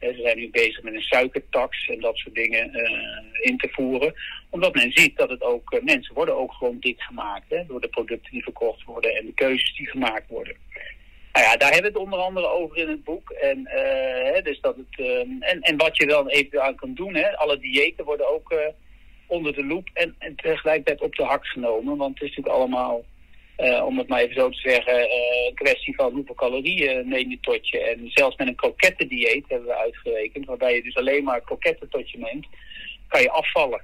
Ze 0.00 0.20
zijn 0.22 0.36
nu 0.38 0.50
bezig 0.50 0.82
met 0.82 0.94
een 0.94 1.02
suikertax 1.02 1.88
en 1.88 2.00
dat 2.00 2.16
soort 2.16 2.34
dingen 2.34 2.70
uh, 2.76 3.50
in 3.50 3.58
te 3.58 3.68
voeren. 3.70 4.14
Omdat 4.50 4.74
men 4.74 4.92
ziet 4.92 5.16
dat 5.16 5.30
het 5.30 5.42
ook, 5.42 5.80
mensen 5.82 6.14
worden 6.14 6.36
ook 6.36 6.52
gewoon 6.52 6.76
dik 6.80 7.00
gemaakt. 7.00 7.48
Hè, 7.48 7.66
door 7.66 7.80
de 7.80 7.88
producten 7.88 8.32
die 8.32 8.42
verkocht 8.42 8.84
worden 8.84 9.14
en 9.14 9.26
de 9.26 9.34
keuzes 9.34 9.76
die 9.76 9.86
gemaakt 9.86 10.28
worden. 10.28 10.56
Nou 11.36 11.48
ja, 11.48 11.56
daar 11.56 11.72
hebben 11.72 11.92
we 11.92 11.98
het 11.98 12.06
onder 12.06 12.18
andere 12.18 12.48
over 12.48 12.76
in 12.76 12.88
het 12.88 13.04
boek. 13.04 13.30
En, 13.30 13.58
uh, 13.58 14.42
dus 14.42 14.60
dat 14.60 14.76
het, 14.76 14.98
uh, 14.98 15.18
en, 15.18 15.60
en 15.60 15.76
wat 15.76 15.96
je 15.96 16.06
dan 16.06 16.28
even 16.28 16.62
aan 16.62 16.74
kan 16.74 16.94
doen. 16.94 17.14
Hè. 17.14 17.36
Alle 17.36 17.58
diëten 17.58 18.04
worden 18.04 18.30
ook 18.34 18.52
uh, 18.52 18.58
onder 19.26 19.54
de 19.54 19.64
loep 19.64 19.88
en, 19.92 20.14
en 20.18 20.36
tegelijkertijd 20.36 21.00
op 21.00 21.14
de 21.14 21.24
hak 21.24 21.46
genomen. 21.46 21.96
Want 21.96 22.18
het 22.18 22.28
is 22.28 22.36
natuurlijk 22.36 22.56
allemaal, 22.56 23.04
om 23.84 23.98
het 23.98 24.08
maar 24.08 24.20
even 24.20 24.34
zo 24.34 24.50
te 24.50 24.60
zeggen, 24.60 25.00
een 25.00 25.54
kwestie 25.54 25.94
van 25.94 26.12
hoeveel 26.12 26.34
calorieën 26.34 27.08
neem 27.08 27.30
je 27.30 27.38
tot 27.40 27.68
je. 27.68 27.80
En 27.80 28.10
zelfs 28.10 28.36
met 28.36 28.48
een 28.48 28.54
krokettendieet 28.54 29.44
hebben 29.48 29.68
we 29.68 29.76
uitgerekend, 29.76 30.46
waarbij 30.46 30.74
je 30.74 30.82
dus 30.82 30.96
alleen 30.96 31.24
maar 31.24 31.40
kroketten 31.40 31.88
tot 31.88 32.10
je 32.10 32.18
neemt, 32.18 32.46
kan 33.08 33.22
je 33.22 33.30
afvallen. 33.30 33.82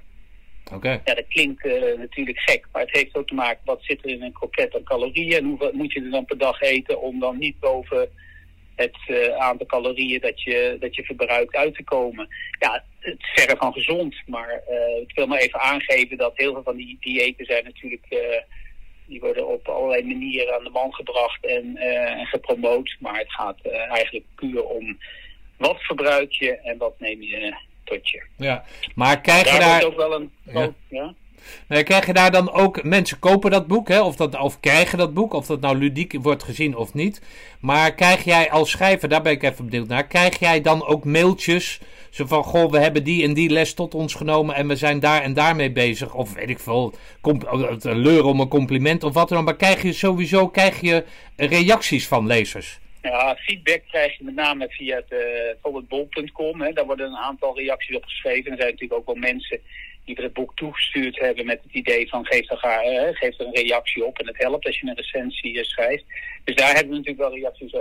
Ja, 0.81 1.01
dat 1.03 1.27
klinkt 1.27 1.65
uh, 1.65 1.97
natuurlijk 1.97 2.39
gek, 2.39 2.65
maar 2.71 2.81
het 2.81 2.95
heeft 2.95 3.15
ook 3.15 3.27
te 3.27 3.33
maken 3.33 3.61
wat 3.65 3.83
zit 3.83 4.03
er 4.03 4.09
in 4.09 4.21
een 4.21 4.31
kroket 4.31 4.75
aan 4.75 4.83
calorieën 4.83 5.37
en 5.37 5.45
hoeveel 5.45 5.71
moet 5.73 5.93
je 5.93 6.01
er 6.01 6.11
dan 6.11 6.25
per 6.25 6.37
dag 6.37 6.61
eten 6.61 7.01
om 7.01 7.19
dan 7.19 7.37
niet 7.37 7.59
boven 7.59 8.09
het 8.75 8.97
uh, 9.07 9.35
aantal 9.37 9.65
calorieën 9.65 10.19
dat 10.19 10.41
je, 10.41 10.77
dat 10.79 10.95
je 10.95 11.03
verbruikt 11.03 11.55
uit 11.55 11.75
te 11.75 11.83
komen. 11.83 12.27
Ja, 12.59 12.83
het 12.99 13.19
is 13.19 13.31
verre 13.33 13.57
van 13.57 13.73
gezond, 13.73 14.15
maar 14.25 14.61
uh, 14.69 15.01
ik 15.01 15.11
wil 15.15 15.27
maar 15.27 15.39
even 15.39 15.59
aangeven 15.59 16.17
dat 16.17 16.33
heel 16.35 16.53
veel 16.53 16.63
van 16.63 16.75
die 16.75 16.97
diëten 16.99 17.45
zijn 17.45 17.63
natuurlijk, 17.63 18.05
uh, 18.09 18.19
die 19.05 19.19
worden 19.19 19.47
op 19.47 19.67
allerlei 19.67 20.03
manieren 20.03 20.55
aan 20.55 20.63
de 20.63 20.69
man 20.69 20.93
gebracht 20.93 21.45
en, 21.45 21.77
en 21.77 22.25
gepromoot. 22.25 22.95
Maar 22.99 23.17
het 23.17 23.31
gaat 23.31 23.67
eigenlijk 23.89 24.25
puur 24.35 24.63
om 24.63 24.97
wat 25.57 25.81
verbruik 25.81 26.31
je 26.31 26.57
en 26.57 26.77
wat 26.77 26.99
neem 26.99 27.21
je 27.21 27.55
Ja, 28.37 28.63
maar 28.95 29.21
krijg 29.21 29.53
je 29.53 29.59
daar... 29.59 29.83
ook 29.83 29.95
wel 29.95 30.13
een... 30.13 30.31
Ja. 30.53 30.73
ja? 30.87 31.13
Nee, 31.67 31.83
krijg 31.83 32.05
je 32.05 32.13
daar 32.13 32.31
dan 32.31 32.51
ook, 32.51 32.83
mensen 32.83 33.19
kopen 33.19 33.51
dat 33.51 33.67
boek, 33.67 33.87
hè, 33.87 34.01
of, 34.01 34.15
dat, 34.15 34.39
of 34.39 34.59
krijgen 34.59 34.97
dat 34.97 35.13
boek, 35.13 35.33
of 35.33 35.45
dat 35.45 35.61
nou 35.61 35.77
ludiek 35.77 36.15
wordt 36.21 36.43
gezien 36.43 36.75
of 36.75 36.93
niet. 36.93 37.21
Maar 37.59 37.93
krijg 37.93 38.23
jij 38.23 38.51
als 38.51 38.69
schrijver, 38.69 39.09
daar 39.09 39.21
ben 39.21 39.31
ik 39.31 39.43
even 39.43 39.65
benieuwd 39.65 39.87
naar, 39.87 40.07
krijg 40.07 40.39
jij 40.39 40.61
dan 40.61 40.85
ook 40.85 41.05
mailtjes, 41.05 41.79
zo 42.09 42.25
van, 42.25 42.43
goh, 42.43 42.71
we 42.71 42.79
hebben 42.79 43.03
die 43.03 43.23
en 43.23 43.33
die 43.33 43.49
les 43.49 43.73
tot 43.73 43.95
ons 43.95 44.13
genomen 44.13 44.55
en 44.55 44.67
we 44.67 44.75
zijn 44.75 44.99
daar 44.99 45.21
en 45.21 45.33
daarmee 45.33 45.71
bezig. 45.71 46.13
Of 46.13 46.33
weet 46.33 46.49
ik 46.49 46.59
veel, 46.59 46.93
het 47.21 47.83
leuren 47.83 48.25
om 48.25 48.39
een 48.39 48.47
compliment 48.47 49.03
of 49.03 49.13
wat 49.13 49.29
dan 49.29 49.37
ook. 49.37 49.45
Maar 49.45 49.55
krijg 49.55 49.81
je 49.81 49.93
sowieso 49.93 50.47
krijg 50.47 50.81
je 50.81 51.03
reacties 51.35 52.07
van 52.07 52.27
lezers? 52.27 52.79
Ja, 53.03 53.35
feedback 53.35 53.81
krijg 53.87 54.17
je 54.17 54.23
met 54.23 54.35
name 54.35 54.69
via 54.69 54.95
het, 54.95 55.11
uh, 55.11 55.19
bijvoorbeeld 55.61 55.87
bol.com. 55.87 56.73
Daar 56.73 56.85
worden 56.85 57.07
een 57.07 57.17
aantal 57.17 57.57
reacties 57.57 57.95
op 57.95 58.03
geschreven. 58.03 58.51
Er 58.51 58.57
zijn 58.57 58.71
natuurlijk 58.71 58.99
ook 58.99 59.05
wel 59.05 59.15
mensen 59.15 59.59
die 60.05 60.15
het 60.21 60.33
boek 60.33 60.55
toegestuurd 60.55 61.19
hebben 61.19 61.45
met 61.45 61.59
het 61.63 61.73
idee 61.73 62.09
van 62.09 62.25
geef 62.25 62.49
er, 62.49 62.57
uh, 62.63 63.15
geef 63.15 63.39
er 63.39 63.45
een 63.45 63.55
reactie 63.55 64.05
op 64.05 64.19
en 64.19 64.27
het 64.27 64.37
helpt 64.37 64.65
als 64.65 64.79
je 64.79 64.87
een 64.87 64.95
recensie 64.95 65.53
uh, 65.53 65.63
schrijft. 65.63 66.03
Dus 66.43 66.55
daar 66.55 66.73
hebben 66.73 66.89
we 66.89 66.95
natuurlijk 66.95 67.29
wel 67.29 67.35
reacties 67.35 67.73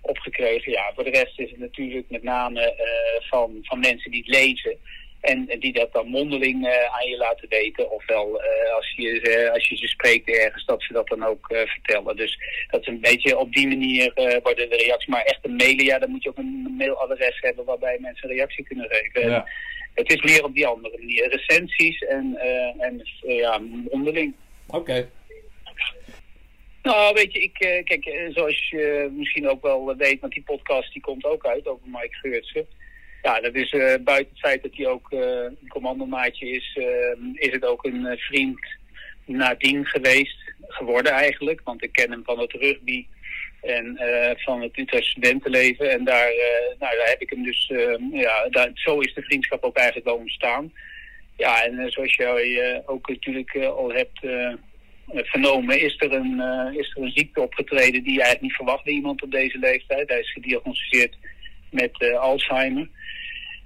op 0.00 0.18
gekregen. 0.18 0.72
Ja, 0.72 0.92
voor 0.94 1.04
de 1.04 1.10
rest 1.10 1.38
is 1.38 1.50
het 1.50 1.58
natuurlijk 1.58 2.10
met 2.10 2.22
name 2.22 2.74
van, 3.28 3.58
van 3.62 3.80
mensen 3.80 4.10
die 4.10 4.22
het 4.26 4.36
lezen. 4.36 4.78
En, 5.22 5.48
en, 5.48 5.60
die 5.60 5.72
dat 5.72 5.92
dan 5.92 6.08
mondeling 6.08 6.66
uh, 6.66 6.94
aan 6.94 7.08
je 7.08 7.16
laten 7.16 7.48
weten. 7.48 7.90
Ofwel 7.90 8.40
uh, 8.40 8.74
als, 8.74 8.92
je, 8.96 9.50
als 9.52 9.68
je 9.68 9.76
ze 9.76 9.86
spreekt 9.86 10.28
ergens, 10.28 10.64
dat 10.64 10.82
ze 10.82 10.92
dat 10.92 11.08
dan 11.08 11.24
ook 11.24 11.46
vertellen. 11.48 12.16
Dus 12.16 12.38
dat 12.70 12.80
is 12.80 12.86
een 12.86 13.00
beetje 13.00 13.38
op 13.38 13.52
die 13.52 13.68
manier 13.68 14.12
worden 14.42 14.70
de 14.70 14.76
reacties. 14.76 15.08
Maar 15.08 15.22
echt 15.22 15.38
een 15.42 15.56
mailen, 15.56 15.84
ja, 15.84 15.98
dan 15.98 16.10
moet 16.10 16.22
je 16.22 16.28
ook 16.28 16.38
een 16.38 16.74
mailadres 16.76 17.40
hebben 17.40 17.64
waarbij 17.64 17.98
mensen 18.00 18.28
een 18.28 18.36
reactie 18.36 18.64
kunnen 18.64 18.88
geven. 18.90 19.30
Ja. 19.30 19.48
Het 19.94 20.12
is 20.12 20.22
meer 20.22 20.44
op 20.44 20.54
die 20.54 20.66
andere 20.66 20.98
manier. 20.98 21.28
Recensies 21.28 21.98
en, 21.98 22.38
en 22.78 23.02
ja, 23.20 23.58
mondeling. 23.90 24.34
Oké. 24.66 25.08
Nou, 26.82 27.14
weet 27.14 27.32
je, 27.32 27.38
ik, 27.38 27.84
kijk, 27.84 28.30
zoals 28.30 28.68
je 28.68 29.10
misschien 29.12 29.48
ook 29.48 29.62
wel 29.62 29.96
weet, 29.96 30.20
want 30.20 30.32
die 30.32 30.42
podcast 30.42 30.92
die 30.92 31.02
komt 31.02 31.24
ook 31.24 31.46
uit 31.46 31.66
over 31.66 31.88
Mike 31.88 32.14
Geurtsen. 32.14 32.66
Ja, 33.22 33.40
dat 33.40 33.54
is 33.54 33.72
uh, 33.72 33.94
buiten 34.04 34.28
het 34.32 34.38
feit 34.38 34.62
dat 34.62 34.70
hij 34.74 34.86
ook 34.86 35.10
uh, 35.10 35.20
een 35.20 35.68
commandomaatje 35.68 36.48
is, 36.48 36.76
uh, 36.80 36.86
is 37.34 37.52
het 37.52 37.64
ook 37.64 37.84
een 37.84 38.18
vriend 38.18 38.58
nadien 39.24 39.86
geweest, 39.86 40.38
geworden 40.60 41.12
eigenlijk. 41.12 41.60
Want 41.64 41.84
ik 41.84 41.92
ken 41.92 42.10
hem 42.10 42.24
van 42.24 42.38
het 42.38 42.52
rugby 42.52 43.06
en 43.60 43.98
van 44.36 44.62
het 44.62 44.78
Utrecht 44.78 45.06
studentenleven. 45.06 45.90
En 45.90 46.04
daar, 46.04 46.30
nou, 46.78 46.96
daar 46.96 47.08
heb 47.08 47.20
ik 47.20 47.30
hem 47.30 47.42
dus, 47.42 47.70
ja, 48.12 48.48
daar, 48.48 48.70
zo 48.74 48.98
is 48.98 49.14
de 49.14 49.22
vriendschap 49.22 49.62
ook 49.62 49.76
eigenlijk 49.76 50.06
wel 50.06 50.16
ontstaan. 50.16 50.72
Ja, 51.36 51.64
en 51.64 51.90
zoals 51.90 52.14
jij 52.14 52.82
ook 52.86 53.08
natuurlijk 53.08 53.56
al 53.56 53.92
hebt 53.92 54.20
vernomen, 55.14 55.80
is 55.80 55.94
er, 55.98 56.12
een, 56.12 56.40
is 56.76 56.90
er 56.96 57.02
een 57.02 57.12
ziekte 57.12 57.40
opgetreden 57.40 58.02
die 58.02 58.12
je 58.12 58.22
eigenlijk 58.22 58.40
niet 58.40 58.56
verwacht 58.56 58.84
bij 58.84 58.92
iemand 58.92 59.22
op 59.22 59.30
deze 59.30 59.58
leeftijd. 59.58 60.08
Hij 60.08 60.20
is 60.20 60.32
gediagnosticeerd 60.32 61.16
met 61.70 62.14
Alzheimer 62.18 62.88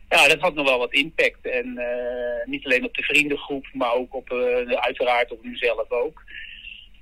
ja, 0.08 0.28
dat 0.28 0.40
had 0.40 0.54
nog 0.54 0.68
wel 0.68 0.78
wat 0.78 0.92
impact. 0.92 1.46
En 1.46 1.66
uh, 1.66 2.44
niet 2.44 2.64
alleen 2.64 2.84
op 2.84 2.94
de 2.94 3.02
vriendengroep, 3.02 3.66
maar 3.72 3.92
ook 3.92 4.14
op, 4.14 4.30
uh, 4.30 4.70
uiteraard 4.70 5.32
op 5.32 5.42
hemzelf 5.42 5.90
ook. 5.90 6.24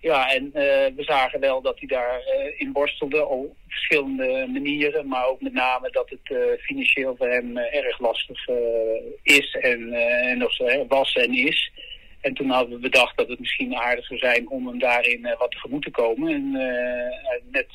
Ja, 0.00 0.32
en 0.32 0.44
uh, 0.44 0.52
we 0.96 1.02
zagen 1.02 1.40
wel 1.40 1.62
dat 1.62 1.78
hij 1.78 1.88
daar 1.88 2.20
in 2.56 2.72
borstelde 2.72 3.26
op 3.26 3.56
verschillende 3.68 4.46
manieren. 4.52 5.08
Maar 5.08 5.26
ook 5.26 5.40
met 5.40 5.52
name 5.52 5.90
dat 5.90 6.10
het 6.10 6.58
financieel 6.60 7.16
voor 7.16 7.28
hem 7.28 7.56
erg 7.56 7.98
lastig 7.98 8.48
is 9.22 9.56
en, 9.60 9.92
en 9.92 10.38
nog 10.38 10.58
was 10.88 11.12
en 11.12 11.32
is. 11.32 11.72
En 12.20 12.34
toen 12.34 12.50
hadden 12.50 12.74
we 12.74 12.80
bedacht 12.80 13.16
dat 13.16 13.28
het 13.28 13.38
misschien 13.38 13.76
aardig 13.76 14.06
zou 14.06 14.18
zijn 14.18 14.48
om 14.48 14.66
hem 14.66 14.78
daarin 14.78 15.34
wat 15.38 15.50
tegemoet 15.50 15.82
te 15.82 15.90
komen. 15.90 16.32
En 16.32 16.50
met 17.50 17.68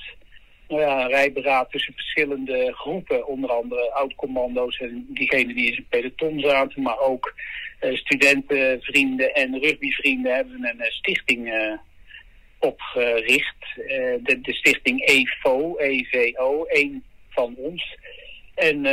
nou 0.70 0.82
ja, 0.82 1.02
een 1.02 1.08
rijberaad 1.08 1.72
tussen 1.72 1.94
verschillende 1.94 2.74
groepen. 2.74 3.28
Onder 3.28 3.52
andere 3.52 3.92
oud-commando's 3.92 4.78
en 4.78 5.06
diegenen 5.10 5.56
die 5.56 5.68
in 5.68 5.74
zijn 5.74 5.86
peloton 5.90 6.40
zaten. 6.40 6.82
Maar 6.82 7.00
ook 7.00 7.34
uh, 7.82 7.96
studentenvrienden 7.96 9.34
en 9.34 9.60
rugbyvrienden 9.60 10.36
hebben 10.36 10.64
een 10.64 10.80
uh, 10.80 10.90
stichting 10.90 11.48
uh, 11.48 11.78
opgericht. 12.60 13.76
De, 14.24 14.40
de, 14.42 14.54
stichting 14.54 15.08
EVO, 15.08 15.78
EVO, 15.78 16.64
één 16.66 17.04
van 17.30 17.56
ons. 17.58 17.98
En 18.56 18.86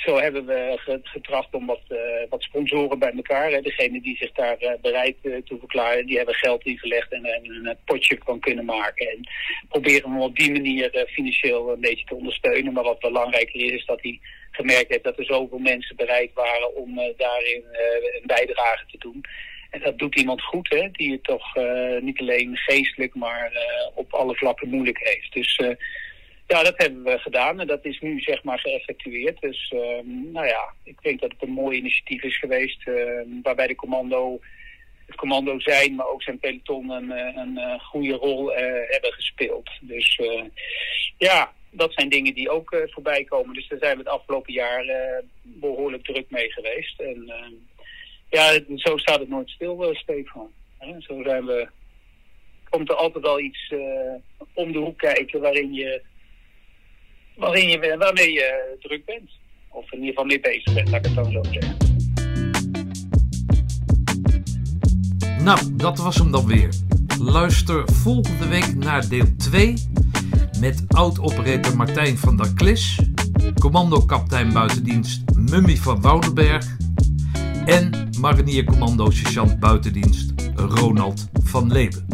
zo 0.00 0.18
hebben 0.18 0.46
we 0.46 1.00
getracht 1.02 1.54
om 1.54 1.66
wat, 1.66 1.80
uh, 1.88 1.98
wat 2.28 2.42
sponsoren 2.42 2.98
bij 2.98 3.12
elkaar. 3.12 3.50
Hè. 3.50 3.60
Degene 3.60 4.00
die 4.00 4.16
zich 4.16 4.32
daar 4.32 4.56
uh, 4.62 4.72
bereid 4.80 5.16
uh, 5.22 5.36
toe 5.44 5.58
verklaren, 5.58 6.06
die 6.06 6.16
hebben 6.16 6.34
geld 6.34 6.64
ingelegd 6.64 7.12
en 7.12 7.26
een 7.26 7.76
potje 7.84 8.18
van 8.24 8.40
kunnen 8.40 8.64
maken. 8.64 9.08
En 9.08 9.28
proberen 9.68 10.14
we 10.14 10.22
op 10.22 10.36
die 10.36 10.52
manier 10.52 11.06
financieel 11.08 11.72
een 11.72 11.80
beetje 11.80 12.04
te 12.04 12.14
ondersteunen. 12.14 12.72
Maar 12.72 12.84
wat 12.84 12.98
belangrijker 12.98 13.60
is, 13.60 13.72
is 13.72 13.86
dat 13.86 14.02
hij 14.02 14.20
gemerkt 14.50 14.90
heeft 14.90 15.04
dat 15.04 15.18
er 15.18 15.24
zoveel 15.24 15.58
mensen 15.58 15.96
bereid 15.96 16.30
waren 16.34 16.74
om 16.74 16.94
daarin 17.16 17.64
een 18.20 18.26
bijdrage 18.26 18.84
te 18.86 18.98
doen. 18.98 19.24
En 19.70 19.80
dat 19.80 19.98
doet 19.98 20.18
iemand 20.18 20.42
goed, 20.42 20.68
hè, 20.68 20.90
die 20.90 21.12
het 21.12 21.24
toch 21.24 21.54
niet 22.00 22.20
alleen 22.20 22.56
geestelijk, 22.56 23.14
maar 23.14 23.52
op 23.94 24.12
alle 24.12 24.34
vlakken 24.34 24.68
moeilijk 24.68 24.98
heeft. 24.98 25.32
Dus 25.32 25.76
ja, 26.48 26.62
dat 26.62 26.74
hebben 26.76 27.02
we 27.02 27.18
gedaan 27.18 27.60
en 27.60 27.66
dat 27.66 27.84
is 27.84 28.00
nu 28.00 28.20
zeg 28.20 28.42
maar 28.42 28.58
geëffectueerd. 28.58 29.40
Dus 29.40 29.72
uh, 29.74 29.80
nou 30.32 30.46
ja, 30.46 30.72
ik 30.82 31.02
denk 31.02 31.20
dat 31.20 31.30
het 31.32 31.42
een 31.42 31.50
mooi 31.54 31.78
initiatief 31.78 32.22
is 32.22 32.38
geweest 32.38 32.86
uh, 32.86 33.20
waarbij 33.42 33.66
de 33.66 33.74
commando, 33.74 34.40
het 35.06 35.16
commando 35.16 35.60
zijn, 35.60 35.94
maar 35.94 36.06
ook 36.06 36.22
zijn 36.22 36.38
peloton 36.38 36.90
een, 36.90 37.12
eh, 37.12 37.36
een, 37.36 37.58
eh, 37.58 37.80
goede 37.80 38.12
rol 38.12 38.52
uh, 38.52 38.58
hebben 38.86 39.12
gespeeld. 39.12 39.70
Dus 39.80 40.20
ja, 41.18 41.52
dat 41.70 41.92
zijn 41.92 42.08
dingen 42.08 42.34
die 42.34 42.50
ook 42.50 42.86
voorbij 42.90 43.24
komen. 43.24 43.54
Dus 43.54 43.68
daar 43.68 43.78
zijn 43.78 43.96
we 43.96 44.02
het 44.02 44.12
afgelopen 44.12 44.52
jaar 44.52 44.84
behoorlijk 45.42 46.04
druk 46.04 46.30
mee 46.30 46.52
geweest. 46.52 47.00
En 47.00 47.32
ja, 48.30 48.60
zo 48.74 48.96
staat 48.96 49.20
het 49.20 49.28
nooit 49.28 49.50
stil, 49.50 49.94
Stefan. 49.94 50.50
Zo 50.98 51.22
zijn 51.22 51.46
we 51.46 51.68
komt 52.68 52.88
er 52.88 52.94
altijd 52.94 53.24
wel 53.24 53.40
iets 53.40 53.72
om 54.52 54.72
de 54.72 54.78
hoek 54.78 54.98
kijken 54.98 55.40
waarin 55.40 55.74
je 55.74 56.02
waarin 57.38 57.68
je, 57.68 57.96
waarmee 57.98 58.32
je 58.32 58.76
druk 58.80 59.04
bent. 59.04 59.30
Of 59.68 59.92
in 59.92 59.98
ieder 59.98 60.08
geval 60.08 60.24
mee 60.24 60.40
bezig 60.40 60.74
bent, 60.74 60.90
laat 60.90 61.06
ik 61.06 61.06
het 61.06 61.14
dan 61.14 61.32
zo 61.32 61.42
zeggen. 61.42 61.76
Nou, 65.44 65.76
dat 65.76 65.98
was 65.98 66.16
hem 66.16 66.30
dan 66.30 66.46
weer. 66.46 66.68
Luister 67.20 67.92
volgende 67.92 68.48
week 68.48 68.74
naar 68.74 69.08
deel 69.08 69.36
2 69.36 69.74
met 70.60 70.84
oud-operator 70.88 71.76
Martijn 71.76 72.18
van 72.18 72.36
der 72.36 72.54
Klis, 72.54 72.98
commando-kaptein 73.60 74.52
buitendienst 74.52 75.22
Mummy 75.50 75.76
van 75.76 76.00
Woudenberg 76.00 76.76
en 77.66 78.10
marinier-commando-sergeant 78.20 79.60
buitendienst 79.60 80.32
Ronald 80.54 81.28
van 81.44 81.72
Leeuwen. 81.72 82.06